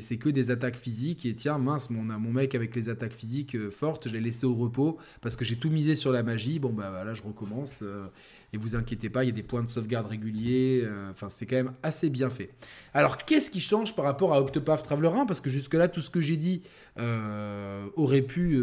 c'est 0.00 0.16
que 0.18 0.28
des 0.28 0.50
attaques 0.50 0.76
physiques. 0.76 1.24
Et 1.26 1.34
tiens, 1.34 1.58
mince, 1.58 1.90
mon, 1.90 2.02
mon 2.02 2.32
mec 2.32 2.54
avec 2.54 2.74
les 2.76 2.88
attaques 2.88 3.12
physiques 3.12 3.54
euh, 3.54 3.70
fortes, 3.70 4.08
je 4.08 4.14
l'ai 4.14 4.20
laissé 4.20 4.46
au 4.46 4.54
repos 4.54 4.98
parce 5.20 5.36
que 5.36 5.44
j'ai 5.44 5.56
tout 5.56 5.70
misé 5.70 5.94
sur 5.94 6.12
la 6.12 6.22
magie. 6.22 6.58
Bon, 6.58 6.72
bah 6.72 6.90
voilà, 6.90 7.14
je 7.14 7.22
recommence. 7.22 7.80
euh, 7.82 8.06
et 8.54 8.58
vous 8.58 8.76
inquiétez 8.76 9.08
pas, 9.08 9.24
il 9.24 9.28
y 9.28 9.30
a 9.30 9.34
des 9.34 9.42
points 9.42 9.62
de 9.62 9.68
sauvegarde 9.68 10.06
réguliers. 10.06 10.82
euh, 10.84 11.10
Enfin, 11.10 11.28
c'est 11.30 11.46
quand 11.46 11.56
même 11.56 11.72
assez 11.82 12.10
bien 12.10 12.28
fait. 12.28 12.50
Alors, 12.92 13.16
qu'est-ce 13.24 13.50
qui 13.50 13.60
change 13.60 13.94
par 13.96 14.04
rapport 14.04 14.34
à 14.34 14.40
Octopath 14.42 14.82
Traveler 14.82 15.08
1 15.08 15.24
Parce 15.26 15.40
que 15.40 15.48
jusque-là, 15.48 15.88
tout 15.88 16.00
ce 16.00 16.10
que 16.10 16.20
j'ai 16.20 16.36
dit 16.36 16.62
aurait 17.96 18.22
pu 18.22 18.56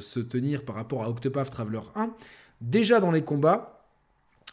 se 0.00 0.20
tenir 0.20 0.64
par 0.64 0.76
rapport 0.76 1.02
à 1.04 1.10
Octopath 1.10 1.50
Traveler 1.50 1.80
1. 1.94 2.14
Déjà 2.60 3.00
dans 3.00 3.10
les 3.10 3.22
combats, 3.22 3.73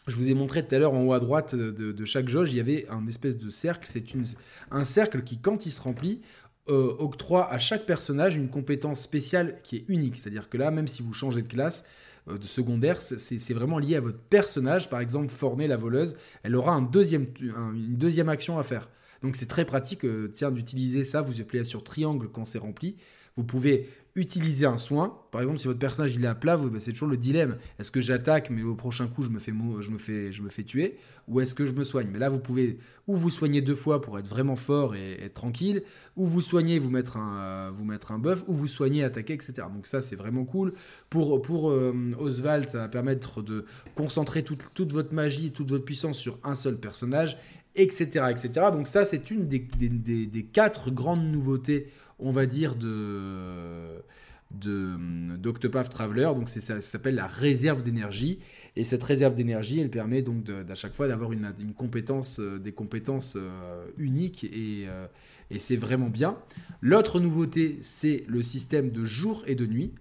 je 0.06 0.16
vous 0.16 0.28
ai 0.30 0.34
montré 0.34 0.66
tout 0.66 0.74
à 0.74 0.78
l'heure 0.78 0.94
en 0.94 1.04
haut 1.04 1.12
à 1.12 1.20
droite 1.20 1.54
de, 1.54 1.70
de 1.92 2.04
chaque 2.04 2.28
jauge, 2.28 2.52
il 2.52 2.56
y 2.56 2.60
avait 2.60 2.88
un 2.88 3.06
espèce 3.06 3.38
de 3.38 3.50
cercle. 3.50 3.86
C'est 3.90 4.04
un 4.70 4.84
cercle 4.84 5.22
qui, 5.22 5.38
quand 5.38 5.66
il 5.66 5.70
se 5.70 5.80
remplit, 5.80 6.20
euh, 6.68 6.94
octroie 6.98 7.50
à 7.52 7.58
chaque 7.58 7.86
personnage 7.86 8.36
une 8.36 8.48
compétence 8.48 9.00
spéciale 9.00 9.60
qui 9.62 9.76
est 9.76 9.84
unique. 9.88 10.16
C'est-à-dire 10.16 10.48
que 10.48 10.56
là, 10.58 10.70
même 10.70 10.86
si 10.88 11.02
vous 11.02 11.12
changez 11.12 11.42
de 11.42 11.48
classe, 11.48 11.84
euh, 12.28 12.38
de 12.38 12.46
secondaire, 12.46 13.02
c'est- 13.02 13.52
vraiment 13.52 13.78
lié 13.78 13.96
à 13.96 14.00
votre 14.00 14.18
personnage. 14.18 14.88
Par 14.88 15.00
exemple, 15.00 15.28
Forney, 15.28 15.66
la 15.66 15.76
voleuse, 15.76 16.16
elle 16.44 16.54
aura 16.56 16.74
une 16.76 16.88
deuxième 16.90 18.28
action 18.28 18.58
à 18.58 18.62
faire. 18.62 18.88
Donc 19.22 19.36
c'est 19.36 19.46
très 19.46 19.64
pratique 19.64 20.04
euh, 20.04 20.28
d'utiliser 20.52 21.04
ça. 21.04 21.20
Vous 21.20 21.40
appelez 21.40 21.64
sur 21.64 21.84
triangle 21.84 22.28
quand 22.28 22.44
c'est 22.44 22.58
rempli. 22.58 22.96
Vous 23.36 23.44
pouvez 23.44 23.88
utiliser 24.14 24.66
un 24.66 24.76
soin. 24.76 25.18
Par 25.32 25.40
exemple, 25.40 25.58
si 25.58 25.66
votre 25.66 25.78
personnage 25.78 26.14
il 26.14 26.22
est 26.24 26.28
à 26.28 26.34
plat, 26.34 26.58
bah, 26.58 26.78
c'est 26.78 26.92
toujours 26.92 27.08
le 27.08 27.16
dilemme. 27.16 27.56
Est-ce 27.78 27.90
que 27.90 28.00
j'attaque, 28.00 28.50
mais 28.50 28.62
au 28.62 28.74
prochain 28.74 29.08
coup 29.08 29.22
je 29.22 29.30
me 29.30 29.38
fais, 29.38 29.50
je 29.80 29.90
me 29.90 29.96
fais, 29.96 30.30
je 30.30 30.42
me 30.42 30.50
fais 30.50 30.62
tuer, 30.62 30.98
ou 31.26 31.40
est-ce 31.40 31.54
que 31.54 31.64
je 31.64 31.72
me 31.72 31.84
soigne? 31.84 32.08
Mais 32.12 32.18
là, 32.18 32.28
vous 32.28 32.38
pouvez 32.38 32.78
ou 33.08 33.16
vous 33.16 33.30
soigner 33.30 33.62
deux 33.62 33.74
fois 33.74 34.02
pour 34.02 34.18
être 34.18 34.26
vraiment 34.28 34.56
fort 34.56 34.94
et 34.94 35.12
être 35.22 35.32
tranquille, 35.32 35.82
ou 36.16 36.26
vous 36.26 36.42
soignez, 36.42 36.78
vous 36.78 36.90
mettre 36.90 37.16
un, 37.16 37.38
euh, 37.40 37.70
vous 37.74 37.84
mettre 37.86 38.12
un 38.12 38.18
buff, 38.18 38.44
ou 38.46 38.52
vous 38.52 38.66
soignez, 38.66 39.02
attaquer, 39.04 39.32
etc. 39.32 39.54
Donc 39.74 39.86
ça, 39.86 40.02
c'est 40.02 40.16
vraiment 40.16 40.44
cool. 40.44 40.74
Pour, 41.08 41.40
pour 41.40 41.70
euh, 41.70 41.94
Oswald, 42.20 42.68
ça 42.68 42.78
va 42.78 42.88
permettre 42.88 43.40
de 43.40 43.64
concentrer 43.94 44.42
toute, 44.42 44.68
toute 44.74 44.92
votre 44.92 45.14
magie, 45.14 45.50
toute 45.50 45.70
votre 45.70 45.86
puissance 45.86 46.18
sur 46.18 46.38
un 46.44 46.54
seul 46.54 46.76
personnage, 46.76 47.38
etc. 47.74 48.26
etc. 48.30 48.66
Donc 48.70 48.86
ça, 48.86 49.06
c'est 49.06 49.30
une 49.30 49.48
des, 49.48 49.60
des- 49.60 50.44
quatre 50.44 50.90
grandes 50.90 51.24
nouveautés, 51.24 51.88
on 52.18 52.30
va 52.30 52.44
dire, 52.44 52.74
de- 52.76 54.02
d'Octopath 54.54 55.88
Traveler. 55.90 56.30
Donc 56.34 56.48
ça, 56.48 56.60
ça 56.60 56.80
s'appelle 56.80 57.14
la 57.14 57.26
réserve 57.26 57.82
d'énergie. 57.82 58.38
Et 58.76 58.84
cette 58.84 59.02
réserve 59.02 59.34
d'énergie, 59.34 59.80
elle 59.80 59.90
permet 59.90 60.22
donc 60.22 60.44
d'à 60.44 60.74
chaque 60.74 60.94
fois 60.94 61.08
d'avoir 61.08 61.32
une, 61.32 61.52
une 61.60 61.74
compétence, 61.74 62.38
euh, 62.40 62.58
des 62.58 62.72
compétences 62.72 63.34
euh, 63.36 63.86
uniques 63.98 64.44
et, 64.44 64.84
euh, 64.86 65.06
et 65.50 65.58
c'est 65.58 65.76
vraiment 65.76 66.08
bien. 66.08 66.38
L'autre 66.80 67.20
nouveauté, 67.20 67.78
c'est 67.82 68.24
le 68.28 68.42
système 68.42 68.90
de 68.90 69.04
jour 69.04 69.44
et 69.46 69.54
de 69.54 69.66
nuit. 69.66 69.92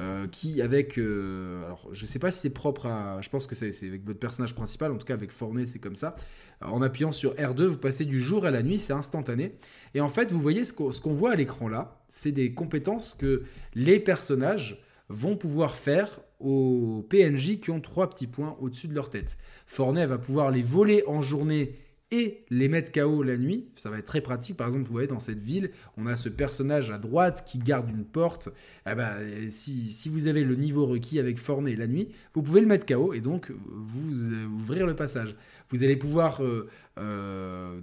Euh, 0.00 0.26
qui 0.28 0.62
avec 0.62 0.98
euh, 0.98 1.64
alors 1.64 1.88
je 1.92 2.06
sais 2.06 2.18
pas 2.18 2.30
si 2.30 2.40
c'est 2.40 2.50
propre 2.50 2.86
à 2.86 3.20
je 3.20 3.28
pense 3.28 3.46
que 3.46 3.54
c'est 3.54 3.72
avec 3.86 4.04
votre 4.04 4.20
personnage 4.20 4.54
principal 4.54 4.92
en 4.92 4.96
tout 4.96 5.06
cas 5.06 5.14
avec 5.14 5.32
Forney 5.32 5.66
c'est 5.66 5.80
comme 5.80 5.96
ça 5.96 6.14
Euh, 6.62 6.66
en 6.66 6.82
appuyant 6.82 7.12
sur 7.12 7.34
R2 7.34 7.64
vous 7.64 7.78
passez 7.78 8.04
du 8.04 8.20
jour 8.20 8.46
à 8.46 8.50
la 8.50 8.62
nuit 8.62 8.78
c'est 8.78 8.92
instantané 8.92 9.56
et 9.94 10.00
en 10.00 10.08
fait 10.08 10.30
vous 10.30 10.40
voyez 10.40 10.64
ce 10.64 10.72
qu'on 10.72 10.92
ce 10.92 11.00
qu'on 11.00 11.12
voit 11.12 11.32
à 11.32 11.34
l'écran 11.34 11.68
là 11.68 12.00
c'est 12.08 12.32
des 12.32 12.54
compétences 12.54 13.14
que 13.14 13.42
les 13.74 13.98
personnages 14.00 14.82
vont 15.08 15.36
pouvoir 15.36 15.76
faire 15.76 16.20
aux 16.40 17.04
PNJ 17.08 17.58
qui 17.60 17.70
ont 17.70 17.80
trois 17.80 18.08
petits 18.10 18.26
points 18.26 18.56
au-dessus 18.60 18.88
de 18.88 18.94
leur 18.94 19.10
tête. 19.10 19.36
Forney 19.66 20.06
va 20.06 20.18
pouvoir 20.18 20.50
les 20.50 20.62
voler 20.62 21.02
en 21.06 21.20
journée 21.20 21.74
et 22.10 22.44
les 22.48 22.68
mettre 22.68 22.90
KO 22.90 23.22
la 23.22 23.36
nuit. 23.36 23.68
Ça 23.74 23.90
va 23.90 23.98
être 23.98 24.06
très 24.06 24.20
pratique. 24.20 24.56
Par 24.56 24.66
exemple, 24.66 24.86
vous 24.86 24.92
voyez, 24.92 25.08
dans 25.08 25.20
cette 25.20 25.42
ville, 25.42 25.70
on 25.96 26.06
a 26.06 26.16
ce 26.16 26.28
personnage 26.28 26.90
à 26.90 26.98
droite 26.98 27.44
qui 27.46 27.58
garde 27.58 27.90
une 27.90 28.04
porte. 28.04 28.48
Eh 28.90 28.94
ben, 28.94 29.50
si, 29.50 29.92
si 29.92 30.08
vous 30.08 30.26
avez 30.26 30.42
le 30.42 30.54
niveau 30.54 30.86
requis 30.86 31.18
avec 31.18 31.38
Forney 31.38 31.76
la 31.76 31.86
nuit, 31.86 32.08
vous 32.34 32.42
pouvez 32.42 32.60
le 32.60 32.66
mettre 32.66 32.86
KO 32.86 33.12
et 33.12 33.20
donc 33.20 33.52
vous 33.66 34.32
euh, 34.32 34.46
ouvrir 34.46 34.86
le 34.86 34.96
passage. 34.96 35.36
Vous 35.70 35.84
allez 35.84 35.96
pouvoir... 35.96 36.42
euh, 36.42 36.68
euh, 36.98 37.80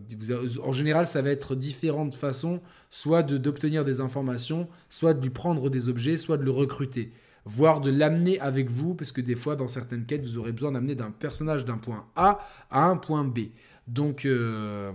en 0.63 0.73
général, 0.73 1.07
ça 1.07 1.21
va 1.21 1.29
être 1.29 1.55
différentes 1.55 2.15
façons, 2.15 2.61
soit 2.89 3.23
d'obtenir 3.23 3.85
des 3.85 4.01
informations, 4.01 4.67
soit 4.89 5.13
de 5.13 5.21
lui 5.21 5.29
prendre 5.29 5.69
des 5.69 5.87
objets, 5.87 6.17
soit 6.17 6.37
de 6.37 6.43
le 6.43 6.51
recruter 6.51 7.11
voire 7.45 7.79
de 7.79 7.91
l'amener 7.91 8.39
avec 8.39 8.69
vous, 8.69 8.95
parce 8.95 9.11
que 9.11 9.21
des 9.21 9.35
fois, 9.35 9.55
dans 9.55 9.67
certaines 9.67 10.05
quêtes, 10.05 10.25
vous 10.25 10.37
aurez 10.37 10.51
besoin 10.51 10.71
d'amener 10.71 10.95
d'un 10.95 11.11
personnage 11.11 11.63
d'un 11.63 11.77
point 11.77 12.07
A 12.15 12.39
à 12.71 12.85
un 12.85 12.97
point 12.97 13.23
B. 13.23 13.39
Donc, 13.87 14.25
euh, 14.25 14.91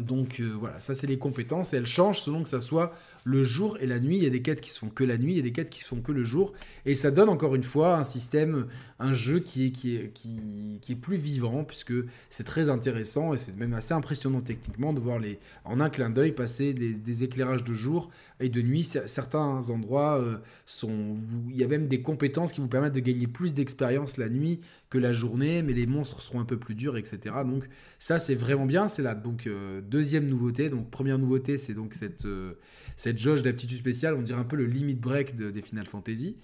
donc 0.00 0.40
euh, 0.40 0.52
voilà, 0.58 0.80
ça 0.80 0.94
c'est 0.94 1.06
les 1.06 1.18
compétences, 1.18 1.72
et 1.72 1.76
elles 1.76 1.86
changent 1.86 2.20
selon 2.20 2.42
que 2.42 2.48
ça 2.48 2.60
soit 2.60 2.92
le 3.22 3.44
jour 3.44 3.78
et 3.80 3.86
la 3.86 4.00
nuit. 4.00 4.16
Il 4.18 4.24
y 4.24 4.26
a 4.26 4.30
des 4.30 4.42
quêtes 4.42 4.60
qui 4.60 4.70
se 4.70 4.80
font 4.80 4.88
que 4.88 5.04
la 5.04 5.16
nuit, 5.16 5.34
il 5.34 5.36
y 5.36 5.40
a 5.40 5.42
des 5.42 5.52
quêtes 5.52 5.70
qui 5.70 5.80
se 5.80 5.86
font 5.86 6.00
que 6.00 6.12
le 6.12 6.24
jour, 6.24 6.52
et 6.84 6.94
ça 6.94 7.10
donne 7.10 7.28
encore 7.28 7.54
une 7.54 7.62
fois 7.62 7.96
un 7.96 8.04
système, 8.04 8.66
un 8.98 9.12
jeu 9.12 9.38
qui 9.38 9.66
est, 9.66 9.70
qui 9.70 9.94
est, 9.96 10.10
qui, 10.12 10.80
est 10.90 10.96
plus 10.96 11.16
vivant, 11.16 11.64
puisque 11.64 11.94
c'est 12.28 12.44
très 12.44 12.70
intéressant, 12.70 13.34
et 13.34 13.36
c'est 13.36 13.56
même 13.56 13.72
assez 13.72 13.94
impressionnant 13.94 14.40
techniquement 14.40 14.92
de 14.92 15.00
voir 15.00 15.18
les, 15.18 15.38
en 15.64 15.80
un 15.80 15.90
clin 15.90 16.10
d'œil 16.10 16.32
passer 16.32 16.74
des 16.74 17.24
éclairages 17.24 17.64
de 17.64 17.72
jour 17.72 18.10
et 18.40 18.48
de 18.48 18.62
nuit. 18.62 18.84
Certains 18.84 19.70
endroits 19.70 20.18
euh, 20.20 20.38
sont. 20.66 21.16
Il 21.48 21.56
y 21.56 21.64
a 21.64 21.68
même 21.68 21.88
des 21.88 22.02
compétences 22.02 22.52
qui 22.52 22.60
vous 22.60 22.68
permettent 22.68 22.92
de 22.94 23.00
gagner 23.00 23.26
plus 23.26 23.54
d'expérience 23.54 24.16
la 24.16 24.28
nuit 24.28 24.60
que 24.90 24.98
la 24.98 25.12
journée, 25.12 25.62
mais 25.62 25.72
les 25.72 25.86
monstres 25.86 26.22
seront 26.22 26.40
un 26.40 26.44
peu 26.44 26.58
plus 26.58 26.74
durs, 26.74 26.96
etc. 26.96 27.34
Donc 27.46 27.68
ça, 27.98 28.18
c'est 28.18 28.34
vraiment 28.34 28.66
bien. 28.66 28.88
C'est 28.88 29.02
la 29.02 29.14
donc, 29.14 29.46
euh, 29.46 29.80
deuxième 29.80 30.28
nouveauté. 30.28 30.68
Donc 30.68 30.90
première 30.90 31.18
nouveauté, 31.18 31.58
c'est 31.58 31.74
donc 31.74 31.94
cette, 31.94 32.24
euh, 32.26 32.54
cette 32.96 33.18
jauge 33.18 33.42
d'aptitude 33.42 33.78
spéciale. 33.78 34.14
On 34.14 34.22
dirait 34.22 34.40
un 34.40 34.44
peu 34.44 34.56
le 34.56 34.66
limit 34.66 34.94
break 34.94 35.36
de- 35.36 35.50
des 35.50 35.62
Final 35.62 35.86
Fantasy. 35.86 36.36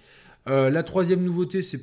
La 0.47 0.83
troisième 0.83 1.23
nouveauté, 1.23 1.63
c'est 1.63 1.81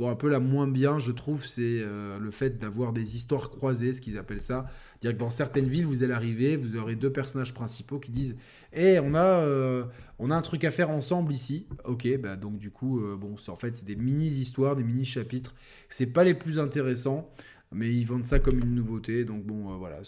bon, 0.00 0.08
un 0.08 0.16
peu 0.16 0.28
la 0.28 0.40
moins 0.40 0.66
bien, 0.66 0.98
je 0.98 1.12
trouve, 1.12 1.44
c'est 1.44 1.80
euh, 1.80 2.18
le 2.18 2.30
fait 2.30 2.58
d'avoir 2.58 2.92
des 2.94 3.16
histoires 3.16 3.50
croisées, 3.50 3.92
ce 3.92 4.00
qu'ils 4.00 4.16
appellent 4.16 4.40
ça. 4.40 4.66
Dire 5.02 5.12
que 5.12 5.18
dans 5.18 5.28
certaines 5.28 5.68
villes, 5.68 5.84
vous 5.84 6.02
allez 6.02 6.14
arriver, 6.14 6.56
vous 6.56 6.76
aurez 6.78 6.96
deux 6.96 7.12
personnages 7.12 7.52
principaux 7.52 7.98
qui 8.00 8.10
disent 8.10 8.36
Eh, 8.72 8.98
on, 8.98 9.14
a, 9.14 9.24
euh, 9.24 9.84
on 10.18 10.30
a 10.30 10.34
un 10.34 10.40
truc 10.40 10.64
à 10.64 10.70
faire 10.70 10.88
ensemble 10.88 11.32
ici. 11.32 11.66
Ok, 11.84 12.08
bah 12.18 12.36
donc 12.36 12.58
du 12.58 12.70
coup, 12.70 13.00
euh, 13.00 13.16
bon, 13.16 13.36
en 13.46 13.56
fait, 13.56 13.76
c'est 13.76 13.84
des 13.84 13.96
mini-histoires, 13.96 14.74
des 14.74 14.84
mini-chapitres. 14.84 15.54
C'est 15.90 16.06
pas 16.06 16.24
les 16.24 16.34
plus 16.34 16.58
intéressants, 16.58 17.30
mais 17.70 17.92
ils 17.94 18.04
vendent 18.04 18.26
ça 18.26 18.38
comme 18.38 18.58
une 18.58 18.74
nouveauté. 18.74 19.26
Donc 19.26 19.44
bon, 19.44 19.76
voilà, 19.76 20.00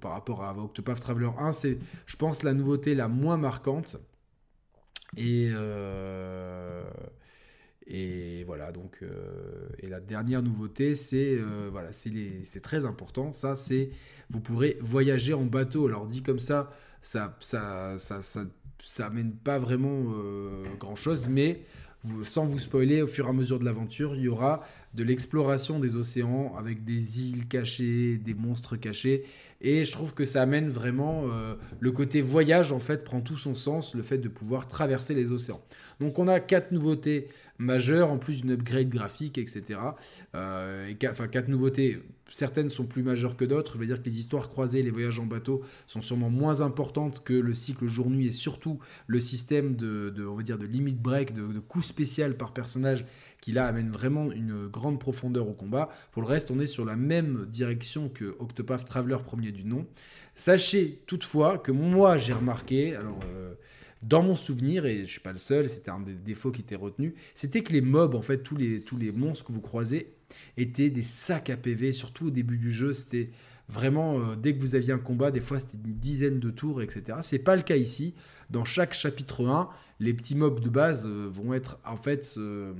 par 0.00 0.12
rapport 0.12 0.44
à 0.44 0.54
Octopath 0.58 1.00
Traveler 1.00 1.30
1, 1.38 1.52
c'est, 1.52 1.78
je 2.04 2.16
pense, 2.16 2.42
la 2.42 2.52
nouveauté 2.52 2.94
la 2.94 3.08
moins 3.08 3.38
marquante. 3.38 3.96
Et. 5.16 5.50
Et 7.90 8.44
voilà, 8.44 8.70
donc, 8.70 8.98
euh, 9.02 9.66
et 9.80 9.88
la 9.88 10.00
dernière 10.00 10.42
nouveauté, 10.42 10.94
c'est 10.94 11.38
euh, 11.38 11.70
voilà, 11.72 11.88
c'est 11.92 12.60
très 12.60 12.84
important. 12.84 13.32
Ça, 13.32 13.54
c'est 13.54 13.88
vous 14.28 14.40
pourrez 14.40 14.76
voyager 14.80 15.32
en 15.32 15.44
bateau. 15.44 15.86
Alors 15.86 16.06
dit 16.06 16.22
comme 16.22 16.38
ça, 16.38 16.70
ça, 17.00 17.34
ça, 17.40 17.94
ça, 17.96 18.20
ça, 18.20 18.42
ça 18.82 19.06
amène 19.06 19.32
pas 19.32 19.58
vraiment 19.58 20.04
euh, 20.08 20.64
grand 20.78 20.96
chose, 20.96 21.28
mais 21.28 21.62
sans 22.24 22.44
vous 22.44 22.58
spoiler, 22.58 23.00
au 23.00 23.06
fur 23.06 23.26
et 23.26 23.30
à 23.30 23.32
mesure 23.32 23.58
de 23.58 23.64
l'aventure, 23.64 24.14
il 24.14 24.20
y 24.20 24.28
aura 24.28 24.62
de 24.92 25.02
l'exploration 25.02 25.80
des 25.80 25.96
océans 25.96 26.54
avec 26.58 26.84
des 26.84 27.22
îles 27.22 27.48
cachées, 27.48 28.18
des 28.18 28.34
monstres 28.34 28.76
cachés. 28.76 29.24
Et 29.60 29.84
je 29.84 29.92
trouve 29.92 30.14
que 30.14 30.24
ça 30.24 30.42
amène 30.42 30.68
vraiment 30.68 31.24
le 31.80 31.90
côté 31.90 32.22
voyage, 32.22 32.70
en 32.70 32.78
fait, 32.78 33.02
prend 33.02 33.20
tout 33.20 33.36
son 33.36 33.56
sens, 33.56 33.96
le 33.96 34.04
fait 34.04 34.18
de 34.18 34.28
pouvoir 34.28 34.68
traverser 34.68 35.12
les 35.14 35.32
océans. 35.32 35.60
Donc 35.98 36.20
on 36.20 36.28
a 36.28 36.38
quatre 36.38 36.70
nouveautés 36.70 37.28
majeures, 37.58 38.10
en 38.10 38.18
plus 38.18 38.40
d'une 38.40 38.52
upgrade 38.52 38.88
graphique, 38.88 39.36
etc. 39.38 39.80
Euh, 40.34 40.88
et 40.88 40.94
qua- 40.94 41.10
enfin, 41.10 41.26
quatre 41.28 41.48
nouveautés, 41.48 42.00
certaines 42.30 42.70
sont 42.70 42.84
plus 42.86 43.02
majeures 43.02 43.36
que 43.36 43.44
d'autres. 43.44 43.74
Je 43.74 43.78
veux 43.78 43.86
dire 43.86 44.00
que 44.00 44.06
les 44.08 44.18
histoires 44.18 44.48
croisées, 44.48 44.82
les 44.82 44.90
voyages 44.90 45.18
en 45.18 45.26
bateau 45.26 45.62
sont 45.86 46.00
sûrement 46.00 46.30
moins 46.30 46.60
importantes 46.60 47.24
que 47.24 47.32
le 47.34 47.54
cycle 47.54 47.86
jour-nuit 47.86 48.28
et 48.28 48.32
surtout 48.32 48.78
le 49.06 49.18
système 49.18 49.76
de, 49.76 50.10
de, 50.10 50.24
on 50.24 50.36
va 50.36 50.42
dire, 50.42 50.58
de 50.58 50.66
limit 50.66 50.94
break, 50.94 51.34
de, 51.34 51.46
de 51.52 51.58
coup 51.58 51.82
spécial 51.82 52.36
par 52.36 52.52
personnage 52.52 53.04
qui 53.40 53.52
là 53.52 53.66
amène 53.66 53.90
vraiment 53.90 54.30
une 54.30 54.68
grande 54.68 55.00
profondeur 55.00 55.48
au 55.48 55.52
combat. 55.54 55.88
Pour 56.12 56.22
le 56.22 56.28
reste, 56.28 56.50
on 56.50 56.60
est 56.60 56.66
sur 56.66 56.84
la 56.84 56.96
même 56.96 57.46
direction 57.46 58.08
que 58.08 58.36
Octopath 58.38 58.84
Traveler 58.84 59.18
premier 59.24 59.52
du 59.52 59.64
nom. 59.64 59.86
Sachez 60.34 61.02
toutefois 61.06 61.58
que 61.58 61.72
moi 61.72 62.18
j'ai 62.18 62.32
remarqué, 62.32 62.94
alors 62.94 63.18
euh, 63.34 63.54
dans 64.02 64.22
mon 64.22 64.36
souvenir, 64.36 64.86
et 64.86 65.02
je 65.06 65.10
suis 65.10 65.20
pas 65.20 65.32
le 65.32 65.38
seul, 65.38 65.68
c'était 65.68 65.90
un 65.90 66.00
des 66.00 66.14
défauts 66.14 66.50
qui 66.50 66.62
était 66.62 66.76
retenu, 66.76 67.14
c'était 67.34 67.62
que 67.62 67.72
les 67.72 67.80
mobs, 67.80 68.14
en 68.14 68.22
fait, 68.22 68.38
tous 68.38 68.56
les, 68.56 68.80
tous 68.80 68.96
les 68.96 69.12
monstres 69.12 69.46
que 69.46 69.52
vous 69.52 69.60
croisez, 69.60 70.12
étaient 70.56 70.90
des 70.90 71.02
sacs 71.02 71.50
à 71.50 71.56
PV, 71.56 71.92
surtout 71.92 72.26
au 72.26 72.30
début 72.30 72.58
du 72.58 72.72
jeu, 72.72 72.92
c'était 72.92 73.30
vraiment, 73.68 74.18
euh, 74.18 74.36
dès 74.36 74.54
que 74.54 74.60
vous 74.60 74.74
aviez 74.74 74.92
un 74.92 74.98
combat, 74.98 75.30
des 75.30 75.40
fois 75.40 75.58
c'était 75.58 75.76
une 75.76 75.94
dizaine 75.94 76.40
de 76.40 76.50
tours, 76.50 76.80
etc. 76.80 77.18
C'est 77.22 77.38
pas 77.38 77.56
le 77.56 77.62
cas 77.62 77.76
ici. 77.76 78.14
Dans 78.50 78.64
chaque 78.64 78.94
chapitre 78.94 79.46
1, 79.46 79.68
les 80.00 80.14
petits 80.14 80.34
mobs 80.34 80.60
de 80.60 80.70
base 80.70 81.06
euh, 81.06 81.28
vont 81.30 81.52
être 81.54 81.78
en 81.84 81.96
fait 81.96 82.34
euh, 82.38 82.72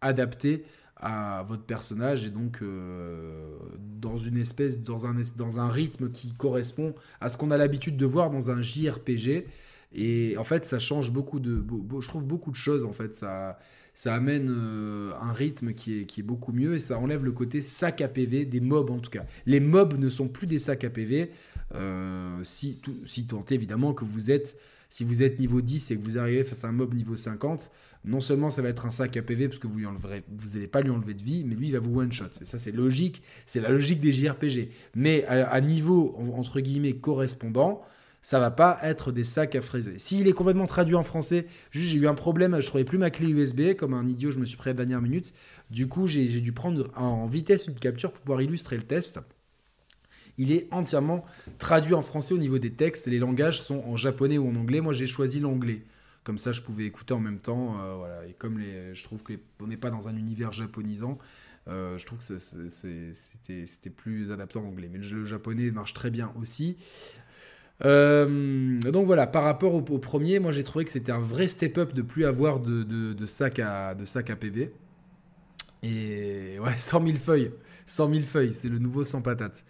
adaptés 0.00 0.64
à 0.96 1.44
votre 1.46 1.62
personnage 1.62 2.26
et 2.26 2.30
donc 2.30 2.60
euh, 2.60 3.56
dans 4.00 4.16
une 4.16 4.36
espèce, 4.36 4.82
dans 4.82 5.06
un, 5.06 5.14
dans 5.36 5.60
un 5.60 5.68
rythme 5.68 6.10
qui 6.10 6.32
correspond 6.34 6.94
à 7.20 7.28
ce 7.28 7.36
qu'on 7.36 7.50
a 7.50 7.56
l'habitude 7.56 7.96
de 7.96 8.06
voir 8.06 8.30
dans 8.30 8.50
un 8.50 8.60
JRPG. 8.60 9.46
Et 9.94 10.36
en 10.36 10.44
fait, 10.44 10.64
ça 10.66 10.78
change 10.78 11.12
beaucoup 11.12 11.40
de, 11.40 11.54
beau- 11.56 12.00
je 12.00 12.08
trouve 12.08 12.24
beaucoup 12.24 12.50
de 12.50 12.56
choses 12.56 12.84
en 12.84 12.92
fait. 12.92 13.14
Ça, 13.14 13.58
ça 13.94 14.14
amène 14.14 14.48
euh, 14.50 15.12
un 15.20 15.32
rythme 15.32 15.72
qui 15.72 16.00
est, 16.00 16.04
qui 16.04 16.20
est 16.20 16.22
beaucoup 16.22 16.52
mieux 16.52 16.74
et 16.74 16.78
ça 16.78 16.98
enlève 16.98 17.24
le 17.24 17.32
côté 17.32 17.60
sac 17.60 18.00
à 18.02 18.08
PV 18.08 18.44
des 18.44 18.60
mobs 18.60 18.90
en 18.90 18.98
tout 18.98 19.10
cas. 19.10 19.24
Les 19.46 19.60
mobs 19.60 19.98
ne 19.98 20.08
sont 20.08 20.28
plus 20.28 20.46
des 20.46 20.58
sacs 20.58 20.84
à 20.84 20.90
PV 20.90 21.30
euh, 21.74 22.38
si, 22.42 22.78
tout, 22.78 22.96
si 23.04 23.26
tant 23.26 23.44
évidemment 23.50 23.94
que 23.94 24.04
vous 24.04 24.30
êtes, 24.30 24.58
si 24.90 25.04
vous 25.04 25.22
êtes 25.22 25.38
niveau 25.38 25.60
10 25.60 25.90
et 25.90 25.96
que 25.98 26.02
vous 26.02 26.18
arrivez 26.18 26.44
face 26.44 26.64
à 26.64 26.68
un 26.68 26.72
mob 26.72 26.94
niveau 26.94 27.16
50, 27.16 27.70
non 28.04 28.20
seulement 28.20 28.50
ça 28.50 28.62
va 28.62 28.68
être 28.68 28.86
un 28.86 28.90
sac 28.90 29.16
à 29.16 29.22
PV 29.22 29.48
parce 29.48 29.58
que 29.58 29.66
vous 29.66 29.84
enleverez, 29.84 30.22
vous 30.28 30.50
n'allez 30.54 30.68
pas 30.68 30.80
lui 30.82 30.90
enlever 30.90 31.14
de 31.14 31.22
vie, 31.22 31.44
mais 31.44 31.54
lui 31.54 31.68
il 31.68 31.72
va 31.72 31.78
vous 31.80 31.98
one 31.98 32.12
shot. 32.12 32.24
Et 32.40 32.44
ça 32.44 32.58
c'est 32.58 32.72
logique, 32.72 33.22
c'est 33.46 33.60
la 33.60 33.70
logique 33.70 34.00
des 34.00 34.12
JRPG. 34.12 34.68
Mais 34.94 35.24
à, 35.24 35.48
à 35.48 35.60
niveau 35.60 36.14
en- 36.18 36.38
entre 36.38 36.60
guillemets 36.60 36.94
correspondant, 36.96 37.82
ça 38.20 38.40
va 38.40 38.50
pas 38.50 38.78
être 38.82 39.12
des 39.12 39.24
sacs 39.24 39.54
à 39.54 39.60
fraiser. 39.60 39.98
S'il 39.98 40.26
est 40.26 40.32
complètement 40.32 40.66
traduit 40.66 40.94
en 40.94 41.02
français, 41.02 41.46
juste 41.70 41.90
j'ai 41.90 41.98
eu 41.98 42.08
un 42.08 42.14
problème, 42.14 42.60
je 42.60 42.66
trouvais 42.66 42.84
plus 42.84 42.98
ma 42.98 43.10
clé 43.10 43.28
USB, 43.30 43.74
comme 43.74 43.94
un 43.94 44.06
idiot, 44.06 44.30
je 44.30 44.38
me 44.38 44.44
suis 44.44 44.56
pris 44.56 44.70
à 44.70 44.72
la 44.72 44.78
dernière 44.78 45.00
minute. 45.00 45.32
Du 45.70 45.88
coup, 45.88 46.06
j'ai 46.06 46.26
dû 46.40 46.52
prendre 46.52 46.90
en 46.96 47.26
vitesse 47.26 47.66
une 47.66 47.74
capture 47.74 48.12
pour 48.12 48.20
pouvoir 48.22 48.42
illustrer 48.42 48.76
le 48.76 48.82
test. 48.82 49.20
Il 50.36 50.52
est 50.52 50.68
entièrement 50.70 51.24
traduit 51.58 51.94
en 51.94 52.02
français 52.02 52.32
au 52.32 52.38
niveau 52.38 52.58
des 52.58 52.72
textes. 52.72 53.06
Les 53.06 53.18
langages 53.18 53.60
sont 53.60 53.82
en 53.86 53.96
japonais 53.96 54.38
ou 54.38 54.48
en 54.48 54.54
anglais. 54.54 54.80
Moi, 54.80 54.92
j'ai 54.92 55.06
choisi 55.06 55.40
l'anglais. 55.40 55.82
Comme 56.22 56.38
ça, 56.38 56.52
je 56.52 56.62
pouvais 56.62 56.84
écouter 56.84 57.12
en 57.14 57.18
même 57.18 57.40
temps. 57.40 57.80
euh, 57.80 57.94
voilà. 57.96 58.26
Et 58.26 58.34
comme 58.34 58.58
les, 58.58 58.94
je 58.94 59.02
trouve 59.02 59.22
qu'on 59.24 59.66
n'est 59.66 59.76
pas 59.76 59.90
dans 59.90 60.06
un 60.06 60.16
univers 60.16 60.52
japonisant, 60.52 61.18
euh, 61.66 61.98
je 61.98 62.06
trouve 62.06 62.18
que 62.18 62.38
c'était 62.38 63.90
plus 63.90 64.30
adapté 64.30 64.58
en 64.58 64.64
anglais. 64.64 64.88
Mais 64.92 64.98
le 64.98 65.24
japonais 65.24 65.70
marche 65.72 65.92
très 65.92 66.10
bien 66.10 66.32
aussi. 66.40 66.76
Euh, 67.84 68.78
donc 68.80 69.06
voilà, 69.06 69.26
par 69.26 69.44
rapport 69.44 69.74
au, 69.74 69.82
premier, 69.82 70.38
moi 70.38 70.50
j'ai 70.50 70.64
trouvé 70.64 70.84
que 70.84 70.90
c'était 70.90 71.12
un 71.12 71.20
vrai 71.20 71.46
step-up 71.46 71.94
de 71.94 72.02
plus 72.02 72.24
avoir 72.24 72.60
de, 72.60 72.82
de, 72.82 73.26
sac 73.26 73.60
à, 73.60 73.94
PV. 74.40 74.72
Et 75.82 76.58
ouais, 76.58 76.72
100 76.76 77.06
000 77.06 77.16
feuilles. 77.16 77.52
100 77.86 78.10
000 78.10 78.22
feuilles, 78.22 78.52
c'est 78.52 78.68
le 78.68 78.78
nouveau 78.78 79.04
sans 79.04 79.22
patate. 79.22 79.64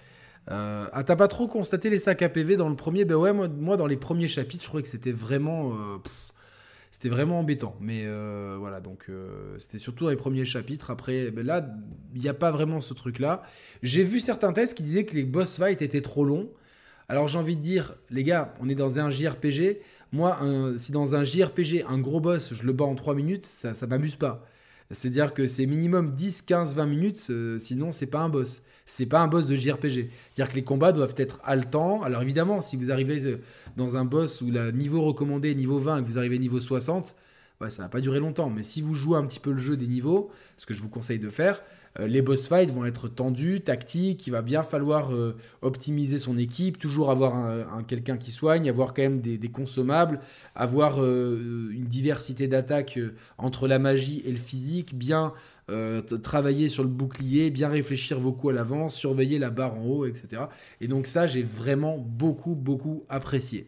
Euh, 0.51 0.89
ah, 0.93 1.05
t'as 1.05 1.17
pas 1.17 1.29
trop 1.29 1.47
constaté 1.47 1.91
les 1.91 1.99
sacs 1.99 2.23
à 2.23 2.29
PV 2.29 2.57
dans 2.57 2.71
le 2.71 2.77
premier? 2.77 3.05
Ben 3.05 3.17
ouais, 3.17 3.33
moi, 3.33 3.77
dans 3.77 3.87
les 3.87 3.99
premiers 3.99 4.29
chapitres, 4.29 4.63
je 4.63 4.69
trouvais 4.69 4.83
que 4.83 4.89
c'était 4.89 5.13
vraiment. 5.13 5.75
euh, 5.75 5.99
c'était 6.91 7.11
vraiment 7.11 7.41
embêtant. 7.41 7.77
Mais 7.81 8.07
voilà, 8.57 8.81
donc 8.81 9.11
c'était 9.59 9.79
surtout 9.79 10.05
dans 10.05 10.11
les 10.11 10.17
premiers 10.17 10.47
chapitres. 10.47 10.91
Après, 10.91 11.31
ben 11.31 11.45
là, 11.47 11.69
il 12.15 12.23
n'y 12.23 12.29
a 12.29 12.35
pas 12.35 12.51
vraiment 12.51 12.81
ce 12.81 12.95
truc-là. 12.95 13.43
J'ai 13.83 14.05
vu 14.05 14.21
certains 14.21 14.53
tests 14.55 14.75
qui 14.75 14.83
disaient 14.83 15.05
que 15.05 15.15
les 15.15 15.25
boss 15.25 15.59
fights 15.59 15.83
étaient 15.83 16.01
trop 16.01 16.25
longs. 16.25 16.49
Alors 17.09 17.27
j'ai 17.27 17.39
envie 17.39 17.57
de 17.57 17.63
dire, 17.63 17.95
les 18.11 18.23
gars, 18.23 18.55
on 18.61 18.69
est 18.69 18.75
dans 18.75 18.99
un 18.99 19.11
JRPG. 19.11 19.81
Moi, 20.13 20.39
si 20.77 20.93
dans 20.93 21.15
un 21.15 21.25
JRPG, 21.25 21.85
un 21.89 21.99
gros 21.99 22.21
boss, 22.21 22.55
je 22.55 22.63
le 22.65 22.73
bats 22.73 22.85
en 22.85 22.95
3 22.95 23.15
minutes, 23.15 23.47
ça 23.47 23.75
ça 23.75 23.87
m'amuse 23.87 24.17
pas. 24.17 24.47
C'est-à-dire 24.91 25.35
que 25.35 25.47
c'est 25.47 25.67
minimum 25.67 26.15
10, 26.15 26.43
15, 26.43 26.75
20 26.75 26.87
minutes, 26.87 27.27
euh, 27.31 27.59
sinon 27.59 27.93
c'est 27.93 28.07
pas 28.07 28.21
un 28.21 28.29
boss. 28.29 28.63
C'est 28.87 29.07
pas 29.07 29.21
un 29.21 29.29
boss 29.29 29.47
de 29.47 29.55
JRPG. 29.55 30.11
C'est-à-dire 30.33 30.51
que 30.51 30.57
les 30.57 30.65
combats 30.65 30.93
doivent 30.93 31.15
être 31.19 31.41
haletants. 31.45 32.03
Alors 32.03 32.23
évidemment, 32.23 32.63
si 32.63 32.77
vous 32.77 32.91
arrivez 32.91 33.27
euh, 33.27 33.41
dans 33.77 33.99
un 33.99 34.07
boss 34.07 34.41
où 34.41 34.51
le 34.51 34.71
niveau 34.71 35.03
recommandé 35.03 35.51
est 35.51 35.55
niveau 35.55 35.79
20 35.79 35.99
et 35.99 36.03
que 36.03 36.07
vous 36.07 36.17
arrivez 36.17 36.39
niveau 36.39 36.59
60, 36.59 37.15
ouais, 37.61 37.69
ça 37.69 37.83
va 37.83 37.89
pas 37.91 38.01
durer 38.01 38.19
longtemps. 38.19 38.49
Mais 38.49 38.63
si 38.63 38.81
vous 38.81 38.95
jouez 38.95 39.19
un 39.19 39.27
petit 39.27 39.41
peu 39.41 39.53
le 39.53 39.59
jeu 39.59 39.77
des 39.77 39.87
niveaux, 39.87 40.31
ce 40.57 40.65
que 40.65 40.73
je 40.73 40.81
vous 40.81 40.89
conseille 40.89 41.19
de 41.19 41.29
faire, 41.29 41.63
les 41.99 42.23
boss 42.23 42.49
fights 42.49 42.71
vont 42.71 42.85
être 42.85 43.09
tendus, 43.09 43.61
tactiques. 43.61 44.27
Il 44.27 44.31
va 44.31 44.43
bien 44.43 44.63
falloir 44.63 45.13
euh, 45.15 45.37
optimiser 45.63 46.19
son 46.19 46.39
équipe, 46.39 46.79
toujours 46.79 47.11
avoir 47.11 47.35
un, 47.35 47.61
un- 47.79 47.83
quelqu'un 47.83 48.17
qui 48.17 48.31
soigne, 48.31 48.69
avoir 48.69 48.95
quand 48.95 49.03
même 49.03 49.21
des, 49.21 49.39
consommables, 49.49 50.21
avoir 50.55 51.03
euh, 51.03 51.71
une 51.73 51.87
diversité 51.87 52.47
d'attaques 52.47 52.99
euh, 52.99 53.15
entre 53.39 53.67
la 53.67 53.79
magie 53.79 54.23
et 54.27 54.31
le 54.31 54.37
physique, 54.37 54.95
bien 54.97 55.33
euh, 55.71 56.01
travailler 56.01 56.69
sur 56.69 56.83
le 56.83 56.89
bouclier, 56.89 57.51
bien 57.51 57.69
réfléchir 57.69 58.19
vos 58.21 58.33
coups 58.33 58.53
à 58.53 58.57
l'avance, 58.57 58.95
surveiller 58.95 59.39
la 59.39 59.51
barre 59.51 59.75
en 59.75 59.85
haut, 59.85 60.07
etc. 60.07 60.43
Et 60.81 60.89
donc 60.89 61.07
ça, 61.07 61.27
j'ai 61.27 61.43
vraiment 61.43 61.99
beaucoup, 61.99 62.55
beaucoup 62.55 63.05
apprécié. 63.09 63.67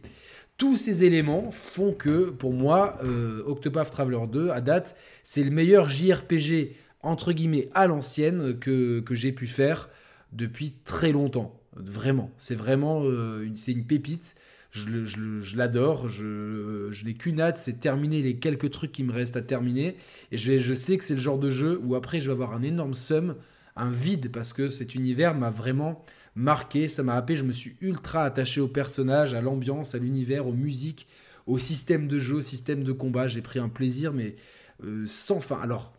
Tous 0.57 0.75
ces 0.75 1.03
éléments 1.05 1.49
font 1.49 1.91
que, 1.91 2.29
pour 2.29 2.53
moi, 2.53 2.97
euh, 3.03 3.41
Octopath 3.47 3.89
Traveler 3.89 4.27
2, 4.31 4.49
à 4.51 4.61
date, 4.61 4.95
c'est 5.23 5.43
le 5.43 5.49
meilleur 5.49 5.87
JRPG, 5.87 6.75
entre 7.03 7.31
guillemets, 7.33 7.69
à 7.73 7.87
l'ancienne 7.87 8.57
que, 8.59 8.99
que 8.99 9.15
j'ai 9.15 9.31
pu 9.31 9.47
faire 9.47 9.89
depuis 10.31 10.73
très 10.85 11.11
longtemps. 11.11 11.59
Vraiment. 11.75 12.31
C'est 12.37 12.55
vraiment 12.55 13.03
euh, 13.03 13.43
une, 13.43 13.57
c'est 13.57 13.71
une 13.71 13.85
pépite. 13.85 14.35
Je, 14.71 15.03
je 15.05 15.57
l'adore. 15.57 16.07
Je, 16.07 16.89
je 16.91 17.05
n'ai 17.05 17.13
qu'une 17.13 17.41
hâte, 17.41 17.57
c'est 17.57 17.79
terminer 17.79 18.21
les 18.21 18.37
quelques 18.37 18.71
trucs 18.71 18.91
qui 18.91 19.03
me 19.03 19.11
restent 19.11 19.37
à 19.37 19.41
terminer. 19.41 19.97
Et 20.31 20.37
je, 20.37 20.59
je 20.59 20.73
sais 20.73 20.97
que 20.97 21.03
c'est 21.03 21.15
le 21.15 21.19
genre 21.19 21.39
de 21.39 21.49
jeu 21.49 21.79
où 21.83 21.95
après 21.95 22.21
je 22.21 22.27
vais 22.27 22.33
avoir 22.33 22.53
un 22.53 22.61
énorme 22.61 22.93
sum, 22.93 23.35
un 23.75 23.89
vide, 23.89 24.31
parce 24.31 24.53
que 24.53 24.69
cet 24.69 24.95
univers 24.95 25.33
m'a 25.33 25.49
vraiment 25.49 26.05
marqué, 26.35 26.87
ça 26.87 27.03
m'a 27.03 27.15
happé. 27.15 27.35
Je 27.35 27.43
me 27.43 27.51
suis 27.53 27.75
ultra 27.81 28.23
attaché 28.23 28.61
au 28.61 28.67
personnage, 28.67 29.33
à 29.33 29.41
l'ambiance, 29.41 29.95
à 29.95 29.97
l'univers, 29.97 30.47
aux 30.47 30.53
musiques, 30.53 31.07
au 31.47 31.57
système 31.57 32.07
de 32.07 32.19
jeu, 32.19 32.35
au 32.35 32.41
système 32.41 32.83
de 32.83 32.91
combat. 32.91 33.27
J'ai 33.27 33.41
pris 33.41 33.59
un 33.59 33.69
plaisir, 33.69 34.13
mais 34.13 34.35
euh, 34.83 35.03
sans 35.05 35.39
fin. 35.39 35.59
Alors, 35.61 35.93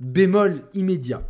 bémol 0.00 0.62
immédiat. 0.74 1.22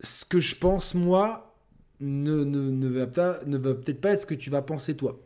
Ce 0.00 0.24
que 0.24 0.40
je 0.40 0.56
pense, 0.56 0.94
moi, 0.94 1.54
ne, 2.00 2.44
ne, 2.44 2.70
ne 2.70 2.88
va, 2.88 3.06
peut-être 3.74 4.00
pas 4.00 4.10
être 4.12 4.22
ce 4.22 4.26
que 4.26 4.34
tu 4.34 4.50
vas 4.50 4.62
penser, 4.62 4.96
toi. 4.96 5.20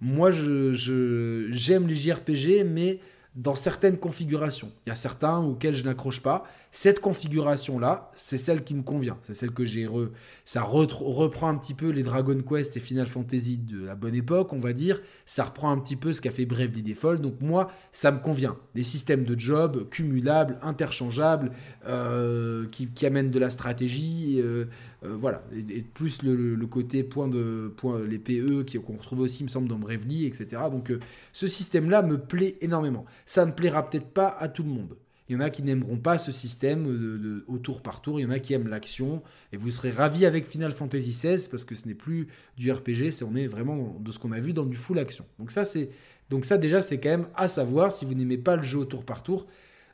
Moi, 0.00 0.30
je- 0.32 1.48
j'aime 1.52 1.86
les 1.86 1.94
JRPG, 1.94 2.64
mais 2.64 3.00
dans 3.34 3.56
certaines 3.56 3.98
configurations. 3.98 4.70
Il 4.86 4.90
y 4.90 4.92
a 4.92 4.94
certains 4.94 5.38
auxquels 5.38 5.74
je 5.74 5.84
n'accroche 5.84 6.20
pas. 6.20 6.44
Cette 6.70 7.00
configuration-là, 7.00 8.10
c'est 8.14 8.38
celle 8.38 8.62
qui 8.62 8.74
me 8.74 8.82
convient. 8.82 9.18
C'est 9.22 9.34
celle 9.34 9.50
que 9.50 9.64
j'ai... 9.64 9.86
Re... 9.86 10.10
Ça 10.44 10.62
reprend 10.62 11.48
un 11.48 11.56
petit 11.56 11.74
peu 11.74 11.90
les 11.90 12.02
Dragon 12.02 12.40
Quest 12.48 12.76
et 12.76 12.80
Final 12.80 13.06
Fantasy 13.06 13.58
de 13.58 13.84
la 13.84 13.96
bonne 13.96 14.14
époque, 14.14 14.52
on 14.52 14.58
va 14.58 14.72
dire. 14.72 15.00
Ça 15.26 15.44
reprend 15.44 15.70
un 15.70 15.78
petit 15.78 15.96
peu 15.96 16.12
ce 16.12 16.20
qu'a 16.20 16.30
fait 16.30 16.46
Bravely 16.46 16.82
Default. 16.82 17.16
Donc 17.16 17.40
moi, 17.40 17.70
ça 17.90 18.12
me 18.12 18.18
convient. 18.18 18.56
Des 18.74 18.84
systèmes 18.84 19.24
de 19.24 19.38
job 19.38 19.88
cumulables, 19.88 20.58
interchangeables, 20.62 21.50
euh, 21.86 22.66
qui, 22.70 22.86
qui 22.88 23.04
amènent 23.04 23.30
de 23.30 23.38
la 23.38 23.50
stratégie. 23.50 24.40
euh, 24.40 24.66
euh, 25.04 25.16
voilà. 25.18 25.44
Et, 25.54 25.78
et 25.78 25.82
plus 25.82 26.22
le, 26.22 26.56
côté 26.66 27.02
point 27.04 27.28
de... 27.28 27.72
Point, 27.76 28.04
les 28.04 28.18
PE 28.18 28.64
qu'on 28.84 28.96
retrouve 28.96 29.20
aussi, 29.20 29.44
me 29.44 29.48
semble, 29.48 29.68
dans 29.68 29.78
Bravely, 29.78 30.26
etc. 30.26 30.62
Donc 30.70 30.90
euh, 30.90 31.00
ce 31.32 31.46
système-là 31.46 32.02
me 32.02 32.18
plaît 32.18 32.56
énormément. 32.60 33.04
Ça 33.26 33.46
ne 33.46 33.52
plaira 33.52 33.88
peut-être 33.88 34.08
pas 34.08 34.28
à 34.28 34.48
tout 34.48 34.62
le 34.62 34.70
monde. 34.70 34.96
Il 35.28 35.32
y 35.32 35.36
en 35.36 35.40
a 35.40 35.48
qui 35.48 35.62
n'aimeront 35.62 35.96
pas 35.96 36.18
ce 36.18 36.32
système 36.32 36.84
de, 36.84 37.16
de- 37.16 37.44
au 37.46 37.56
tour 37.58 37.80
par 37.80 38.02
tour. 38.02 38.20
Il 38.20 38.24
y 38.24 38.26
en 38.26 38.30
a 38.30 38.38
qui 38.38 38.52
aiment 38.52 38.68
l'action. 38.68 39.22
Et 39.52 39.56
vous 39.56 39.70
serez 39.70 39.90
ravis 39.90 40.26
avec 40.26 40.46
Final 40.46 40.72
Fantasy 40.72 41.10
XVI 41.10 41.48
parce 41.50 41.64
que 41.64 41.74
ce 41.74 41.88
n'est 41.88 41.94
plus 41.94 42.28
du 42.58 42.70
RPG. 42.70 43.10
C'est 43.10 43.24
on 43.24 43.34
est 43.34 43.46
vraiment 43.46 43.96
de 44.00 44.12
ce 44.12 44.18
qu'on 44.18 44.32
a 44.32 44.40
vu 44.40 44.52
dans 44.52 44.66
du 44.66 44.76
full 44.76 44.98
action. 44.98 45.24
Donc 45.38 45.50
ça, 45.50 45.64
c'est 45.64 45.88
donc 46.30 46.44
ça 46.44 46.58
déjà, 46.58 46.82
c'est 46.82 47.00
quand 47.00 47.10
même 47.10 47.28
à 47.36 47.48
savoir. 47.48 47.90
Si 47.92 48.04
vous 48.04 48.14
n'aimez 48.14 48.38
pas 48.38 48.56
le 48.56 48.62
jeu 48.62 48.78
au 48.78 48.84
tour 48.84 49.04
par 49.04 49.22
tour, 49.22 49.46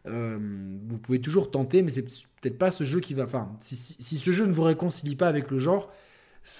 euh, 0.06 0.38
vous 0.88 0.98
pouvez 0.98 1.20
toujours 1.20 1.50
tenter, 1.50 1.82
mais 1.82 1.90
c'est 1.90 2.02
peut-être 2.02 2.58
pas 2.58 2.70
ce 2.70 2.84
jeu 2.84 3.00
qui 3.00 3.14
va. 3.14 3.24
Enfin, 3.24 3.54
si, 3.58 4.16
ce 4.16 4.30
jeu 4.32 4.46
ne 4.46 4.52
vous 4.52 4.62
réconcilie 4.62 5.16
pas 5.16 5.28
avec 5.28 5.50
le 5.50 5.58
genre, 5.58 5.92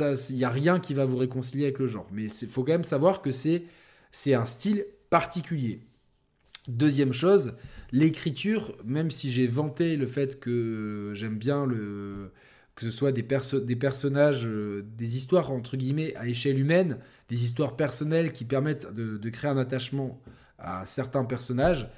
il 0.01 0.37
n'y 0.37 0.45
a 0.45 0.51
rien 0.51 0.79
qui 0.79 0.95
va 0.95 1.05
vous 1.05 1.17
réconcilier 1.17 1.65
avec 1.65 1.79
le 1.79 1.87
genre. 1.87 2.07
Mais 2.13 2.27
il 2.27 2.49
faut 2.49 2.65
quand 2.65 2.73
même 2.73 2.85
savoir 2.85 3.23
que 3.23 3.31
c'est 3.31 3.65
un 4.35 4.45
style 4.45 4.85
particulier. 5.09 5.81
Deuxième 6.69 7.13
chose, 7.13 7.55
l'écriture, 7.91 8.77
même 8.85 9.11
si 9.11 9.31
j'ai 9.31 9.47
vanté 9.47 9.97
le 9.97 10.07
fait 10.07 10.39
que 10.39 11.13
j'aime 11.15 11.39
bien 11.39 11.67
le 11.67 12.33
que 12.77 12.87
ce 12.87 12.97
soit 12.97 13.13
des, 13.13 13.23
perso- 13.23 13.61
des 13.61 13.77
personnages, 13.77 14.47
euh, 14.47 14.83
des 14.97 15.17
histoires 15.17 15.51
entre 15.51 15.77
guillemets 15.77 16.15
à 16.17 16.29
échelle 16.29 16.59
humaine, 16.59 16.99
des 17.29 17.45
histoires 17.45 17.77
personnelles 17.77 18.33
qui 18.33 18.47
permettent 18.47 18.91
de 18.95 19.29
créer 19.29 19.51
un 19.51 19.59
attachement 19.59 20.19
à 20.59 20.87
certains 20.87 21.25
personnages, 21.25 21.91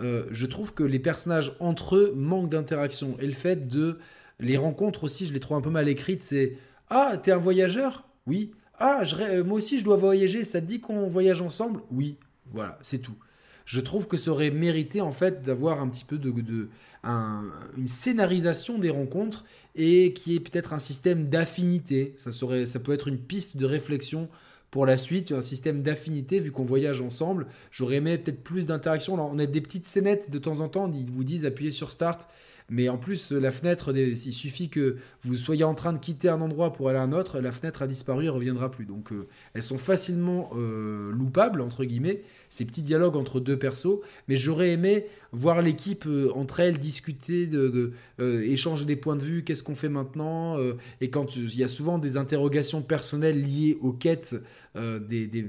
euh, 0.00 0.24
je 0.30 0.46
trouve 0.46 0.74
que 0.74 0.82
les 0.82 0.98
personnages 0.98 1.52
entre 1.60 1.96
eux 1.96 2.12
manquent 2.16 2.50
d'interaction. 2.50 3.16
Et 3.20 3.26
le 3.26 3.32
fait 3.32 3.68
de 3.68 3.98
les 4.40 4.56
rencontres 4.56 5.04
aussi, 5.04 5.26
je 5.26 5.32
les 5.32 5.40
trouve 5.40 5.56
un 5.56 5.60
peu 5.60 5.70
mal 5.70 5.88
écrites. 5.88 6.22
C'est 6.22 6.56
Ah, 6.90 7.18
t'es 7.22 7.32
un 7.32 7.38
voyageur? 7.38 8.06
Oui. 8.26 8.52
Ah, 8.78 9.02
moi 9.44 9.58
aussi 9.58 9.78
je 9.78 9.84
dois 9.84 9.96
voyager. 9.96 10.44
Ça 10.44 10.60
te 10.60 10.66
dit 10.66 10.80
qu'on 10.80 11.08
voyage 11.08 11.42
ensemble? 11.42 11.80
Oui. 11.90 12.16
Voilà, 12.52 12.78
c'est 12.82 12.98
tout. 12.98 13.16
Je 13.64 13.80
trouve 13.80 14.06
que 14.08 14.16
ça 14.16 14.30
aurait 14.30 14.50
mérité 14.50 15.00
en 15.00 15.10
fait 15.12 15.42
d'avoir 15.42 15.82
un 15.82 15.88
petit 15.88 16.04
peu 16.04 16.16
de, 16.16 16.30
de- 16.30 16.68
un- 17.04 17.44
une 17.76 17.88
scénarisation 17.88 18.78
des 18.78 18.90
rencontres 18.90 19.44
et 19.74 20.14
qui 20.14 20.36
est 20.36 20.40
peut-être 20.40 20.72
un 20.72 20.78
système 20.78 21.28
d'affinité. 21.28 22.14
Ça 22.16 22.30
ça 22.32 22.78
peut 22.80 22.92
être 22.92 23.08
une 23.08 23.18
piste 23.18 23.56
de 23.56 23.66
réflexion 23.66 24.28
pour 24.70 24.84
la 24.86 24.96
suite, 24.96 25.32
un 25.32 25.40
système 25.40 25.82
d'affinité 25.82 26.40
vu 26.40 26.52
qu'on 26.52 26.64
voyage 26.64 27.00
ensemble. 27.00 27.46
J'aurais 27.70 27.96
aimé 27.96 28.18
peut-être 28.18 28.42
plus 28.42 28.66
d'interaction. 28.66 29.16
Là, 29.16 29.22
On 29.24 29.38
a 29.38 29.46
des 29.46 29.60
petites 29.60 29.86
scénettes 29.86 30.30
de 30.30 30.38
temps 30.38 30.60
en 30.60 30.68
temps. 30.68 30.90
Ils 30.92 31.10
vous 31.10 31.24
disent 31.24 31.44
appuyez 31.44 31.70
sur 31.70 31.90
Start. 31.90 32.28
Mais 32.70 32.90
en 32.90 32.98
plus, 32.98 33.32
la 33.32 33.50
fenêtre, 33.50 33.96
il 33.96 34.14
suffit 34.16 34.68
que 34.68 34.96
vous 35.22 35.36
soyez 35.36 35.64
en 35.64 35.74
train 35.74 35.94
de 35.94 35.98
quitter 35.98 36.28
un 36.28 36.40
endroit 36.42 36.72
pour 36.72 36.90
aller 36.90 36.98
à 36.98 37.02
un 37.02 37.12
autre, 37.12 37.40
la 37.40 37.50
fenêtre 37.50 37.80
a 37.80 37.86
disparu, 37.86 38.24
elle 38.24 38.30
reviendra 38.30 38.70
plus. 38.70 38.84
Donc 38.84 39.10
euh, 39.10 39.26
elles 39.54 39.62
sont 39.62 39.78
facilement 39.78 40.50
euh, 40.54 41.10
loupables, 41.10 41.62
entre 41.62 41.84
guillemets, 41.84 42.22
ces 42.48 42.64
petits 42.64 42.82
dialogues 42.82 43.16
entre 43.16 43.40
deux 43.40 43.58
persos. 43.58 44.00
Mais 44.28 44.36
j'aurais 44.36 44.70
aimé 44.70 45.06
voir 45.32 45.60
l'équipe 45.60 46.06
euh, 46.06 46.30
entre 46.34 46.60
elles 46.60 46.78
discuter, 46.78 47.48
euh, 47.52 47.92
échanger 48.18 48.84
des 48.86 48.96
points 48.96 49.16
de 49.16 49.22
vue, 49.22 49.44
qu'est-ce 49.44 49.62
qu'on 49.62 49.74
fait 49.74 49.88
maintenant. 49.88 50.58
euh, 50.58 50.74
et 51.00 51.10
quand 51.10 51.36
il 51.36 51.56
y 51.56 51.64
a 51.64 51.68
souvent 51.68 51.98
des 51.98 52.16
interrogations 52.16 52.82
personnelles 52.82 53.40
liées 53.40 53.76
aux 53.80 53.92
quêtes 53.92 54.36
des, 54.76 55.44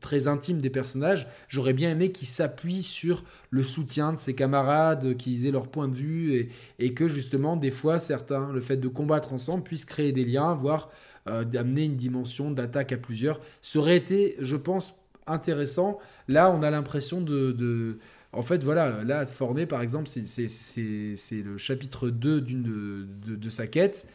très 0.00 0.26
intimes 0.26 0.60
des 0.60 0.70
personnages, 0.70 1.28
j'aurais 1.48 1.74
bien 1.74 1.92
aimé 1.92 2.10
qu'ils 2.10 2.26
s'appuient 2.26 2.82
sur 2.82 3.22
le 3.50 3.62
soutien 3.62 4.12
de 4.12 4.18
ses 4.18 4.34
camarades, 4.34 5.16
qu'ils 5.16 5.46
aient 5.46 5.52
leur 5.52 5.68
point 5.68 5.86
de 5.86 5.94
vue 5.94 6.50
et, 6.80 6.92
que 6.92 7.08
justement, 7.08 7.56
des 7.56 7.70
fois, 7.70 8.00
certains, 8.00 8.50
le 8.50 8.60
fait 8.60 8.76
de 8.76 8.88
combattre 8.88 9.32
ensemble 9.32 9.62
puisse 9.62 9.84
créer 9.84 10.10
des 10.10 10.24
liens, 10.24 10.54
voire 10.54 10.90
d'amener 11.26 11.84
une 11.84 11.94
dimension 11.94 12.50
d'attaque 12.50 12.90
à 12.90 12.96
plusieurs. 12.96 13.38
Ça 13.62 13.78
aurait 13.78 13.96
été, 13.96 14.34
je 14.40 14.56
pense, 14.56 14.98
intéressant. 15.30 15.98
Là, 16.28 16.50
on 16.50 16.62
a 16.62 16.70
l'impression 16.70 17.20
de, 17.20 17.98
En 18.32 18.42
fait, 18.42 18.62
voilà, 18.62 19.04
là, 19.04 19.24
Forney, 19.24 19.64
par 19.66 19.80
exemple, 19.80 20.06
c'est- 20.08 21.42
le 21.42 21.56
chapitre 21.58 22.10
2 22.10 22.40
d'une 22.42 22.62
de, 22.62 23.06
de- 23.26 23.36
de 23.36 23.48
sa 23.48 23.66
quête. 23.66 24.06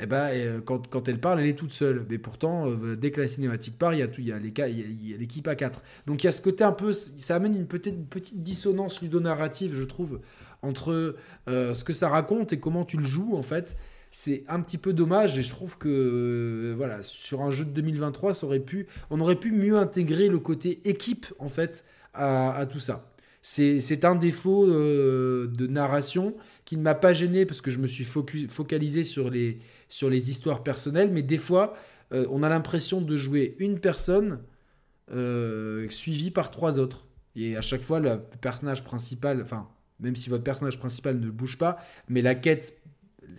Eh 0.00 0.06
ben, 0.06 0.30
euh, 0.32 0.60
quand, 0.60 0.88
quand 0.88 1.08
elle 1.08 1.20
parle, 1.20 1.40
elle 1.40 1.46
est 1.48 1.58
toute 1.58 1.72
seule. 1.72 2.04
Mais 2.08 2.18
pourtant, 2.18 2.68
euh, 2.70 2.96
dès 2.96 3.10
que 3.10 3.20
la 3.20 3.28
cinématique 3.28 3.78
part, 3.78 3.92
il 3.94 3.98
y 4.00 4.02
a, 4.02 4.08
tout- 4.08 4.20
y 4.22 4.32
a 4.32 4.38
l'équipe 4.38 5.46
à 5.48 5.54
4. 5.56 5.82
Donc 6.06 6.22
il 6.22 6.26
y 6.26 6.28
a 6.28 6.32
ce 6.32 6.40
côté 6.42 6.64
un 6.64 6.72
peu... 6.72 6.92
Ça 6.92 7.36
amène 7.36 7.54
une 7.56 7.66
petite, 7.66 7.94
une 7.94 8.06
petite 8.06 8.42
dissonance 8.42 9.02
ludonarrative, 9.02 9.74
je 9.74 9.82
trouve, 9.84 10.20
entre 10.62 11.16
euh, 11.48 11.74
ce 11.74 11.84
que 11.84 11.92
ça 11.92 12.08
raconte 12.08 12.52
et 12.52 12.60
comment 12.60 12.84
tu 12.84 12.96
le 12.96 13.04
joues, 13.04 13.36
en 13.36 13.42
fait. 13.42 13.76
C'est 14.10 14.44
un 14.48 14.60
petit 14.60 14.78
peu 14.78 14.92
dommage 14.92 15.38
et 15.38 15.42
je 15.42 15.50
trouve 15.50 15.78
que 15.78 15.88
euh, 15.88 16.74
voilà 16.76 17.00
sur 17.04 17.42
un 17.42 17.52
jeu 17.52 17.64
de 17.64 17.70
2023 17.70 18.34
ça 18.34 18.46
aurait 18.46 18.58
pu 18.58 18.88
on 19.08 19.20
aurait 19.20 19.36
pu 19.36 19.52
mieux 19.52 19.76
intégrer 19.76 20.28
le 20.28 20.40
côté 20.40 20.80
équipe 20.84 21.26
en 21.38 21.48
fait 21.48 21.84
à, 22.12 22.66
tout 22.70 22.80
ça 22.80 23.06
c'est 23.40 24.04
un 24.04 24.16
défaut 24.16 24.66
euh, 24.66 25.46
de 25.46 25.68
narration 25.68 26.34
qui 26.64 26.76
ne 26.76 26.82
m'a 26.82 26.96
pas 26.96 27.12
gêné 27.12 27.46
parce 27.46 27.60
que 27.60 27.70
je 27.70 27.78
me 27.78 27.86
suis 27.86 28.04
focalisé 28.04 29.04
sur 29.04 29.30
les, 29.30 29.60
sur 29.88 30.10
les 30.10 30.28
histoires 30.28 30.62
personnelles, 30.62 31.10
mais 31.10 31.22
des 31.22 31.38
fois, 31.38 31.74
euh, 32.12 32.26
on 32.30 32.42
a 32.42 32.50
l'impression 32.50 33.00
de 33.00 33.16
jouer 33.16 33.56
une 33.58 33.80
personne 33.80 34.40
suivie 35.88 36.30
par 36.30 36.50
trois 36.50 36.78
autres. 36.78 37.06
Et 37.34 37.56
à 37.56 37.62
chaque 37.62 37.80
fois, 37.80 37.98
le 37.98 38.20
personnage 38.40 38.84
principal, 38.84 39.40
enfin, 39.40 39.68
même 40.00 40.16
si 40.16 40.28
votre 40.28 40.44
personnage 40.44 40.78
principal 40.78 41.18
ne 41.18 41.30
bouge 41.30 41.58
pas, 41.58 41.78
mais 42.08 42.22
la 42.22 42.34
quête, 42.34 42.80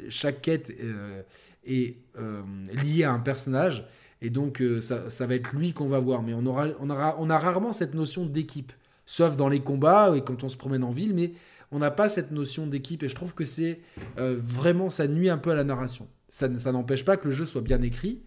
chaque 0.09 0.41
quête 0.41 0.73
euh, 0.81 1.21
est 1.65 1.97
euh, 2.17 2.41
liée 2.83 3.03
à 3.03 3.11
un 3.11 3.19
personnage, 3.19 3.85
et 4.21 4.29
donc 4.29 4.61
euh, 4.61 4.81
ça, 4.81 5.09
ça 5.09 5.25
va 5.25 5.35
être 5.35 5.53
lui 5.53 5.73
qu'on 5.73 5.87
va 5.87 5.99
voir. 5.99 6.21
Mais 6.21 6.33
on, 6.33 6.45
aura, 6.45 6.67
on, 6.79 7.29
a 7.29 7.37
rarement 7.37 7.73
cette 7.73 7.93
notion 7.93 8.25
d'équipe, 8.25 8.71
sauf 9.05 9.35
dans 9.35 9.49
les 9.49 9.61
combats 9.61 10.15
et 10.15 10.21
quand 10.21 10.43
on 10.43 10.49
se 10.49 10.57
promène 10.57 10.83
en 10.83 10.91
ville, 10.91 11.13
mais 11.13 11.33
on 11.71 11.79
n'a 11.79 11.91
pas 11.91 12.09
cette 12.09 12.31
notion 12.31 12.67
d'équipe, 12.67 13.03
et 13.03 13.07
je 13.07 13.15
trouve 13.15 13.33
que 13.33 13.45
c'est 13.45 13.79
vraiment, 14.17 14.89
ça 14.89 15.07
nuit 15.07 15.29
un 15.29 15.37
peu 15.37 15.51
à 15.51 15.55
la 15.55 15.63
narration. 15.63 16.07
Ça, 16.27 16.49
n'empêche 16.49 17.05
pas 17.05 17.15
que 17.15 17.25
le 17.25 17.31
jeu 17.31 17.45
soit 17.45 17.61
bien 17.61 17.81
écrit, 17.81 18.21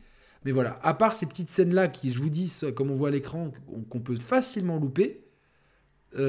mais 0.45 0.53
voilà, 0.53 0.79
à 0.83 0.95
part 0.95 1.15
ces 1.15 1.27
petites 1.27 1.51
scènes-là 1.51 1.89
qui, 1.89 2.12
je 2.12 2.21
vous 2.21 2.31
dis, 2.31 2.51
comme 2.75 2.91
on 2.91 2.95
voit 2.95 3.09
à 3.09 3.11
l'écran, 3.11 3.53
qu'on 3.91 4.01
peut 4.01 4.17
facilement 4.17 4.79
louper, 4.79 5.27
on 6.17 6.23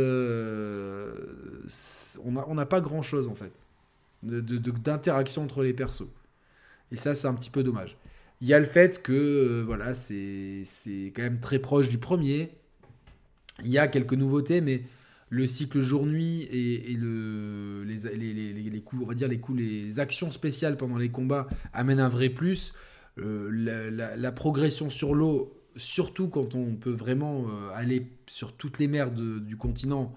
n'a 2.53 2.65
pas 2.65 2.81
grand-chose 2.81 3.29
en 3.29 3.35
fait 3.35 3.65
d'interaction 4.25 5.43
entre 5.43 5.63
les 5.63 5.73
persos. 5.73 6.07
Et 6.91 6.95
ça, 6.95 7.13
c'est 7.13 7.27
un 7.27 7.33
petit 7.33 7.49
peu 7.49 7.63
dommage. 7.63 7.97
Il 8.41 8.47
y 8.47 8.53
a 8.53 8.59
le 8.59 8.65
fait 8.65 9.01
que 9.01 9.13
euh, 9.13 9.63
voilà, 9.65 9.93
c'est 9.93 10.63
quand 11.15 11.23
même 11.23 11.39
très 11.39 11.59
proche 11.59 11.89
du 11.89 11.97
premier. 11.97 12.51
Il 13.63 13.71
y 13.71 13.77
a 13.77 13.87
quelques 13.87 14.13
nouveautés, 14.13 14.61
mais 14.61 14.83
le 15.29 15.47
cycle 15.47 15.79
jour-nuit 15.79 16.43
et, 16.51 16.93
le, 16.97 17.83
les, 17.83 17.99
les, 18.15 18.33
les, 18.33 18.53
les- 18.69 18.81
coups, 18.81 19.01
on 19.03 19.07
va 19.07 19.13
dire 19.13 19.27
les 19.27 19.39
coups, 19.39 19.59
les 19.59 19.99
actions 19.99 20.29
spéciales 20.31 20.77
pendant 20.77 20.97
les 20.97 21.09
combats 21.09 21.47
amènent 21.73 21.99
un 21.99 22.09
vrai 22.09 22.29
plus. 22.29 22.73
Euh, 23.17 23.49
la, 24.17 24.31
progression 24.31 24.89
sur 24.89 25.15
l'eau, 25.15 25.53
surtout 25.77 26.27
quand 26.27 26.53
on 26.53 26.75
peut 26.75 26.91
vraiment 26.91 27.45
euh, 27.49 27.69
aller 27.73 28.07
sur 28.27 28.53
toutes 28.53 28.77
les 28.79 28.87
mers 28.87 29.11
du 29.11 29.55
continent, 29.57 30.13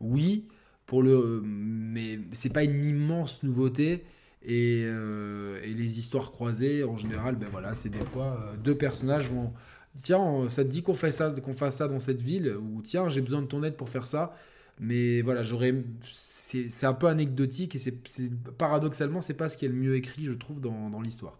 oui, 0.00 0.46
pour 0.92 1.02
le, 1.02 1.40
mais 1.42 2.18
c'est 2.32 2.52
pas 2.52 2.64
une 2.64 2.84
immense 2.84 3.42
nouveauté. 3.42 4.04
Et, 4.44 4.82
euh, 4.84 5.58
et 5.64 5.72
les 5.72 5.98
histoires 5.98 6.32
croisées, 6.32 6.84
en 6.84 6.98
général, 6.98 7.36
ben 7.36 7.48
voilà, 7.50 7.72
c'est 7.72 7.88
des 7.88 8.04
fois 8.04 8.38
euh, 8.52 8.56
deux 8.58 8.74
personnages 8.74 9.30
vont. 9.30 9.54
Tiens, 9.94 10.50
ça 10.50 10.64
te 10.64 10.68
dit 10.68 10.82
qu'on 10.82 10.92
fait 10.92 11.10
ça, 11.10 11.30
qu'on 11.30 11.54
fasse 11.54 11.76
ça 11.76 11.88
dans 11.88 11.98
cette 11.98 12.20
ville, 12.20 12.54
ou 12.58 12.82
tiens, 12.82 13.08
j'ai 13.08 13.22
besoin 13.22 13.40
de 13.40 13.46
ton 13.46 13.62
aide 13.64 13.76
pour 13.76 13.88
faire 13.88 14.06
ça. 14.06 14.36
Mais 14.80 15.22
voilà, 15.22 15.42
j'aurais. 15.42 15.74
C'est 16.10 16.68
c'est 16.68 16.84
un 16.84 16.92
peu 16.92 17.06
anecdotique 17.06 17.74
et 17.74 17.78
c'est 17.78 17.94
c'est- 18.06 18.30
paradoxalement, 18.58 19.22
c'est 19.22 19.32
pas 19.32 19.48
ce 19.48 19.56
qui 19.56 19.64
est 19.64 19.68
le 19.68 19.74
mieux 19.74 19.96
écrit, 19.96 20.24
je 20.26 20.32
trouve, 20.32 20.60
dans, 20.60 21.00
l'histoire. 21.00 21.38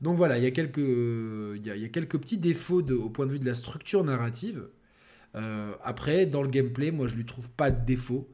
Donc 0.00 0.16
voilà, 0.16 0.38
il 0.38 0.44
y 0.44 0.46
a 0.46 0.52
quelques, 0.52 0.78
il 0.78 1.66
y 1.66 1.70
a, 1.70 1.88
quelques 1.88 2.18
petits 2.20 2.38
défauts 2.38 2.82
au 2.82 3.10
point 3.10 3.26
de 3.26 3.32
vue 3.32 3.40
de 3.40 3.46
la 3.46 3.54
structure 3.54 4.04
narrative. 4.04 4.68
Euh, 5.34 5.74
après, 5.82 6.26
dans 6.26 6.42
le 6.42 6.48
gameplay, 6.48 6.90
moi, 6.92 7.08
je 7.08 7.16
lui 7.16 7.24
trouve 7.24 7.50
pas 7.50 7.70
de 7.72 7.84
défauts. 7.84 8.28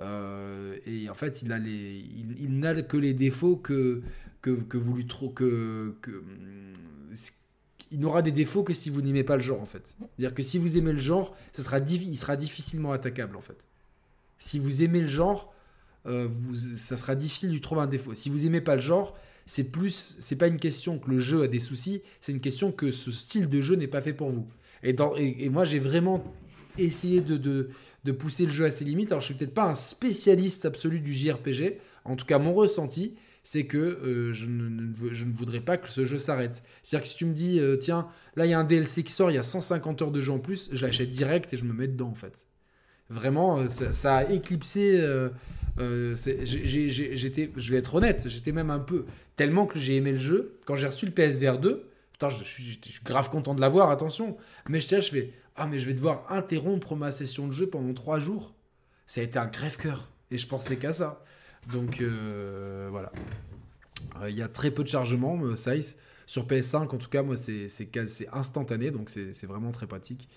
Euh, 0.00 0.76
et 0.86 1.08
en 1.08 1.14
fait, 1.14 1.42
il 1.42 1.52
a 1.52 1.58
les, 1.58 2.04
il, 2.38 2.58
n'a 2.58 2.80
que 2.82 2.96
les 2.96 3.14
défauts 3.14 3.56
que 3.56 4.02
que, 4.40 4.50
que 4.50 4.76
vous 4.76 4.94
lui 4.94 5.06
trop 5.06 5.28
que, 5.28 5.94
que 6.02 6.10
hum, 6.10 6.72
il 7.92 8.00
n'aura 8.00 8.22
des 8.22 8.32
défauts 8.32 8.64
que 8.64 8.72
si 8.72 8.90
vous 8.90 9.02
n'aimez 9.02 9.22
pas 9.22 9.36
le 9.36 9.42
genre 9.42 9.60
en 9.60 9.66
fait. 9.66 9.94
C'est-à-dire 9.98 10.34
que 10.34 10.42
si 10.42 10.58
vous 10.58 10.78
aimez 10.78 10.92
le 10.92 10.98
genre, 10.98 11.36
ça 11.52 11.62
sera 11.62 11.78
il 11.78 12.16
sera 12.16 12.36
difficilement 12.36 12.92
attaquable 12.92 13.36
en 13.36 13.42
fait. 13.42 13.68
Si 14.38 14.58
vous 14.58 14.82
aimez 14.82 15.02
le 15.02 15.08
genre, 15.08 15.54
euh, 16.06 16.28
ça 16.54 16.96
sera 16.96 17.14
difficile 17.14 17.50
de 17.50 17.54
lui 17.54 17.60
trouver 17.60 17.82
un 17.82 17.86
défaut. 17.86 18.14
Si 18.14 18.30
vous 18.30 18.46
aimez 18.46 18.60
pas 18.60 18.74
le 18.74 18.80
genre, 18.80 19.14
c'est 19.46 19.70
plus, 19.70 20.16
c'est 20.18 20.36
pas 20.36 20.48
une 20.48 20.58
question 20.58 20.98
que 20.98 21.10
le 21.10 21.18
jeu 21.18 21.42
a 21.42 21.48
des 21.48 21.60
soucis, 21.60 22.02
c'est 22.20 22.32
une 22.32 22.40
question 22.40 22.72
que 22.72 22.90
ce 22.90 23.10
style 23.10 23.48
de 23.48 23.60
jeu 23.60 23.76
n'est 23.76 23.88
pas 23.88 24.00
fait 24.00 24.12
pour 24.12 24.30
vous. 24.30 24.46
Et, 24.82 24.92
dans, 24.92 25.14
et, 25.14 25.48
moi, 25.48 25.64
j'ai 25.64 25.78
vraiment 25.78 26.24
essayé 26.78 27.20
de, 27.20 27.70
de 28.04 28.12
pousser 28.12 28.44
le 28.44 28.50
jeu 28.50 28.64
à 28.64 28.70
ses 28.70 28.84
limites. 28.84 29.12
Alors, 29.12 29.20
je 29.20 29.26
suis 29.26 29.34
peut-être 29.34 29.54
pas 29.54 29.64
un 29.64 29.74
spécialiste 29.74 30.64
absolu 30.64 31.00
du 31.00 31.12
JRPG. 31.12 31.78
En 32.04 32.16
tout 32.16 32.26
cas, 32.26 32.38
mon 32.38 32.52
ressenti, 32.52 33.16
c'est 33.44 33.66
que 33.66 33.78
euh, 33.78 34.32
je, 34.32 34.46
ne, 34.46 34.92
je 35.12 35.24
ne 35.24 35.32
voudrais 35.32 35.60
pas 35.60 35.76
que 35.76 35.88
ce 35.88 36.04
jeu 36.04 36.18
s'arrête. 36.18 36.62
C'est-à-dire 36.82 37.02
que 37.02 37.08
si 37.08 37.16
tu 37.16 37.26
me 37.26 37.32
dis, 37.32 37.60
euh, 37.60 37.76
tiens, 37.76 38.08
là, 38.36 38.46
il 38.46 38.50
y 38.50 38.54
a 38.54 38.58
un 38.58 38.64
DLC 38.64 39.02
qui 39.02 39.12
sort, 39.12 39.30
il 39.30 39.34
y 39.34 39.38
a 39.38 39.42
150 39.42 40.02
heures 40.02 40.10
de 40.10 40.20
jeu 40.20 40.32
en 40.32 40.38
plus, 40.38 40.68
j'achète 40.72 41.10
direct 41.10 41.52
et 41.52 41.56
je 41.56 41.64
me 41.64 41.72
mets 41.72 41.88
dedans, 41.88 42.08
en 42.08 42.14
fait. 42.14 42.46
Vraiment, 43.08 43.58
euh, 43.58 43.68
ça, 43.68 43.92
ça 43.92 44.16
a 44.16 44.30
éclipsé. 44.30 44.96
j'étais, 45.78 47.52
je 47.56 47.72
vais 47.72 47.78
être 47.78 47.94
honnête, 47.94 48.28
j'étais 48.28 48.52
même 48.52 48.70
un 48.70 48.78
peu 48.78 49.06
tellement 49.36 49.66
que 49.66 49.78
j'ai 49.78 49.96
aimé 49.96 50.12
le 50.12 50.18
jeu. 50.18 50.58
Quand 50.64 50.76
j'ai 50.76 50.86
reçu 50.86 51.06
le 51.06 51.12
PSVR 51.12 51.58
2, 51.58 51.88
je 52.30 52.44
suis, 52.44 52.80
je 52.84 53.02
grave 53.02 53.30
content 53.30 53.54
de 53.54 53.60
l'avoir, 53.60 53.90
attention. 53.90 54.36
Mais 54.68 54.78
là, 54.90 55.00
je 55.00 55.10
fais, 55.10 55.32
ah 55.56 55.66
mais 55.66 55.78
je 55.78 55.86
vais 55.86 55.94
devoir 55.94 56.30
interrompre 56.30 56.96
ma 56.96 57.12
session 57.12 57.46
de 57.46 57.52
jeu 57.52 57.66
pendant 57.66 57.92
trois 57.94 58.18
jours. 58.18 58.54
Ça 59.06 59.20
a 59.20 59.24
été 59.24 59.38
un 59.38 59.46
crève-cœur 59.46 60.08
et 60.30 60.38
je 60.38 60.46
pensais 60.46 60.76
qu'à 60.76 60.92
ça. 60.92 61.22
Donc 61.70 62.00
euh, 62.00 62.88
voilà. 62.90 63.12
Euh, 64.20 64.30
Il 64.30 64.36
y 64.36 64.42
a 64.42 64.48
très 64.48 64.70
peu 64.70 64.82
de 64.82 64.88
chargement, 64.88 65.38
euh, 65.42 65.56
Size. 65.56 65.96
Sur 66.26 66.46
PS5, 66.46 66.94
en 66.94 66.98
tout 66.98 67.10
cas, 67.10 67.22
moi, 67.22 67.36
c'est 67.36 67.66
instantané, 68.32 68.90
donc 68.90 69.10
c'est 69.10 69.46
vraiment 69.46 69.70
très 69.70 69.86
pratique. 69.86 70.28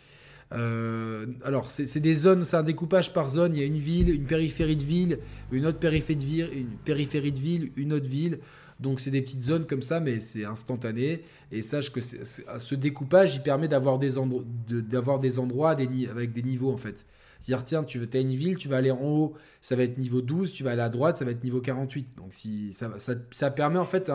Alors, 0.51 1.71
c'est 1.71 1.99
des 1.99 2.13
zones, 2.13 2.43
c'est 2.43 2.57
un 2.57 2.63
découpage 2.63 3.13
par 3.13 3.29
zone. 3.29 3.55
Il 3.55 3.59
y 3.59 3.63
a 3.63 3.65
une 3.65 3.77
ville, 3.77 4.09
une 4.09 4.25
périphérie 4.25 4.75
de 4.75 4.83
ville, 4.83 5.19
une 5.51 5.65
autre 5.65 5.79
périphérie 5.79 6.17
de 6.17 6.25
ville, 6.25 6.49
une 6.53 6.77
périphérie 6.83 7.31
de 7.31 7.39
ville, 7.39 7.71
une 7.77 7.93
autre 7.93 8.09
ville. 8.09 8.39
Donc, 8.79 8.99
c'est 8.99 9.11
des 9.11 9.21
petites 9.21 9.41
zones 9.41 9.65
comme 9.65 9.81
ça, 9.81 9.99
mais 9.99 10.19
c'est 10.19 10.45
instantané. 10.45 11.23
Et 11.51 11.61
sache 11.61 11.91
que 11.91 12.01
ce 12.01 12.75
découpage, 12.75 13.35
il 13.35 13.41
permet 13.41 13.67
d'avoir 13.67 13.99
des, 13.99 14.17
endroits 14.17 15.71
avec 15.71 16.33
des 16.33 16.43
niveaux, 16.43 16.71
en 16.71 16.77
fait. 16.77 17.05
C'est-à-dire, 17.45 17.65
tiens, 17.65 17.83
tu 17.83 18.01
as 18.11 18.19
une 18.19 18.33
ville, 18.33 18.55
tu 18.55 18.67
vas 18.67 18.77
aller 18.77 18.89
en 18.89 19.01
haut, 19.03 19.33
ça 19.61 19.75
va 19.75 19.83
être 19.83 19.99
niveau 19.99 20.21
12, 20.21 20.51
tu 20.51 20.63
vas 20.63 20.71
aller 20.71 20.81
à 20.81 20.89
droite, 20.89 21.17
ça 21.17 21.25
va 21.25 21.31
être 21.31 21.43
niveau 21.43 21.61
48. 21.61 22.17
Donc, 22.17 22.33
ça, 23.31 23.51
permet 23.51 23.77
en 23.77 23.85
fait 23.85 24.11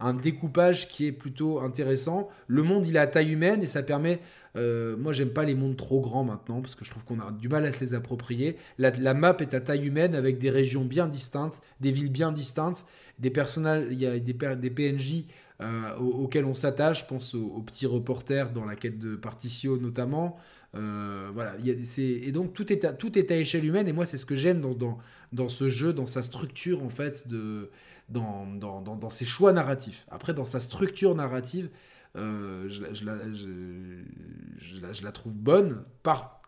un, 0.00 0.14
découpage 0.14 0.88
qui 0.88 1.06
est 1.06 1.12
plutôt 1.12 1.60
intéressant. 1.60 2.28
Le 2.46 2.62
monde, 2.62 2.86
il 2.86 2.96
est 2.96 2.98
à 2.98 3.06
taille 3.06 3.32
humaine 3.32 3.62
et 3.62 3.66
ça 3.66 3.82
permet. 3.82 4.20
euh, 4.56 4.96
moi, 4.98 5.12
j'aime 5.12 5.30
pas 5.30 5.44
les 5.44 5.54
mondes 5.54 5.76
trop 5.76 6.00
grands 6.00 6.24
maintenant 6.24 6.60
parce 6.60 6.74
que 6.74 6.84
je 6.84 6.90
trouve 6.90 7.04
qu'on 7.04 7.20
a 7.20 7.32
du 7.32 7.48
mal 7.48 7.64
à 7.64 7.72
se 7.72 7.80
les 7.80 7.94
approprier. 7.94 8.56
La 8.76 9.14
map 9.14 9.36
est 9.40 9.54
à 9.54 9.60
taille 9.60 9.86
humaine 9.86 10.14
avec 10.14 10.38
des 10.38 10.50
régions 10.50 10.84
bien 10.84 11.06
distinctes, 11.06 11.62
des 11.80 11.90
villes 11.90 12.12
bien 12.12 12.32
distinctes, 12.32 12.84
des 13.18 13.30
personnages, 13.30 13.86
il 13.90 13.98
y 14.00 14.06
a 14.06 14.18
des, 14.18 14.34
PNJ 14.70 15.24
euh, 15.60 15.96
aux- 15.98 16.24
auxquels 16.24 16.44
on 16.44 16.54
s'attache. 16.54 17.02
Je 17.02 17.06
pense 17.06 17.34
aux, 17.34 17.62
petits 17.62 17.86
reporters 17.86 18.50
dans 18.52 18.64
la 18.64 18.76
quête 18.76 18.98
de 18.98 19.16
Particio 19.16 19.76
notamment. 19.78 20.36
Euh, 20.74 21.30
voilà, 21.32 21.54
il 21.60 21.66
y 21.66 21.70
a- 21.70 22.02
et 22.26 22.32
donc 22.32 22.52
tout 22.52 22.72
est, 22.72 22.84
à, 22.84 22.92
tout 22.92 23.16
est 23.18 23.30
à 23.30 23.36
échelle 23.36 23.64
humaine, 23.64 23.86
et 23.86 23.92
moi 23.92 24.04
c'est 24.04 24.16
ce 24.16 24.26
que 24.26 24.34
j'aime 24.34 24.60
dans, 24.60 24.98
dans, 25.32 25.48
ce 25.48 25.68
jeu, 25.68 25.92
dans 25.92 26.06
sa 26.06 26.22
structure 26.22 26.82
en 26.82 26.88
fait, 26.88 27.28
de, 27.28 27.70
dans, 28.08 28.46
dans, 28.46 28.80
dans 28.80 29.10
ses 29.10 29.24
choix 29.24 29.52
narratifs. 29.52 30.04
Après, 30.10 30.34
dans 30.34 30.44
sa 30.44 30.60
structure 30.60 31.14
narrative, 31.14 31.70
euh, 32.16 32.68
je, 32.68 32.82
la- 35.02 35.12
trouve 35.12 35.36
bonne. 35.36 35.82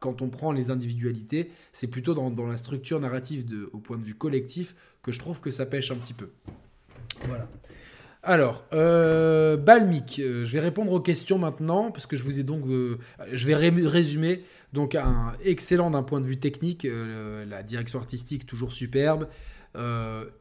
Quand 0.00 0.22
on 0.22 0.28
prend 0.28 0.52
les 0.52 0.70
individualités, 0.70 1.50
c'est 1.72 1.88
plutôt 1.88 2.14
dans, 2.14 2.46
la 2.46 2.56
structure 2.56 3.00
narrative 3.00 3.46
au 3.72 3.78
point 3.78 3.98
de 3.98 4.04
vue 4.04 4.14
collectif 4.14 4.76
que 5.02 5.12
je 5.12 5.18
trouve 5.18 5.40
que 5.40 5.50
ça 5.50 5.66
pêche 5.66 5.90
un 5.90 5.96
petit 5.96 6.14
peu. 6.14 6.30
Voilà. 7.26 7.48
Alors, 8.22 8.64
euh, 8.72 9.56
Balmic, 9.56 10.18
euh, 10.18 10.44
je 10.44 10.52
vais 10.52 10.58
répondre 10.60 10.90
aux 10.90 11.00
questions 11.00 11.38
maintenant, 11.38 11.92
parce 11.92 12.06
que 12.06 12.16
je 12.16 12.24
vous 12.24 12.40
ai 12.40 12.42
donc... 12.42 12.66
euh, 12.66 12.98
je 13.32 13.46
vais 13.46 13.54
ré- 13.54 13.70
résumer. 13.70 14.42
Donc, 14.72 14.96
excellent 15.44 15.90
d'un 15.90 16.02
point 16.02 16.20
de 16.20 16.26
vue 16.26 16.38
technique, 16.38 16.86
la 16.86 17.62
direction 17.62 17.98
artistique 18.00 18.44
toujours 18.44 18.72
superbe, 18.72 19.28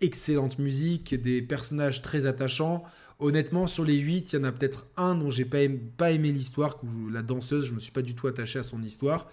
excellente 0.01 0.59
musique, 0.59 1.13
des 1.13 1.41
personnages 1.41 2.01
très 2.01 2.26
attachants. 2.26 2.84
Honnêtement, 3.20 3.66
sur 3.68 3.86
les 3.86 3.97
8, 3.97 4.34
il 4.34 4.36
y 4.36 4.39
en 4.39 4.43
a 4.43 4.51
peut-être 4.51 4.88
un 4.97 5.16
dont 5.16 5.30
j'ai 5.30 5.45
pas 5.45 5.59
aimé, 5.59 5.80
pas 5.97 6.11
aimé 6.11 6.32
l'histoire, 6.32 6.80
où 6.84 7.09
la 7.09 7.22
danseuse, 7.22 7.66
je 7.66 7.74
me 7.74 7.80
suis 7.80 7.91
pas 7.91 8.01
du 8.01 8.13
tout 8.13 8.28
attaché 8.28 8.59
à 8.59 8.63
son 8.63 8.82
histoire. 8.82 9.28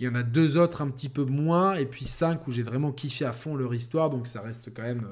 Il 0.00 0.06
y 0.06 0.08
en 0.08 0.14
a 0.14 0.22
deux 0.22 0.56
autres 0.56 0.82
un 0.82 0.90
petit 0.90 1.08
peu 1.08 1.24
moins, 1.24 1.74
et 1.74 1.86
puis 1.86 2.04
cinq 2.04 2.46
où 2.46 2.52
j'ai 2.52 2.62
vraiment 2.62 2.92
kiffé 2.92 3.24
à 3.24 3.32
fond 3.32 3.56
leur 3.56 3.74
histoire, 3.74 4.10
donc 4.10 4.26
ça 4.26 4.40
reste 4.40 4.72
quand 4.74 4.82
même 4.82 5.06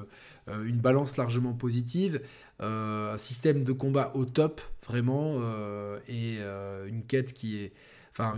euh, 0.49 0.63
une 0.65 0.77
balance 0.77 1.17
largement 1.17 1.53
positive. 1.53 2.21
Euh, 2.61 3.13
un 3.13 3.17
système 3.17 3.63
de 3.63 3.71
combat 3.71 4.11
au 4.15 4.25
top, 4.25 4.61
vraiment, 4.87 5.37
euh, 5.39 5.99
et 6.07 6.39
une 6.87 7.03
quête 7.03 7.33
qui 7.33 7.59
est. 7.59 7.73
Enfin, 8.15 8.35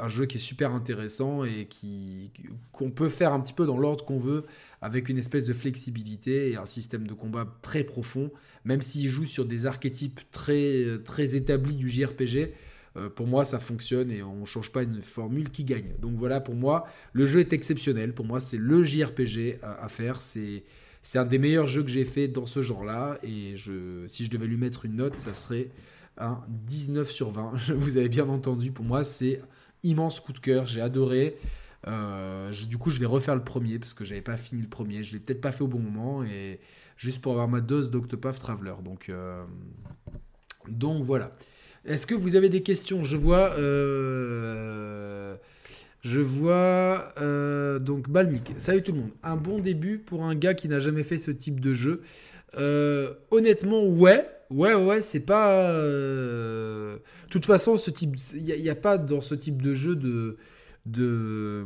un 0.00 0.08
jeu 0.08 0.26
qui 0.26 0.36
est 0.36 0.40
super 0.40 0.72
intéressant 0.72 1.42
et 1.44 1.66
qui 1.66 2.30
qu'on 2.70 2.92
peut 2.92 3.08
faire 3.08 3.32
un 3.32 3.40
petit 3.40 3.52
peu 3.52 3.66
dans 3.66 3.76
l'ordre 3.76 4.04
qu'on 4.04 4.16
veut, 4.16 4.44
avec 4.80 5.08
une 5.08 5.18
espèce 5.18 5.42
de 5.42 5.52
flexibilité 5.52 6.50
et 6.52 6.56
un 6.56 6.66
système 6.66 7.08
de 7.08 7.12
combat 7.12 7.46
très 7.62 7.82
profond, 7.82 8.30
même 8.64 8.80
s'il 8.80 9.08
joue 9.08 9.24
sur 9.26 9.44
des 9.44 9.66
archétypes 9.66 10.20
très, 10.30 10.98
très 11.04 11.34
établis 11.34 11.74
du 11.76 11.88
JRPG. 11.88 12.54
euh, 12.96 13.08
pour 13.10 13.26
moi, 13.26 13.44
ça 13.44 13.58
fonctionne 13.58 14.10
et 14.10 14.22
on 14.22 14.40
ne 14.40 14.44
change 14.44 14.70
pas 14.70 14.82
une 14.82 15.02
formule 15.02 15.50
qui 15.50 15.64
gagne. 15.64 15.94
Donc 16.00 16.14
voilà, 16.16 16.40
pour 16.40 16.54
moi, 16.54 16.84
le 17.12 17.26
jeu 17.26 17.40
est 17.40 17.52
exceptionnel. 17.52 18.14
Pour 18.14 18.26
moi, 18.26 18.38
c'est 18.40 18.58
le 18.58 18.84
JRPG 18.84 19.58
à, 19.62 19.84
à 19.84 19.88
faire. 19.88 20.20
C'est 20.22 20.62
c'est 21.02 21.18
un 21.18 21.24
des 21.24 21.38
meilleurs 21.38 21.66
jeux 21.66 21.82
que 21.82 21.88
j'ai 21.88 22.04
fait 22.04 22.28
dans 22.28 22.46
ce 22.46 22.62
genre-là. 22.62 23.18
Et 23.24 23.56
je, 23.56 24.06
si 24.06 24.24
je 24.24 24.30
devais 24.30 24.46
lui 24.46 24.56
mettre 24.56 24.84
une 24.84 24.96
note, 24.96 25.16
ça 25.16 25.34
serait 25.34 25.70
un 26.18 26.40
19 26.48 27.10
sur 27.10 27.30
20. 27.30 27.52
Vous 27.76 27.96
avez 27.96 28.08
bien 28.08 28.28
entendu, 28.28 28.70
pour 28.72 28.84
moi, 28.84 29.04
c'est 29.04 29.40
immense 29.82 30.20
coup 30.20 30.32
de 30.32 30.38
cœur. 30.38 30.66
J'ai 30.66 30.80
adoré. 30.80 31.36
Euh, 31.88 32.52
du 32.68 32.78
coup, 32.78 32.90
je 32.90 33.00
vais 33.00 33.06
refaire 33.06 33.34
le 33.34 33.42
premier 33.42 33.78
parce 33.78 33.94
que 33.94 34.04
j'avais 34.04 34.20
pas 34.20 34.36
fini 34.36 34.62
le 34.62 34.68
premier. 34.68 35.02
Je 35.02 35.14
l'ai 35.14 35.18
peut-être 35.20 35.40
pas 35.40 35.52
fait 35.52 35.64
au 35.64 35.68
bon 35.68 35.80
moment 35.80 36.22
et 36.24 36.60
juste 36.96 37.20
pour 37.20 37.32
avoir 37.32 37.48
ma 37.48 37.60
dose 37.60 37.90
d'Octopath 37.90 38.38
Traveler. 38.38 38.74
Donc, 38.84 39.08
euh, 39.08 39.44
donc 40.68 41.02
voilà. 41.02 41.32
Est-ce 41.84 42.06
que 42.06 42.14
vous 42.14 42.36
avez 42.36 42.48
des 42.48 42.62
questions? 42.62 43.02
Je 43.02 43.16
vois. 43.16 43.52
euh, 43.58 45.36
je 46.02 46.20
vois 46.20 47.14
donc 47.80 48.08
Balmic. 48.08 48.52
Salut 48.56 48.82
tout 48.82 48.92
le 48.92 48.98
monde. 48.98 49.10
Un 49.22 49.36
bon 49.36 49.58
début 49.58 49.98
pour 49.98 50.24
un 50.24 50.34
gars 50.34 50.54
qui 50.54 50.68
n'a 50.68 50.78
jamais 50.78 51.04
fait 51.04 51.18
ce 51.18 51.30
type 51.30 51.60
de 51.60 51.74
jeu. 51.74 52.02
Honnêtement, 53.30 53.84
ouais, 53.84 54.28
ouais, 54.52 54.74
ouais, 54.74 55.02
c'est 55.02 55.20
pas. 55.24 55.70
euh, 55.72 56.96
De 56.96 57.30
toute 57.30 57.46
façon, 57.46 57.76
ce 57.76 57.90
type, 57.90 58.16
il 58.34 58.44
n'y 58.44 58.68
a, 58.70 58.74
pas 58.74 58.98
dans 58.98 59.20
ce 59.20 59.34
type 59.34 59.62
de 59.62 59.74
jeu 59.74 59.96
de, 59.96 60.36
de, 60.86 61.64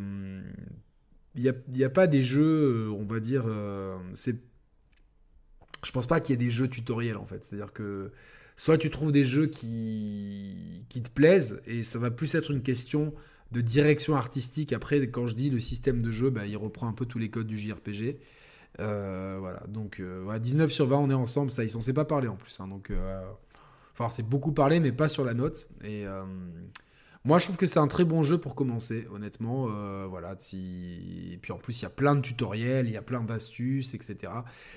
il 1.34 1.42
y 1.42 1.82
a, 1.82 1.86
a 1.86 1.90
pas 1.90 2.06
des 2.06 2.22
jeux, 2.22 2.88
euh, 2.88 2.90
on 2.90 3.04
va 3.04 3.20
dire, 3.20 3.44
euh, 3.46 3.96
c'est. 4.14 4.36
Je 5.84 5.92
pense 5.92 6.06
pas 6.06 6.20
qu'il 6.20 6.32
y 6.32 6.34
ait 6.34 6.44
des 6.44 6.50
jeux 6.50 6.68
tutoriels 6.68 7.16
en 7.16 7.26
fait. 7.26 7.44
C'est-à-dire 7.44 7.72
que 7.72 8.10
soit 8.56 8.78
tu 8.78 8.90
trouves 8.90 9.12
des 9.12 9.22
jeux 9.24 9.46
qui, 9.46 10.84
qui 10.88 11.02
te 11.02 11.10
plaisent 11.10 11.60
et 11.66 11.82
ça 11.82 11.98
va 11.98 12.10
plus 12.10 12.34
être 12.34 12.50
une 12.50 12.62
question 12.62 13.14
de 13.52 13.60
direction 13.60 14.16
artistique. 14.16 14.72
Après, 14.72 15.00
quand 15.08 15.26
je 15.26 15.34
dis 15.36 15.50
le 15.50 15.60
système 15.60 16.02
de 16.02 16.10
jeu, 16.10 16.30
bah, 16.30 16.46
il 16.46 16.56
reprend 16.56 16.88
un 16.88 16.92
peu 16.92 17.06
tous 17.06 17.18
les 17.18 17.30
codes 17.30 17.46
du 17.46 17.56
JRPG. 17.56 18.18
Euh, 18.80 19.36
voilà, 19.40 19.62
donc 19.68 20.00
euh, 20.00 20.24
ouais, 20.24 20.38
19 20.38 20.70
sur 20.70 20.86
20, 20.86 20.96
on 20.98 21.10
est 21.10 21.14
ensemble. 21.14 21.50
Ça, 21.50 21.64
ils 21.64 21.70
s'en 21.70 21.80
sait 21.80 21.92
pas 21.92 22.04
parler 22.04 22.28
en 22.28 22.36
plus. 22.36 22.58
hein, 22.60 22.68
donc, 22.68 22.90
euh, 22.90 23.22
enfin, 23.92 24.08
c'est 24.10 24.22
beaucoup 24.22 24.52
parlé, 24.52 24.80
mais 24.80 24.92
pas 24.92 25.08
sur 25.08 25.24
la 25.24 25.34
note. 25.34 25.68
Et 25.82 26.06
euh, 26.06 26.24
moi, 27.26 27.38
je 27.38 27.44
trouve 27.44 27.56
que 27.56 27.66
c'est 27.66 27.78
un 27.80 27.88
très 27.88 28.04
bon 28.04 28.22
jeu 28.22 28.38
pour 28.38 28.54
commencer, 28.54 29.06
honnêtement. 29.12 29.66
Euh, 29.70 30.06
voilà. 30.08 30.36
Et 30.54 31.38
puis 31.42 31.52
en 31.52 31.58
plus, 31.58 31.80
il 31.80 31.82
y 31.82 31.86
a 31.86 31.90
plein 31.90 32.14
de 32.14 32.20
tutoriels, 32.20 32.86
il 32.86 32.92
y 32.92 32.96
a 32.96 33.02
plein 33.02 33.20
d'astuces, 33.22 33.94
etc. 33.94 34.32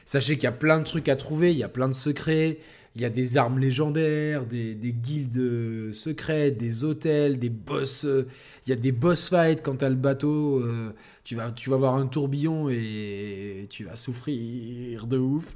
Sachez 0.06 0.36
qu'il 0.36 0.44
y 0.44 0.48
a 0.48 0.52
plein 0.52 0.80
de 0.80 0.84
trucs 0.84 1.10
à 1.10 1.16
trouver, 1.16 1.52
il 1.52 1.58
y 1.58 1.64
a 1.64 1.70
plein 1.70 1.88
de 1.88 1.94
secrets. 1.94 2.60
Il 2.96 3.02
y 3.02 3.06
a 3.06 3.10
des 3.12 3.38
armes 3.38 3.60
légendaires, 3.60 4.46
des, 4.48 4.74
des 4.74 4.94
guildes 4.94 5.92
secrètes, 5.94 6.58
des 6.58 6.84
hôtels, 6.84 7.38
des 7.38 7.50
boss. 7.52 8.04
euh, 8.06 8.28
Il 8.66 8.72
y 8.72 8.74
a 8.74 8.76
des 8.76 8.92
boss 8.92 9.30
fights 9.30 9.62
quand 9.62 9.78
t'as 9.78 9.90
le 9.90 9.96
bateau. 9.96 10.60
euh, 10.60 10.92
tu, 11.24 11.36
vas, 11.36 11.52
tu 11.52 11.70
vas 11.70 11.78
voir 11.78 11.96
un 11.96 12.08
tourbillon 12.08 12.68
et 12.70 13.68
tu 13.70 13.84
vas 13.86 13.96
souffrir 13.96 15.06
de 15.08 15.18
ouf. 15.20 15.54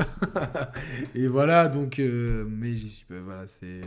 et 1.16 1.28
voilà, 1.28 1.68
donc. 1.68 2.00
mais 2.00 2.76
j'y 2.76 2.90
suis 2.90 3.06
pas. 3.06 3.20
Voilà, 3.20 3.48
c'est. 3.48 3.82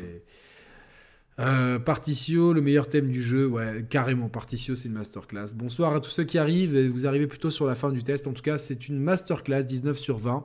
Euh, 1.39 1.79
Particio, 1.79 2.55
le 2.55 2.63
meilleur 2.63 2.89
thème 2.89 3.11
du 3.11 3.21
jeu, 3.21 3.47
ouais, 3.47 3.85
carrément. 3.91 4.29
Particio, 4.29 4.75
c'est 4.75 4.89
une 4.89 4.95
masterclass. 4.95 5.49
Bonsoir 5.55 5.95
à 5.95 6.01
tous 6.01 6.11
ceux 6.11 6.25
qui 6.25 6.39
arrivent. 6.39 6.79
Vous 6.89 7.07
arrivez 7.07 7.27
plutôt 7.27 7.51
sur 7.51 7.67
la 7.67 7.75
fin 7.75 7.91
du 7.91 8.03
test. 8.03 8.27
En 8.27 8.33
tout 8.33 8.43
cas, 8.43 8.57
c'est 8.57 8.89
une 8.89 8.99
masterclass, 8.99 9.63
19 9.65 9.99
sur 9.99 10.17
20. 10.17 10.45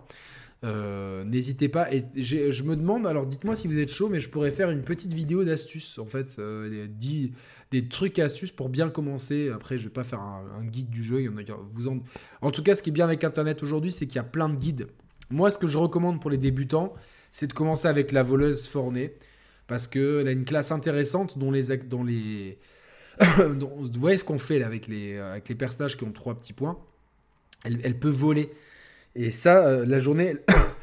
Euh, 0.63 1.23
N'hésitez 1.23 1.69
pas. 1.69 1.87
Et 1.93 2.03
je 2.17 2.63
me 2.63 2.75
demande, 2.75 3.07
alors 3.07 3.25
dites-moi 3.25 3.55
si 3.55 3.67
vous 3.67 3.79
êtes 3.79 3.89
chaud, 3.91 4.09
mais 4.09 4.19
je 4.19 4.29
pourrais 4.29 4.51
faire 4.51 4.69
une 4.69 4.81
petite 4.83 5.13
vidéo 5.13 5.45
d'astuces, 5.45 5.97
en 5.97 6.05
fait, 6.05 6.35
euh, 6.39 6.67
les- 6.69 6.87
dix- 6.89 7.31
des 7.71 7.87
trucs 7.87 8.19
et 8.19 8.21
astuces 8.21 8.51
pour 8.51 8.67
bien 8.67 8.89
commencer. 8.89 9.49
Après, 9.49 9.77
je 9.77 9.85
vais 9.85 9.93
pas 9.93 10.03
faire 10.03 10.19
un, 10.19 10.43
un 10.59 10.65
guide 10.65 10.89
du 10.89 11.03
jeu. 11.03 11.21
Il 11.21 11.25
y 11.25 11.29
en 11.29 11.37
a, 11.37 11.57
vous 11.71 11.87
en... 11.87 11.99
en 12.41 12.51
tout 12.51 12.63
cas, 12.63 12.75
ce 12.75 12.83
qui 12.83 12.89
est 12.89 12.93
bien 12.93 13.05
avec 13.05 13.23
Internet 13.23 13.63
aujourd'hui, 13.63 13.93
c'est 13.93 14.07
qu'il 14.07 14.17
y 14.17 14.19
a 14.19 14.23
plein 14.23 14.49
de 14.49 14.55
guides. 14.57 14.87
Moi, 15.29 15.49
ce 15.51 15.57
que 15.57 15.67
je 15.67 15.77
recommande 15.77 16.19
pour 16.19 16.29
les 16.29 16.37
débutants, 16.37 16.93
c'est 17.31 17.47
de 17.47 17.53
commencer 17.53 17.87
avec 17.87 18.11
la 18.11 18.23
voleuse 18.23 18.67
fornée, 18.67 19.13
parce 19.71 19.87
qu'elle 19.87 20.27
a 20.27 20.31
une 20.31 20.43
classe 20.43 20.73
intéressante 20.73 21.37
dont 21.37 21.49
les... 21.49 21.77
Dont 21.77 22.03
les... 22.03 22.57
vous 23.37 23.89
voyez 23.95 24.17
ce 24.17 24.25
qu'on 24.25 24.37
fait 24.37 24.59
là 24.59 24.67
avec 24.67 24.85
les, 24.85 25.17
avec 25.17 25.47
les 25.47 25.55
personnages 25.55 25.95
qui 25.95 26.03
ont 26.03 26.11
trois 26.11 26.35
petits 26.35 26.51
points 26.51 26.77
elle, 27.63 27.97
peut 27.97 28.09
voler. 28.09 28.49
Et 29.15 29.31
ça, 29.31 29.65
euh, 29.65 29.85
la 29.85 29.97
journée, 29.97 30.35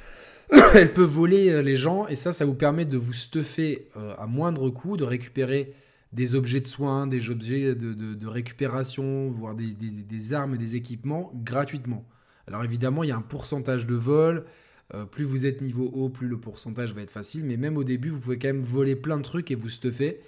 elle, 0.75 0.95
peut 0.95 1.05
voler 1.05 1.51
euh, 1.51 1.61
les 1.61 1.77
gens. 1.77 2.07
Et 2.07 2.15
ça, 2.15 2.33
ça 2.33 2.47
vous 2.47 2.55
permet 2.55 2.87
de 2.87 2.97
vous 2.97 3.13
stuffer 3.13 3.89
euh, 3.99 4.15
à 4.17 4.27
moindre 4.27 4.71
coût, 4.71 4.97
de 4.97 5.05
récupérer 5.05 5.75
des 6.15 6.35
objets 6.35 6.61
de 6.61 6.67
soins, 6.67 7.07
des 7.07 7.29
objets 7.29 7.75
de, 7.75 8.27
récupération, 8.27 9.29
voire 9.29 9.55
des, 9.55 9.73
des- 9.73 10.03
des 10.03 10.33
armes 10.33 10.55
et 10.55 10.59
des 10.59 10.77
équipements 10.77 11.31
gratuitement. 11.35 12.07
Alors 12.47 12.65
évidemment, 12.65 13.05
il 13.05 13.11
y 13.11 13.13
a 13.13 13.17
un 13.17 13.21
pourcentage 13.21 13.87
de 13.87 13.95
vol. 13.95 14.47
Euh, 14.95 15.05
plus 15.05 15.25
vous 15.25 15.45
êtes 15.45 15.61
niveau 15.61 15.91
haut, 15.95 16.09
plus 16.09 16.29
le 16.29 16.39
pourcentage 16.39 16.95
va 16.95 17.03
être 17.03 17.11
facile. 17.11 17.45
Mais 17.45 17.57
même 17.57 17.77
au 17.77 17.85
début, 17.85 18.09
vous 18.09 18.21
pouvez 18.21 18.39
quand 18.39 18.49
même 18.49 18.63
voler 18.63 18.97
plein 18.97 19.19
de 19.19 19.23
trucs 19.23 19.51
et 19.51 19.55
vous 19.55 19.69
stuffer. 19.69 20.21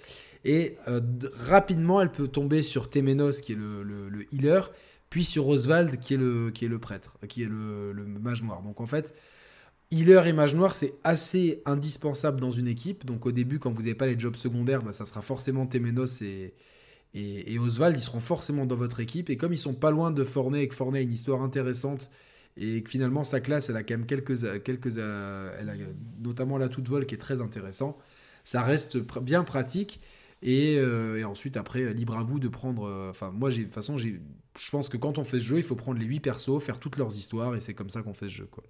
Et 0.45 0.77
euh, 0.87 1.01
rapidement, 1.35 2.01
elle 2.01 2.11
peut 2.11 2.27
tomber 2.27 2.63
sur 2.63 2.89
Temenos, 2.89 3.41
qui 3.41 3.53
est 3.53 3.55
le, 3.55 3.83
le- 3.83 4.09
le 4.09 4.33
healer, 4.33 4.71
puis 5.09 5.23
sur 5.23 5.47
Oswald, 5.47 5.99
qui 5.99 6.13
est 6.13 6.17
le, 6.17 6.51
qui 6.51 6.65
est 6.65 6.67
le 6.67 6.79
prêtre, 6.79 7.17
qui 7.27 7.43
est 7.43 7.47
le, 7.49 7.91
le 7.91 8.05
mage 8.05 8.41
noir. 8.43 8.61
Donc 8.61 8.81
en 8.81 8.85
fait, 8.85 9.13
healer 9.91 10.25
et 10.27 10.33
mage 10.33 10.55
noir, 10.55 10.75
c'est 10.75 10.93
assez 11.03 11.61
indispensable 11.65 12.39
dans 12.39 12.51
une 12.51 12.67
équipe. 12.67 13.05
Donc 13.05 13.25
au 13.25 13.31
début, 13.31 13.59
quand 13.59 13.71
vous 13.71 13.81
n'avez 13.81 13.95
pas 13.95 14.07
les 14.07 14.17
jobs 14.17 14.35
secondaires, 14.35 14.81
bah, 14.83 14.93
ça 14.93 15.05
sera 15.05 15.21
forcément 15.21 15.65
Temenos 15.67 16.21
et, 16.21 16.53
et, 17.13 17.53
et 17.53 17.59
Oswald, 17.59 17.97
ils 17.97 18.03
seront 18.03 18.19
forcément 18.19 18.65
dans 18.65 18.75
votre 18.75 18.99
équipe. 18.99 19.29
Et 19.29 19.37
comme 19.37 19.53
ils 19.53 19.57
sont 19.57 19.73
pas 19.73 19.91
loin 19.91 20.11
de 20.11 20.23
Forney 20.23 20.61
et 20.63 20.67
que 20.67 20.75
Forney 20.75 20.99
a 20.99 21.01
une 21.01 21.13
histoire 21.13 21.41
intéressante 21.41 22.09
et 22.57 22.83
que 22.83 22.89
finalement 22.89 23.23
sa 23.23 23.39
classe, 23.39 23.69
elle 23.69 23.77
a 23.77 23.83
quand 23.83 23.93
même 23.95 24.05
quelques, 24.05 24.63
quelques 24.63 24.97
euh, 24.97 25.55
elle 25.59 25.69
a 25.69 25.73
notamment 26.19 26.57
l'atout 26.57 26.81
de 26.81 26.89
vol 26.89 27.05
qui 27.05 27.15
est 27.15 27.17
très 27.17 27.41
intéressant, 27.41 27.97
ça 28.43 28.61
reste 28.61 28.97
bien 29.21 29.43
pratique. 29.43 29.99
Et, 30.43 30.77
euh, 30.79 31.23
ensuite, 31.25 31.55
après, 31.55 31.93
libre 31.93 32.17
à 32.17 32.23
vous 32.23 32.39
de 32.39 32.47
prendre. 32.47 32.85
euh, 32.87 33.09
Enfin, 33.11 33.31
moi, 33.31 33.49
j'ai, 33.51 33.59
de 33.59 33.65
toute 33.65 33.73
façon, 33.75 33.97
je 33.97 34.09
pense 34.71 34.89
que 34.89 34.97
quand 34.97 35.17
on 35.19 35.23
fait 35.23 35.37
ce 35.39 35.43
jeu, 35.43 35.57
il 35.57 35.63
faut 35.63 35.75
prendre 35.75 35.99
les 35.99 36.05
8 36.05 36.19
persos, 36.19 36.59
faire 36.63 36.79
toutes 36.79 36.97
leurs 36.97 37.15
histoires, 37.15 37.55
et 37.55 37.59
c'est 37.59 37.73
comme 37.75 37.89
ça 37.91 38.01
qu'on 38.01 38.13
fait 38.15 38.27
ce 38.27 38.33
jeu, 38.33 38.45
quoi. 38.49 38.63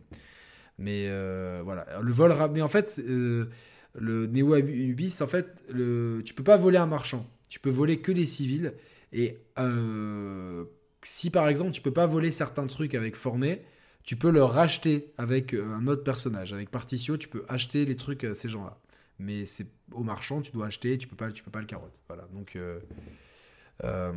Mais 0.78 1.08
euh, 1.10 1.62
voilà, 1.64 1.86
le 2.02 2.12
vol. 2.12 2.34
Mais 2.54 2.62
en 2.62 2.68
fait, 2.68 3.02
euh, 3.08 3.50
le 3.96 4.28
Neo 4.28 4.56
Ubis, 4.58 5.18
en 5.22 5.28
fait, 5.28 5.64
le, 5.70 6.22
tu 6.26 6.34
peux 6.34 6.44
pas 6.44 6.58
voler 6.58 6.78
un 6.78 6.86
marchand. 6.88 7.26
Tu 7.50 7.60
peux 7.60 7.70
voler 7.70 8.00
que 8.02 8.12
les 8.12 8.26
civils. 8.26 8.74
Et 9.14 9.38
euh, 9.60 10.66
si 11.04 11.30
par 11.30 11.48
exemple, 11.48 11.72
tu 11.72 11.82
peux 11.82 11.92
pas 11.94 12.06
voler 12.06 12.32
certains 12.32 12.68
trucs 12.68 12.96
avec 12.96 13.16
Forney, 13.16 13.62
tu 14.04 14.16
peux 14.16 14.32
le 14.32 14.44
racheter 14.44 15.14
avec 15.18 15.54
euh, 15.54 15.66
un 15.74 15.88
autre 15.88 16.04
personnage. 16.04 16.54
Avec 16.54 16.70
Particio, 16.72 17.18
tu 17.18 17.28
peux 17.28 17.44
acheter 17.48 17.86
les 17.86 17.96
trucs 17.96 18.24
à 18.24 18.34
ces 18.34 18.50
gens-là. 18.50 18.78
Mais 19.20 19.46
c'est 19.46 19.68
au 19.92 20.04
marchand, 20.04 20.42
tu 20.42 20.52
dois 20.52 20.66
acheter, 20.68 20.98
tu 20.98 21.08
peux 21.08 21.16
pas, 21.16 21.32
tu 21.32 21.44
peux 21.44 21.52
pas 21.52 21.60
le 21.60 21.66
carotte. 21.68 22.02
Voilà. 22.08 22.28
Donc, 22.34 22.56
euh, 22.56 22.80
Euh, 23.84 24.12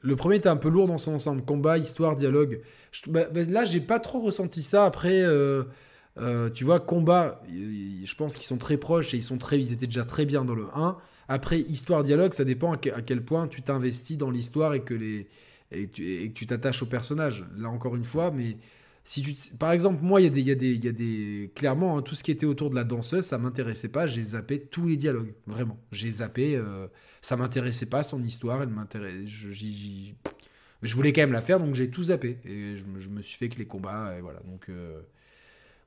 le 0.00 0.16
premier 0.16 0.36
était 0.36 0.48
un 0.48 0.56
peu 0.56 0.68
lourd 0.68 0.86
dans 0.86 0.98
son 0.98 1.12
ensemble. 1.12 1.42
Combat, 1.44 1.78
histoire, 1.78 2.14
dialogue. 2.16 2.60
Je- 2.92 3.10
bah, 3.10 3.24
bah, 3.32 3.40
là, 3.48 3.64
pas 3.86 3.98
trop 4.00 4.20
ressenti 4.20 4.62
ça. 4.62 4.84
Après, 4.84 5.22
euh, 5.22 5.64
euh, 6.18 6.50
tu 6.50 6.64
vois, 6.64 6.78
combat, 6.80 7.42
je 7.48 8.14
pense 8.14 8.36
qu'ils 8.36 8.46
sont 8.46 8.58
très 8.58 8.76
proches 8.76 9.12
et 9.14 9.16
ils, 9.16 9.22
sont 9.22 9.38
très, 9.38 9.58
ils 9.58 9.72
étaient 9.72 9.86
déjà 9.86 10.04
très 10.04 10.24
bien 10.24 10.44
dans 10.44 10.54
le 10.54 10.66
1. 10.74 10.96
Après, 11.28 11.60
histoire, 11.60 12.02
dialogue, 12.04 12.32
ça 12.32 12.44
dépend 12.44 12.72
à 12.72 12.76
quel 12.78 13.24
point 13.24 13.48
tu 13.48 13.60
t'investis 13.62 14.16
dans 14.16 14.30
l'histoire 14.30 14.72
et 14.74 14.82
que 14.82 14.94
les 14.94 15.26
et 15.72 15.88
que 15.88 16.32
tu 16.32 16.46
t'attaches 16.46 16.82
au 16.82 16.86
personnage. 16.86 17.44
Là, 17.56 17.68
encore 17.68 17.96
une 17.96 18.04
fois, 18.04 18.30
mais 18.30 18.56
si 19.04 19.22
tu, 19.22 19.34
par 19.56 19.72
exemple, 19.72 20.02
moi, 20.02 20.20
il 20.20 20.24
y 20.24 20.26
a 20.26 20.30
des, 20.30 20.42
y 20.42 20.50
a 20.50 20.54
des, 20.54 20.74
y 20.74 20.88
a 20.88 20.92
des, 20.92 21.52
clairement, 21.54 21.96
hein, 21.98 22.02
tout 22.02 22.14
ce 22.14 22.22
qui 22.22 22.30
était 22.30 22.46
autour 22.46 22.70
de 22.70 22.74
la 22.74 22.84
danseuse, 22.84 23.24
ça 23.24 23.38
m'intéressait 23.38 23.88
pas. 23.88 24.06
J'ai 24.06 24.22
zappé 24.22 24.60
tous 24.60 24.86
les 24.86 24.96
dialogues, 24.96 25.34
vraiment. 25.46 25.78
J'ai 25.92 26.10
zappé, 26.10 26.56
euh, 26.56 26.86
ça 27.20 27.36
m'intéressait 27.36 27.86
pas 27.86 28.02
son 28.02 28.22
histoire, 28.22 28.62
elle 28.62 28.68
m'intéressait. 28.68 29.26
Je, 29.26 29.48
je 30.82 30.94
voulais 30.94 31.12
quand 31.12 31.22
même 31.22 31.32
la 31.32 31.40
faire, 31.40 31.58
donc 31.58 31.74
j'ai 31.74 31.90
tout 31.90 32.04
zappé 32.04 32.38
et 32.44 32.76
je, 32.76 33.08
me- 33.08 33.22
suis 33.22 33.36
fait 33.36 33.48
que 33.48 33.58
les 33.58 33.66
combats, 33.66 34.14
et 34.16 34.20
voilà. 34.20 34.40
Donc, 34.40 34.68
euh, 34.68 35.00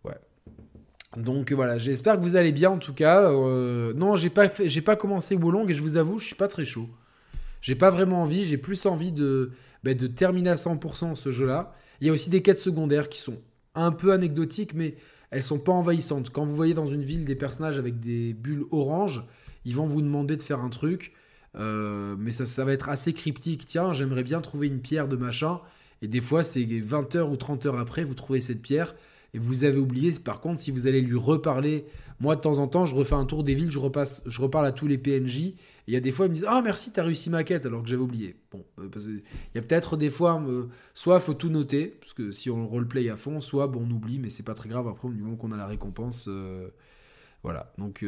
ouais. 0.03 0.15
Donc 1.17 1.51
voilà, 1.51 1.77
j'espère 1.77 2.17
que 2.17 2.21
vous 2.23 2.35
allez 2.37 2.51
bien 2.53 2.69
en 2.71 2.77
tout 2.77 2.93
cas. 2.93 3.29
Euh, 3.31 3.93
non, 3.93 4.15
j'ai 4.15 4.29
pas 4.29 4.47
j'ai 4.65 4.81
pas 4.81 4.95
commencé 4.95 5.35
Wolong 5.35 5.69
et 5.69 5.73
je 5.73 5.81
vous 5.81 5.97
avoue, 5.97 6.19
je 6.19 6.25
suis 6.25 6.35
pas 6.35 6.47
très 6.47 6.63
chaud. 6.65 6.89
J'ai 7.61 7.75
pas 7.75 7.89
vraiment 7.89 8.23
envie, 8.23 8.43
j'ai 8.43 8.57
plus 8.57 8.85
envie 8.85 9.11
de, 9.11 9.51
ben, 9.83 9.97
de 9.97 10.07
terminer 10.07 10.51
à 10.51 10.55
100% 10.55 11.15
ce 11.15 11.31
jeu-là. 11.31 11.73
Il 11.99 12.07
y 12.07 12.09
a 12.09 12.13
aussi 12.13 12.29
des 12.29 12.41
quêtes 12.41 12.59
secondaires 12.59 13.09
qui 13.09 13.19
sont 13.19 13.37
un 13.75 13.91
peu 13.91 14.11
anecdotiques, 14.11 14.73
mais 14.73 14.95
elles 15.29 15.43
sont 15.43 15.59
pas 15.59 15.71
envahissantes. 15.71 16.29
Quand 16.29 16.45
vous 16.45 16.55
voyez 16.55 16.73
dans 16.73 16.87
une 16.87 17.03
ville 17.03 17.25
des 17.25 17.35
personnages 17.35 17.77
avec 17.77 17.99
des 17.99 18.33
bulles 18.33 18.65
oranges, 18.71 19.23
ils 19.65 19.75
vont 19.75 19.85
vous 19.85 20.01
demander 20.01 20.35
de 20.35 20.41
faire 20.41 20.59
un 20.59 20.69
truc, 20.69 21.13
euh, 21.55 22.15
mais 22.17 22.31
ça, 22.31 22.45
ça 22.45 22.65
va 22.65 22.73
être 22.73 22.89
assez 22.89 23.13
cryptique. 23.13 23.65
Tiens, 23.65 23.93
j'aimerais 23.93 24.23
bien 24.23 24.41
trouver 24.41 24.67
une 24.67 24.81
pierre 24.81 25.07
de 25.07 25.15
machin, 25.15 25.59
et 26.01 26.07
des 26.07 26.21
fois, 26.21 26.43
c'est 26.43 26.63
20 26.63 27.15
heures 27.15 27.31
ou 27.31 27.37
30 27.37 27.65
heures 27.67 27.79
après, 27.79 28.03
vous 28.03 28.15
trouvez 28.15 28.39
cette 28.39 28.61
pierre, 28.61 28.95
et 29.33 29.39
vous 29.39 29.63
avez 29.63 29.77
oublié. 29.77 30.11
Par 30.23 30.41
contre, 30.41 30.59
si 30.59 30.71
vous 30.71 30.87
allez 30.87 31.01
lui 31.01 31.17
reparler, 31.17 31.85
moi 32.19 32.35
de 32.35 32.41
temps 32.41 32.59
en 32.59 32.67
temps, 32.67 32.85
je 32.85 32.95
refais 32.95 33.15
un 33.15 33.25
tour 33.25 33.43
des 33.43 33.55
villes, 33.55 33.71
je, 33.71 33.79
repasse, 33.79 34.21
je 34.25 34.41
reparle 34.41 34.65
à 34.65 34.71
tous 34.71 34.87
les 34.87 34.97
PNJ, 34.97 35.39
et 35.39 35.55
il 35.87 35.93
y 35.93 35.97
a 35.97 35.99
des 35.99 36.11
fois, 36.11 36.25
ils 36.25 36.29
me 36.29 36.35
disent 36.35 36.45
Ah, 36.47 36.61
merci, 36.61 36.91
t'as 36.91 37.03
réussi 37.03 37.29
ma 37.29 37.43
quête, 37.43 37.65
alors 37.65 37.83
que 37.83 37.89
j'avais 37.89 38.01
oublié. 38.01 38.35
Bon, 38.51 38.63
euh, 38.79 38.89
parce 38.89 39.05
il 39.05 39.21
y 39.55 39.57
a 39.57 39.61
peut-être 39.61 39.97
des 39.97 40.09
fois, 40.09 40.41
euh, 40.47 40.67
soit 40.93 41.19
faut 41.19 41.33
tout 41.33 41.49
noter, 41.49 41.87
parce 41.99 42.13
que 42.13 42.31
si 42.31 42.49
on 42.49 42.67
roleplay 42.67 43.09
à 43.09 43.15
fond, 43.15 43.39
soit 43.39 43.67
bon, 43.67 43.85
on 43.87 43.91
oublie, 43.91 44.19
mais 44.19 44.29
c'est 44.29 44.43
pas 44.43 44.53
très 44.53 44.69
grave, 44.69 44.87
après, 44.87 45.09
du 45.09 45.21
moment 45.21 45.35
qu'on 45.37 45.51
a 45.51 45.57
la 45.57 45.67
récompense. 45.67 46.27
euh, 46.29 46.69
voilà, 47.43 47.73
donc. 47.77 48.05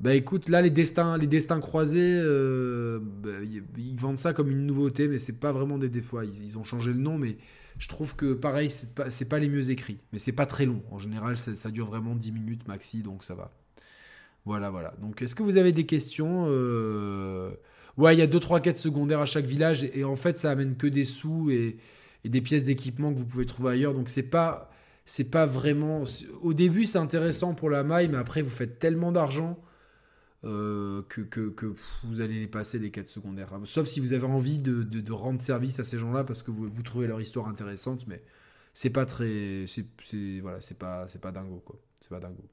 Bah 0.00 0.14
écoute, 0.14 0.48
là 0.48 0.60
les 0.60 0.70
destins, 0.70 1.16
les 1.16 1.26
destins 1.26 1.60
croisés, 1.60 2.20
bah, 3.00 3.30
ils 3.42 3.96
vendent 3.96 4.18
ça 4.18 4.32
comme 4.32 4.50
une 4.50 4.66
nouveauté, 4.66 5.08
mais 5.08 5.18
c'est 5.18 5.32
pas 5.38 5.50
vraiment 5.50 5.78
des 5.78 5.88
défauts. 5.88 6.20
Ils, 6.20 6.42
ils 6.44 6.58
ont 6.58 6.64
changé 6.64 6.92
le 6.92 6.98
nom, 6.98 7.16
mais 7.16 7.38
je 7.78 7.88
trouve 7.88 8.16
que 8.16 8.34
pareil, 8.34 8.70
c'est 8.70 8.94
pas, 8.94 9.06
pas 9.28 9.38
les 9.38 9.48
mieux 9.48 9.70
écrits. 9.70 9.98
Mais 10.12 10.18
c'est 10.18 10.32
pas 10.32 10.46
très 10.46 10.66
long. 10.66 10.82
En 10.90 10.98
général, 10.98 11.36
ça, 11.36 11.54
ça 11.54 11.70
dure 11.70 11.86
vraiment 11.86 12.14
10 12.14 12.32
minutes 12.32 12.68
maxi, 12.68 13.02
donc 13.02 13.24
ça 13.24 13.34
va. 13.34 13.52
Voilà, 14.44 14.70
voilà. 14.70 14.94
Donc 15.00 15.22
est-ce 15.22 15.34
que 15.34 15.42
vous 15.42 15.56
avez 15.56 15.72
des 15.72 15.86
questions 15.86 16.46
Euh, 16.48 17.52
Ouais, 17.96 18.16
il 18.16 18.18
y 18.18 18.22
a 18.22 18.26
2-3 18.26 18.60
quêtes 18.60 18.78
secondaires 18.78 19.20
à 19.20 19.26
chaque 19.26 19.44
village, 19.44 19.84
et, 19.84 20.00
et 20.00 20.04
en 20.04 20.16
fait, 20.16 20.36
ça 20.36 20.50
amène 20.50 20.76
que 20.76 20.88
des 20.88 21.04
sous 21.04 21.50
et, 21.50 21.76
et 22.24 22.28
des 22.28 22.40
pièces 22.40 22.64
d'équipement 22.64 23.12
que 23.12 23.18
vous 23.18 23.26
pouvez 23.26 23.46
trouver 23.46 23.72
ailleurs. 23.72 23.94
Donc 23.94 24.08
c'est 24.08 24.24
pas, 24.24 24.70
c'est 25.04 25.30
pas 25.30 25.46
vraiment. 25.46 26.02
Au 26.42 26.54
début, 26.54 26.86
c'est 26.86 26.98
intéressant 26.98 27.54
pour 27.54 27.70
la 27.70 27.84
maille, 27.84 28.08
mais 28.08 28.18
après, 28.18 28.42
vous 28.42 28.50
faites 28.50 28.78
tellement 28.80 29.12
d'argent 29.12 29.58
euh, 30.44 31.02
que, 31.08 31.20
que, 31.22 31.74
vous 32.04 32.20
allez 32.20 32.40
les 32.40 32.46
passer 32.46 32.78
les 32.78 32.90
quêtes 32.90 33.08
secondaires. 33.08 33.50
Sauf 33.64 33.86
si 33.86 34.00
vous 34.00 34.12
avez 34.12 34.26
envie 34.26 34.58
de, 34.58 34.82
de- 34.82 35.12
rendre 35.12 35.40
service 35.40 35.80
à 35.80 35.84
ces 35.84 35.98
gens-là 35.98 36.24
parce 36.24 36.42
que 36.42 36.50
vous, 36.50 36.68
vous 36.68 36.82
trouvez 36.82 37.06
leur 37.06 37.20
histoire 37.20 37.48
intéressante, 37.48 38.06
mais 38.06 38.22
c'est 38.74 38.90
pas 38.90 39.06
très. 39.06 39.64
C'est, 39.66 39.86
voilà, 40.40 40.58
pas, 40.78 41.08
c'est 41.08 41.20
pas 41.20 41.32
dingo, 41.32 41.62
quoi. 41.64 41.80
C'est 42.00 42.10
pas 42.10 42.20
dingo. 42.20 42.44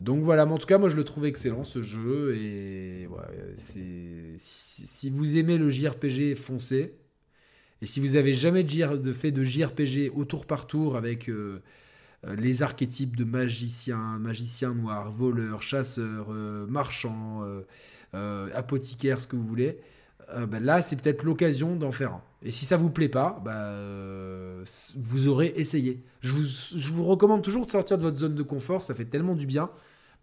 Donc 0.00 0.22
voilà, 0.22 0.46
en 0.46 0.58
tout 0.58 0.66
cas, 0.66 0.78
moi 0.78 0.88
je 0.88 0.96
le 0.96 1.04
trouve 1.04 1.26
excellent 1.26 1.64
ce 1.64 1.82
jeu. 1.82 2.34
Et 2.36 3.08
c'est, 3.56 4.34
si, 4.36 5.10
vous 5.10 5.36
aimez 5.36 5.58
le 5.58 5.70
JRPG, 5.70 6.34
foncez. 6.34 6.94
Et 7.82 7.86
si 7.86 8.00
vous 8.00 8.16
avez 8.16 8.32
jamais 8.32 8.64
de, 8.64 9.12
fait 9.12 9.30
de 9.30 9.42
JRPG 9.42 10.10
au 10.14 10.24
tour 10.24 10.46
par 10.46 10.66
tour 10.66 10.96
avec 10.96 11.28
euh, 11.28 11.62
les 12.38 12.62
archétypes 12.62 13.16
de 13.16 13.24
magicien, 13.24 14.18
magicien 14.18 14.74
noir, 14.74 15.10
voleur, 15.10 15.60
chasseur, 15.60 16.28
euh, 16.30 16.66
marchand, 16.66 17.42
euh, 17.42 17.62
euh, 18.14 18.48
apothicaire, 18.54 19.20
ce 19.20 19.26
que 19.26 19.36
vous 19.36 19.46
voulez, 19.46 19.78
euh, 20.30 20.46
bah, 20.46 20.58
là 20.60 20.80
c'est 20.80 20.96
peut-être 20.96 21.22
l'occasion 21.22 21.76
d'en 21.76 21.92
faire 21.92 22.12
un. 22.14 22.22
Et 22.42 22.50
si 22.50 22.64
ça 22.64 22.76
vous 22.76 22.90
plaît 22.90 23.10
pas, 23.10 23.42
bah, 23.44 23.56
euh, 23.56 24.64
vous 24.96 25.28
aurez 25.28 25.52
essayé. 25.56 26.02
Je 26.22 26.32
vous, 26.32 26.44
je 26.44 26.92
vous 26.92 27.04
recommande 27.04 27.42
toujours 27.42 27.66
de 27.66 27.70
sortir 27.70 27.98
de 27.98 28.02
votre 28.02 28.18
zone 28.18 28.34
de 28.34 28.42
confort, 28.42 28.82
ça 28.82 28.94
fait 28.94 29.04
tellement 29.04 29.34
du 29.34 29.46
bien, 29.46 29.70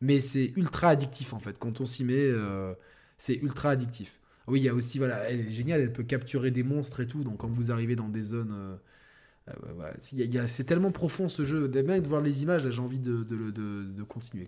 mais 0.01 0.19
c'est 0.19 0.53
ultra 0.55 0.89
addictif 0.89 1.33
en 1.33 1.39
fait. 1.39 1.59
Quand 1.59 1.81
on 1.81 1.85
s'y 1.85 2.03
met, 2.03 2.13
euh, 2.17 2.73
c'est 3.17 3.35
ultra 3.35 3.69
addictif. 3.69 4.19
Oui, 4.47 4.59
il 4.59 4.63
y 4.63 4.69
a 4.69 4.73
aussi, 4.73 4.97
voilà, 4.97 5.29
elle 5.29 5.41
est 5.41 5.51
géniale, 5.51 5.81
elle 5.81 5.93
peut 5.93 6.03
capturer 6.03 6.49
des 6.49 6.63
monstres 6.63 7.01
et 7.01 7.07
tout, 7.07 7.23
donc 7.23 7.37
quand 7.37 7.49
vous 7.49 7.71
arrivez 7.71 7.95
dans 7.95 8.09
des 8.09 8.23
zones... 8.23 8.79
c'est 10.47 10.63
tellement 10.65 10.91
profond 10.91 11.29
ce 11.29 11.43
jeu. 11.43 11.67
Bien 11.67 11.99
de 11.99 12.07
voir 12.07 12.21
les 12.21 12.43
images, 12.43 12.69
j'ai 12.69 12.81
envie 12.81 12.99
de, 12.99 13.23
de, 13.23 14.03
continuer. 14.03 14.47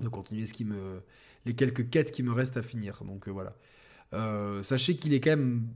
De 0.00 0.08
continuer 0.08 0.46
ce 0.46 0.54
qui 0.54 0.64
me, 0.64 1.00
les 1.46 1.54
quelques 1.54 1.88
quêtes 1.90 2.12
qui 2.12 2.22
me 2.22 2.32
restent 2.32 2.56
à 2.56 2.62
finir. 2.62 3.04
Donc 3.04 3.28
euh, 3.28 3.30
voilà. 3.30 3.56
Euh, 4.14 4.62
sachez 4.62 4.96
qu'il 4.96 5.14
est 5.14 5.20
quand 5.20 5.30
même. 5.30 5.68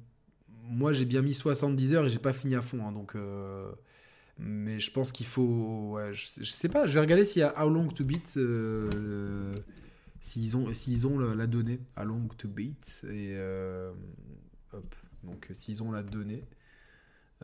Moi, 0.69 0.93
j'ai 0.93 1.05
bien 1.05 1.23
mis 1.23 1.35
70 1.35 1.95
heures 1.95 2.07
et 2.07 2.09
j'ai 2.11 2.19
pas 2.19 2.33
fini 2.33 2.55
à 2.57 2.61
fond. 2.63 2.87
hein, 2.87 2.93
donc. 2.93 3.15
euh, 3.17 3.71
Mais 4.39 4.81
je 4.81 4.91
pense 4.93 5.13
qu'il 5.13 5.27
faut. 5.27 5.99
Je, 6.13 6.27
je 6.43 6.51
sais 6.51 6.69
pas, 6.69 6.87
je 6.87 6.95
vais 6.95 7.01
regarder 7.01 7.25
s'il 7.25 7.41
y 7.41 7.45
a 7.45 7.65
How 7.65 7.69
Long 7.71 7.89
to 7.89 8.05
Beat. 8.05 8.39
S'ils 10.21 10.57
ont, 10.57 10.73
s'ils 10.73 11.07
ont 11.07 11.19
la, 11.19 11.35
la 11.35 11.47
donnée. 11.47 11.81
How 11.99 12.05
Long 12.05 12.29
to 12.39 12.49
Beat. 12.49 13.05
Et. 13.11 13.37
Hop. 14.73 14.95
Donc, 15.25 15.49
s'ils 15.53 15.83
ont 15.83 15.93
la 15.93 16.03
donnée. 16.03 16.45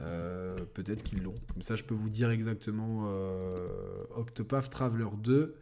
Euh, 0.00 0.56
peut-être 0.74 1.02
qu'ils 1.02 1.22
l'ont. 1.22 1.34
Comme 1.52 1.62
ça, 1.62 1.76
je 1.76 1.84
peux 1.84 1.94
vous 1.94 2.08
dire 2.08 2.30
exactement 2.30 3.04
euh, 3.06 4.04
Octopath 4.16 4.70
Traveler 4.70 5.08
2. 5.22 5.54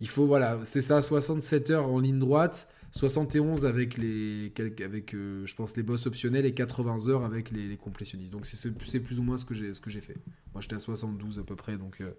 Il 0.00 0.08
faut, 0.08 0.26
voilà, 0.26 0.60
c'est 0.64 0.80
ça, 0.80 1.02
67 1.02 1.70
heures 1.70 1.88
en 1.88 1.98
ligne 1.98 2.18
droite, 2.18 2.68
71 2.92 3.66
avec 3.66 3.96
les, 3.96 4.52
avec, 4.84 5.14
euh, 5.14 5.44
je 5.46 5.54
pense, 5.56 5.76
les 5.76 5.82
boss 5.82 6.06
optionnels 6.06 6.46
et 6.46 6.54
80 6.54 7.08
heures 7.08 7.24
avec 7.24 7.50
les, 7.50 7.66
les 7.68 7.76
complétionnistes. 7.76 8.32
Donc, 8.32 8.46
c'est- 8.46 8.70
plus 9.00 9.18
ou 9.18 9.22
moins 9.22 9.38
ce 9.38 9.44
que 9.44 9.54
j'ai 9.54 10.00
fait. 10.00 10.16
Moi, 10.52 10.60
j'étais 10.60 10.76
à 10.76 10.78
72 10.80 11.38
à 11.38 11.44
peu 11.44 11.56
près. 11.56 11.76
Donc, 11.78 12.00
euh, 12.00 12.12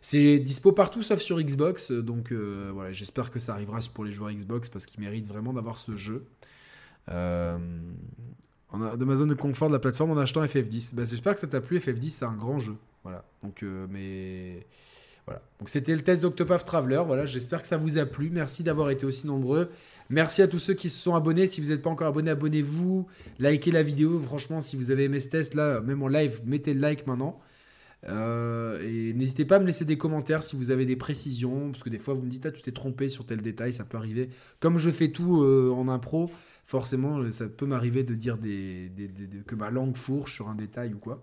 c'est 0.00 0.38
dispo 0.40 0.72
partout 0.72 1.02
sauf 1.02 1.20
sur 1.20 1.40
Xbox. 1.40 1.92
Donc, 1.92 2.32
voilà, 2.32 2.92
j'espère 2.92 3.30
que 3.30 3.38
ça 3.38 3.54
arrivera 3.54 3.78
pour 3.94 4.04
les 4.04 4.12
joueurs 4.12 4.32
Xbox 4.32 4.68
parce 4.68 4.84
qu'ils 4.86 5.00
méritent 5.00 5.28
vraiment 5.28 5.52
d'avoir 5.52 5.78
ce 5.78 5.96
jeu. 5.96 6.26
Euh, 7.08 7.58
de 8.72 9.04
ma 9.04 9.16
zone 9.16 9.28
de 9.28 9.34
confort 9.34 9.68
de 9.68 9.74
la 9.74 9.78
plateforme 9.78 10.12
en 10.12 10.18
achetant 10.18 10.42
FF10. 10.42 10.94
Bah, 10.94 11.02
J'espère 11.04 11.34
que 11.34 11.40
ça 11.40 11.46
t'a 11.46 11.60
plu. 11.60 11.78
FF10, 11.78 12.10
c'est 12.10 12.24
un 12.24 12.34
grand 12.34 12.58
jeu. 12.58 12.76
Voilà. 13.02 13.24
Donc, 13.42 13.62
euh, 13.62 13.86
mais 13.90 14.66
voilà. 15.26 15.42
C'était 15.66 15.94
le 15.94 16.00
test 16.00 16.22
d'Octopath 16.22 16.64
Traveler. 16.64 17.02
Voilà. 17.06 17.26
J'espère 17.26 17.62
que 17.62 17.68
ça 17.68 17.76
vous 17.76 17.98
a 17.98 18.06
plu. 18.06 18.30
Merci 18.30 18.62
d'avoir 18.62 18.90
été 18.90 19.04
aussi 19.06 19.26
nombreux. 19.26 19.70
Merci 20.08 20.42
à 20.42 20.48
tous 20.48 20.58
ceux 20.58 20.74
qui 20.74 20.88
se 20.88 20.98
sont 20.98 21.14
abonnés. 21.14 21.46
Si 21.46 21.60
vous 21.60 21.68
n'êtes 21.68 21.82
pas 21.82 21.90
encore 21.90 22.08
abonné, 22.08 22.30
abonnez-vous. 22.30 23.06
Likez 23.38 23.72
la 23.72 23.82
vidéo. 23.82 24.18
Franchement, 24.18 24.60
si 24.60 24.76
vous 24.76 24.90
avez 24.90 25.04
aimé 25.04 25.20
ce 25.20 25.28
test, 25.28 25.54
là, 25.54 25.80
même 25.80 26.02
en 26.02 26.08
live, 26.08 26.40
mettez 26.44 26.74
le 26.74 26.80
like 26.80 27.06
maintenant. 27.06 27.40
Euh, 28.08 28.80
et 28.82 29.12
n'hésitez 29.12 29.44
pas 29.44 29.56
à 29.56 29.58
me 29.60 29.66
laisser 29.66 29.84
des 29.84 29.96
commentaires 29.96 30.42
si 30.42 30.56
vous 30.56 30.70
avez 30.70 30.86
des 30.86 30.96
précisions, 30.96 31.70
parce 31.70 31.84
que 31.84 31.90
des 31.90 31.98
fois 31.98 32.14
vous 32.14 32.22
me 32.22 32.28
dites 32.28 32.44
ah 32.46 32.50
tu 32.50 32.60
t'es 32.60 32.72
trompé 32.72 33.08
sur 33.08 33.24
tel 33.24 33.40
détail, 33.42 33.72
ça 33.72 33.84
peut 33.84 33.96
arriver. 33.96 34.28
Comme 34.60 34.78
je 34.78 34.90
fais 34.90 35.08
tout 35.08 35.42
euh, 35.42 35.70
en 35.70 35.88
impro, 35.88 36.30
forcément 36.72 37.18
euh, 37.18 37.30
ça 37.30 37.50
peut 37.50 37.66
m'arriver 37.66 38.02
de 38.02 38.14
dire 38.14 38.38
que 38.40 39.54
ma 39.54 39.68
langue 39.68 39.94
fourche 39.94 40.32
sur 40.36 40.48
un 40.48 40.54
détail 40.54 40.94
ou 40.94 40.98
quoi. 40.98 41.22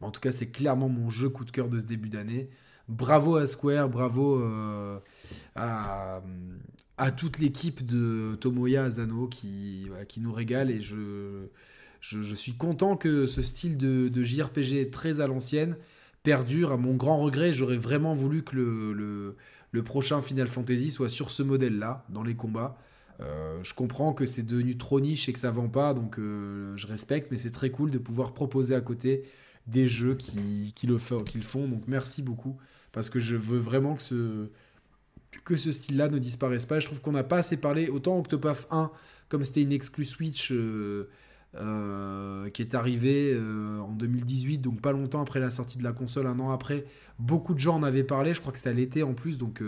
Mais 0.00 0.06
en 0.06 0.12
tout 0.12 0.20
cas 0.20 0.30
c'est 0.30 0.50
clairement 0.50 0.88
mon 0.88 1.10
jeu 1.10 1.28
coup 1.28 1.44
de 1.44 1.50
cœur 1.50 1.68
de 1.68 1.80
ce 1.80 1.84
début 1.86 2.10
d'année. 2.10 2.48
Bravo 2.88 3.34
à 3.34 3.48
Square, 3.48 3.88
bravo 3.88 4.40
euh, 4.40 5.00
à, 5.56 6.22
toute 7.16 7.40
l'équipe 7.40 7.84
de 7.84 8.36
Tomoya 8.40 8.84
Asano 8.84 9.26
qui, 9.26 9.88
nous 10.18 10.32
régale 10.32 10.70
et 10.70 10.80
je, 10.80 11.48
suis 12.00 12.54
content 12.54 12.96
que 12.96 13.26
ce 13.26 13.42
style 13.42 13.76
de, 13.76 14.08
de 14.08 14.22
JRPG 14.22 14.92
très 14.92 15.20
à 15.20 15.26
l'ancienne 15.26 15.76
perdure. 16.22 16.70
À 16.70 16.76
mon 16.76 16.94
grand 16.94 17.18
regret, 17.18 17.52
j'aurais 17.52 17.78
vraiment 17.78 18.14
voulu 18.14 18.44
que 18.44 19.34
le 19.72 19.82
prochain 19.82 20.22
Final 20.22 20.46
Fantasy 20.46 20.92
soit 20.92 21.08
sur 21.08 21.32
ce 21.32 21.42
modèle-là, 21.42 22.04
dans 22.10 22.22
les 22.22 22.36
combats. 22.36 22.78
Euh, 23.20 23.62
je 23.62 23.74
comprends 23.74 24.12
que 24.12 24.26
c'est 24.26 24.42
devenu 24.42 24.76
trop 24.76 25.00
niche 25.00 25.28
et 25.28 25.32
que 25.32 25.38
ça 25.38 25.50
vend 25.50 25.68
pas, 25.68 25.94
donc 25.94 26.18
euh, 26.18 26.76
je 26.76 26.86
respecte, 26.86 27.30
mais 27.30 27.36
c'est 27.36 27.50
très 27.50 27.70
cool 27.70 27.90
de 27.90 27.98
pouvoir 27.98 28.34
proposer 28.34 28.74
à 28.74 28.80
côté 28.80 29.24
des 29.66 29.86
jeux 29.86 30.14
qui, 30.14 30.72
qui 30.74 30.86
le, 30.86 30.98
qui 31.24 31.38
le 31.38 31.44
font. 31.44 31.68
Donc 31.68 31.84
merci 31.86 32.22
beaucoup, 32.22 32.56
parce 32.92 33.08
que 33.08 33.18
je 33.18 33.36
veux 33.36 33.58
vraiment 33.58 33.94
que 33.94 34.02
ce, 34.02 34.48
que 35.44 35.56
ce 35.56 35.70
style-là 35.72 36.08
ne 36.08 36.18
disparaisse 36.18 36.66
pas. 36.66 36.80
Je 36.80 36.86
trouve 36.86 37.00
qu'on 37.00 37.12
n'a 37.12 37.24
pas 37.24 37.38
assez 37.38 37.56
parlé. 37.56 37.88
Autant 37.88 38.18
Octopath 38.18 38.66
1, 38.70 38.90
comme 39.28 39.44
c'était 39.44 39.62
une 39.62 39.72
exclus 39.72 40.04
Switch 40.04 40.52
euh, 40.52 41.06
qui 42.50 42.62
est 42.62 42.74
arrivée 42.74 43.38
en 43.80 43.92
2018, 43.92 44.58
donc 44.58 44.80
pas 44.80 44.92
longtemps 44.92 45.22
après 45.22 45.40
la 45.40 45.50
sortie 45.50 45.78
de 45.78 45.84
la 45.84 45.92
console, 45.92 46.26
un 46.26 46.40
an 46.40 46.50
après, 46.50 46.84
beaucoup 47.20 47.54
de 47.54 47.60
gens 47.60 47.76
en 47.76 47.84
avaient 47.84 48.04
parlé. 48.04 48.34
Je 48.34 48.40
crois 48.40 48.52
que 48.52 48.58
c'était 48.58 48.70
à 48.70 48.74
l'été 48.74 49.04
en 49.04 49.14
plus, 49.14 49.38
donc 49.38 49.62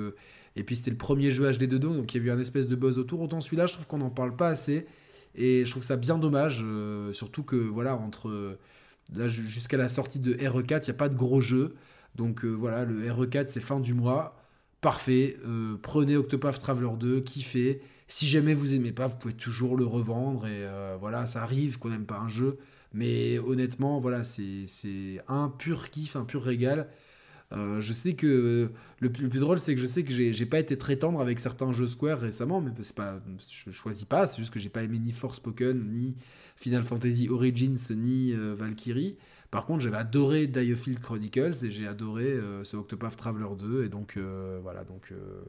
et 0.57 0.65
puis 0.65 0.77
c'était 0.77 0.91
le 0.91 0.97
premier 0.97 1.31
jeu 1.31 1.51
HD 1.51 1.65
de 1.65 1.79
dos, 1.79 1.95
donc 1.95 2.15
il 2.15 2.23
y 2.23 2.25
a 2.25 2.27
eu 2.27 2.31
un 2.31 2.39
espèce 2.39 2.67
de 2.67 2.77
buzz 2.77 2.99
autour. 2.99 3.21
Autant 3.21 3.41
celui-là, 3.41 3.67
je 3.67 3.75
trouve 3.75 3.87
qu'on 3.87 3.99
n'en 3.99 4.11
parle 4.11 4.35
pas 4.35 4.49
assez. 4.49 4.87
Et 5.35 5.67
je 5.67 5.71
trouve 5.71 5.83
ça 5.83 5.97
bien 5.97 6.17
dommage, 6.17 6.65
surtout 7.13 7.43
que 7.43 7.57
voilà, 7.57 7.95
entre 7.95 8.57
là 9.15 9.29
jusqu'à 9.29 9.77
la 9.77 9.89
sortie 9.89 10.19
de 10.19 10.33
RE4, 10.33 10.85
il 10.85 10.85
n'y 10.85 10.91
a 10.91 10.95
pas 10.95 11.11
de 11.11 11.17
gros 11.17 11.43
jeu. 11.43 11.75
Donc 12.15 12.47
voilà, 12.47 12.87
le 12.87 13.07
RE4 13.07 13.49
c'est 13.49 13.61
fin 13.61 13.79
du 13.79 13.93
mois 13.93 14.37
parfait. 14.87 15.37
Euh, 15.45 15.77
prenez 15.83 16.17
Octopath 16.17 16.61
Traveler 16.61 16.97
2, 16.99 17.21
kiffez. 17.21 17.83
Si 18.07 18.29
jamais 18.29 18.55
vous 18.55 18.75
aimez 18.75 18.93
pas, 18.93 19.09
vous 19.09 19.17
pouvez 19.17 19.35
toujours 19.35 19.77
le 19.77 19.85
revendre. 19.85 20.47
Et 20.47 20.65
euh, 20.65 20.97
voilà, 21.01 21.27
ça 21.27 21.43
arrive 21.43 21.81
qu'on 21.81 21.89
n'aime 21.89 22.07
pas 22.07 22.19
un 22.19 22.29
jeu. 22.29 22.59
Mais 22.93 23.39
honnêtement, 23.41 23.99
voilà, 23.99 24.23
c'est 24.23 25.21
un 25.27 25.49
pur 25.49 25.91
kiff, 25.91 26.15
un 26.15 26.25
pur 26.25 26.43
régal. 26.43 26.89
Euh, 27.53 27.81
je 27.81 27.93
sais 27.93 28.15
que 28.15 28.73
le 29.01 29.13
plus, 29.13 29.29
drôle, 29.29 29.59
c'est 29.59 29.75
que 29.75 29.81
je 29.81 29.87
sais 29.87 30.03
que 30.03 30.13
j'ai 30.13 30.47
pas 30.47 30.59
été 30.59 30.77
très 30.77 30.97
tendre 30.97 31.21
avec 31.21 31.39
certains 31.39 31.71
jeux 31.73 31.87
Square 31.87 32.19
récemment, 32.19 32.61
mais 32.61 32.73
c'est 32.81 32.95
pas, 32.95 33.21
je 33.49 33.71
choisis 33.71 34.05
pas, 34.05 34.27
c'est 34.27 34.39
juste 34.39 34.53
que 34.53 34.59
j'ai 34.59 34.69
pas 34.69 34.83
aimé 34.83 34.99
ni 34.99 35.13
Force 35.13 35.37
Spoken, 35.37 35.91
ni 35.91 36.17
Final 36.57 36.83
Fantasy 36.83 37.29
Origins, 37.29 37.79
ni 37.95 38.33
Valkyrie. 38.33 39.17
Par 39.51 39.65
contre, 39.65 39.83
j'avais 39.83 39.97
adoré 39.97 40.47
Diofield 40.47 41.01
Chronicles 41.01 41.65
et 41.65 41.71
j'ai 41.71 41.87
adoré 41.87 42.25
euh, 42.25 42.65
ce 42.65 42.77
Octopath 42.77 43.17
Traveler 43.17 43.57
2. 43.59 43.85
Et 43.85 43.89
donc, 43.89 44.17
euh, 44.17 44.59
voilà, 44.63 44.85
donc 44.85 45.13
euh, 45.13 45.41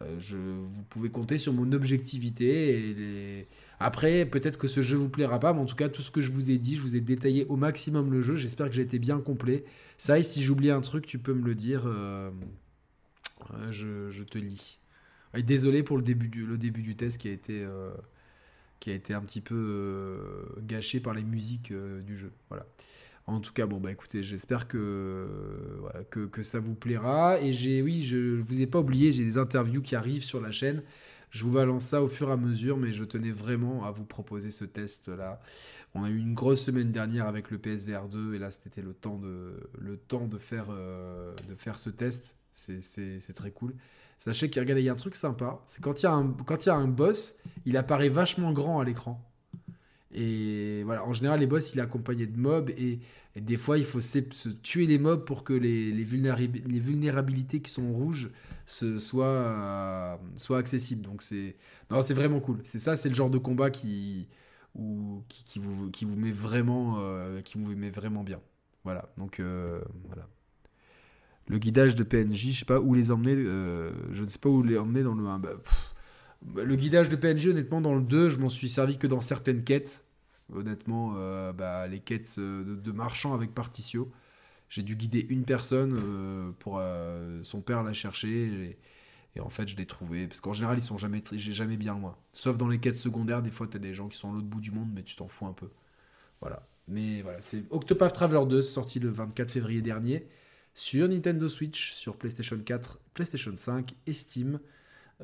vous 0.00 0.82
pouvez 0.84 1.10
compter 1.10 1.38
sur 1.38 1.52
mon 1.52 1.70
objectivité. 1.72 2.90
Et 2.90 3.48
Après, 3.82 4.26
peut-être 4.26 4.58
que 4.58 4.68
ce 4.68 4.80
jeu 4.80 4.96
vous 4.96 5.08
plaira 5.08 5.40
pas, 5.40 5.52
mais 5.52 5.60
en 5.60 5.66
tout 5.66 5.76
cas, 5.76 5.88
tout 5.88 6.02
ce 6.02 6.10
que 6.10 6.20
je 6.20 6.30
vous 6.30 6.50
ai 6.50 6.58
dit, 6.58 6.76
je 6.76 6.80
vous 6.80 6.96
ai 6.96 7.00
détaillé 7.00 7.46
au 7.48 7.56
maximum 7.56 8.12
le 8.12 8.22
jeu. 8.22 8.36
J'espère 8.36 8.68
que 8.68 8.74
j'ai 8.74 8.82
été 8.82 8.98
bien 8.98 9.20
complet. 9.20 9.64
Ça, 9.98 10.18
et 10.18 10.22
si 10.22 10.42
j'oublie 10.42 10.70
un 10.70 10.80
truc, 10.80 11.06
tu 11.06 11.18
peux 11.18 11.34
me 11.34 11.44
le 11.44 11.54
dire. 11.54 11.86
Je, 13.70 14.22
te 14.22 14.38
lis. 14.38 14.78
désolé 15.34 15.82
pour 15.82 15.96
le 15.96 16.02
début, 16.02 16.28
du, 16.28 16.96
test 16.96 17.18
qui 17.18 17.28
a 17.28 17.32
été 17.32 17.66
qui 18.80 18.90
a 18.90 18.94
été 18.94 19.14
un 19.14 19.20
petit 19.20 19.40
peu 19.40 20.18
gâché 20.62 21.00
par 21.00 21.14
les 21.14 21.22
musiques 21.22 21.72
du 21.72 22.16
jeu. 22.16 22.32
Voilà. 22.48 22.66
En 23.26 23.38
tout 23.38 23.52
cas, 23.52 23.66
bon, 23.66 23.78
bah 23.78 23.92
écoutez, 23.92 24.22
j'espère 24.22 24.66
que, 24.66 25.28
que, 26.10 26.42
ça 26.42 26.58
vous 26.58 26.74
plaira. 26.74 27.40
Et 27.40 27.52
j'ai, 27.52 27.80
oui, 27.80 28.02
je 28.02 28.16
ne 28.16 28.42
vous 28.42 28.60
ai 28.60 28.66
pas 28.66 28.80
oublié, 28.80 29.12
j'ai 29.12 29.24
des 29.24 29.38
interviews 29.38 29.80
qui 29.80 29.94
arrivent 29.94 30.24
sur 30.24 30.40
la 30.40 30.50
chaîne. 30.50 30.82
Je 31.32 31.44
vous 31.44 31.50
balance 31.50 31.86
ça 31.86 32.02
au 32.02 32.08
fur 32.08 32.28
et 32.28 32.32
à 32.32 32.36
mesure, 32.36 32.76
mais 32.76 32.92
je 32.92 33.04
tenais 33.04 33.30
vraiment 33.30 33.84
à 33.84 33.90
vous 33.90 34.04
proposer 34.04 34.50
ce 34.50 34.66
test-là. 34.66 35.40
On 35.94 36.04
a 36.04 36.10
eu 36.10 36.18
une 36.18 36.34
grosse 36.34 36.62
semaine 36.62 36.92
dernière 36.92 37.26
avec 37.26 37.50
le 37.50 37.56
PSVR 37.56 38.06
2, 38.10 38.34
et 38.34 38.38
là, 38.38 38.50
c'était 38.50 38.82
le 38.82 38.92
temps 38.92 39.16
de, 39.16 39.54
le 39.78 39.96
temps 39.96 40.26
de, 40.26 40.36
faire, 40.36 40.66
euh, 40.68 41.34
de 41.48 41.54
faire 41.54 41.78
ce 41.78 41.88
test. 41.88 42.36
C'est 42.52 43.32
très 43.34 43.50
cool. 43.50 43.74
Sachez 44.18 44.50
qu'il 44.50 44.62
y 44.62 44.88
a 44.88 44.92
un 44.92 44.96
truc 44.96 45.14
sympa, 45.14 45.62
c'est 45.64 45.82
quand 45.82 46.02
il 46.02 46.04
y, 46.04 46.06
a 46.06 46.12
un, 46.12 46.28
quand 46.44 46.66
il 46.66 46.68
y 46.68 46.72
a 46.72 46.76
un 46.76 46.86
boss, 46.86 47.36
il 47.64 47.78
apparaît 47.78 48.10
vachement 48.10 48.52
grand 48.52 48.80
à 48.80 48.84
l'écran. 48.84 49.26
Et 50.12 50.82
voilà, 50.84 51.02
en 51.06 51.14
général, 51.14 51.40
les 51.40 51.46
boss, 51.46 51.72
il 51.72 51.78
est 51.78 51.82
accompagné 51.82 52.26
de 52.26 52.38
mobs 52.38 52.68
et, 52.76 53.00
des 53.40 53.56
fois, 53.56 53.78
il 53.78 53.84
faut 53.84 54.00
se, 54.00 54.48
tuer 54.62 54.86
les 54.86 54.98
mobs 54.98 55.24
pour 55.24 55.44
que 55.44 55.54
les, 55.54 55.90
vulnérabilités 56.04 57.60
qui 57.60 57.70
sont 57.70 57.92
rouges 57.92 58.30
se, 58.66 58.98
soient, 58.98 60.20
soient 60.36 60.58
accessibles. 60.58 61.02
Donc, 61.02 61.22
c'est 61.22 61.56
vraiment 61.88 62.40
cool. 62.40 62.58
C'est 62.64 62.78
ça, 62.78 62.96
c'est 62.96 63.08
le 63.08 63.14
genre 63.14 63.30
de 63.30 63.38
combat 63.38 63.70
qui, 63.70 64.28
ou, 64.74 65.22
qui, 65.28 65.44
qui, 65.44 65.58
vous, 66.04 66.16
met 66.16 66.32
vraiment, 66.32 66.96
euh, 66.98 67.40
qui 67.40 67.58
vous 67.58 67.74
met 67.74 67.90
vraiment 67.90 68.24
bien. 68.24 68.40
Voilà, 68.84 69.08
donc 69.16 69.40
euh. 69.40 69.80
Le 71.48 71.58
guidage 71.58 71.94
de 71.94 72.04
PNJ, 72.04 72.50
je 72.52 72.58
sais 72.60 72.64
pas 72.64 72.80
où 72.80 72.94
les 72.94 73.10
emmener, 73.10 73.34
euh, 73.36 73.92
je 74.12 74.24
ne 74.24 74.28
sais 74.28 74.38
pas 74.38 74.48
où 74.48 74.62
les 74.62 74.78
emmener 74.78 75.02
dans 75.02 75.14
le 75.14 75.26
1. 75.26 75.38
Bah, 75.40 75.50
le 76.64 76.76
guidage 76.76 77.08
de 77.08 77.16
PNJ, 77.16 77.48
honnêtement, 77.48 77.80
dans 77.80 77.94
le 77.94 78.02
2, 78.02 78.30
je 78.30 78.38
m'en 78.38 78.48
suis 78.48 78.68
servi 78.68 78.96
que 78.96 79.06
dans 79.06 79.20
certaines 79.20 79.64
quêtes. 79.64 80.04
Honnêtement, 80.54 81.14
euh, 81.16 81.52
bah, 81.52 81.86
les 81.86 82.00
quêtes 82.00 82.36
euh, 82.38 82.76
de, 82.76 82.92
marchands 82.92 83.34
avec 83.34 83.54
Particio. 83.54 84.10
J'ai 84.68 84.82
dû 84.82 84.96
guider 84.96 85.26
une 85.28 85.44
personne 85.44 86.00
euh, 86.02 86.50
pour 86.58 86.80
son 87.44 87.60
père 87.60 87.82
la 87.82 87.92
chercher. 87.92 88.76
Et, 89.36 89.40
en 89.40 89.50
fait, 89.50 89.68
je 89.68 89.76
l'ai 89.76 89.86
trouvé. 89.86 90.26
Parce 90.26 90.40
qu'en 90.40 90.52
général, 90.52 90.78
ils 90.78 90.84
sont 90.84 90.98
jamais, 90.98 91.22
jamais 91.32 91.76
bien 91.76 91.94
loin. 91.94 92.16
Sauf 92.32 92.56
dans 92.56 92.68
les 92.68 92.78
quêtes 92.78 92.96
secondaires, 92.96 93.42
des 93.42 93.50
fois, 93.50 93.66
tu 93.66 93.76
as 93.76 93.80
des 93.80 93.92
gens 93.94 94.08
qui 94.08 94.16
sont 94.16 94.30
à 94.30 94.34
l'autre 94.34 94.46
bout 94.46 94.60
du 94.60 94.70
monde, 94.70 94.90
mais 94.94 95.02
tu 95.02 95.16
t'en 95.16 95.28
fous 95.28 95.46
un 95.46 95.52
peu. 95.52 95.68
Voilà. 96.40 96.66
Mais 96.88 97.22
voilà, 97.22 97.40
c'est 97.42 97.64
Octopath 97.70 98.14
Traveler 98.14 98.46
2, 98.46 98.62
sorti 98.62 98.98
le 98.98 99.08
24 99.08 99.52
février 99.52 99.82
dernier 99.82 100.26
sur 100.74 101.08
Nintendo 101.08 101.48
Switch, 101.48 101.92
sur 101.92 102.16
PlayStation 102.16 102.58
4, 102.58 102.98
PlayStation 103.14 103.52
5 103.54 103.94
et 104.06 104.12
Steam. 104.12 104.58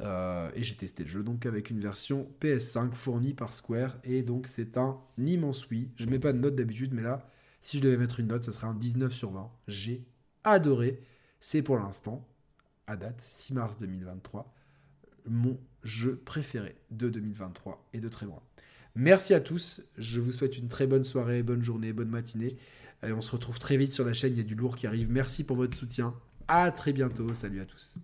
Euh, 0.00 0.50
et 0.54 0.62
j'ai 0.62 0.76
testé 0.76 1.02
le 1.02 1.08
jeu 1.08 1.22
donc 1.22 1.44
avec 1.44 1.70
une 1.70 1.80
version 1.80 2.28
PS5 2.40 2.92
fournie 2.92 3.34
par 3.34 3.52
Square. 3.52 3.98
Et 4.04 4.22
donc 4.22 4.46
c'est 4.46 4.76
un 4.76 4.98
immense 5.18 5.68
oui. 5.70 5.90
Je 5.96 6.06
mets 6.06 6.18
pas 6.18 6.32
de 6.32 6.38
note 6.38 6.54
d'habitude, 6.54 6.92
mais 6.92 7.02
là, 7.02 7.30
si 7.60 7.78
je 7.78 7.82
devais 7.82 7.96
mettre 7.96 8.20
une 8.20 8.28
note, 8.28 8.44
ça 8.44 8.52
serait 8.52 8.66
un 8.66 8.74
19 8.74 9.12
sur 9.12 9.30
20. 9.30 9.50
J'ai 9.66 10.04
adoré. 10.44 11.00
C'est 11.40 11.62
pour 11.62 11.78
l'instant, 11.78 12.26
à 12.86 12.96
date, 12.96 13.20
6 13.20 13.54
mars 13.54 13.76
2023, 13.78 14.52
mon 15.26 15.58
jeu 15.84 16.16
préféré 16.24 16.76
de 16.90 17.08
2023 17.08 17.88
et 17.92 18.00
de 18.00 18.08
très 18.08 18.26
loin. 18.26 18.42
Merci 18.94 19.34
à 19.34 19.40
tous. 19.40 19.82
Je 19.96 20.20
vous 20.20 20.32
souhaite 20.32 20.58
une 20.58 20.68
très 20.68 20.86
bonne 20.86 21.04
soirée, 21.04 21.42
bonne 21.42 21.62
journée, 21.62 21.92
bonne 21.92 22.08
matinée. 22.08 22.56
Et 23.06 23.12
on 23.12 23.20
se 23.20 23.30
retrouve 23.30 23.58
très 23.58 23.76
vite 23.76 23.92
sur 23.92 24.04
la 24.04 24.12
chaîne. 24.12 24.32
Il 24.32 24.38
y 24.38 24.40
a 24.40 24.44
du 24.44 24.56
lourd 24.56 24.76
qui 24.76 24.88
arrive. 24.88 25.10
Merci 25.10 25.44
pour 25.44 25.56
votre 25.56 25.76
soutien. 25.76 26.14
À 26.48 26.72
très 26.72 26.92
bientôt. 26.92 27.32
Salut 27.32 27.60
à 27.60 27.64
tous. 27.64 27.98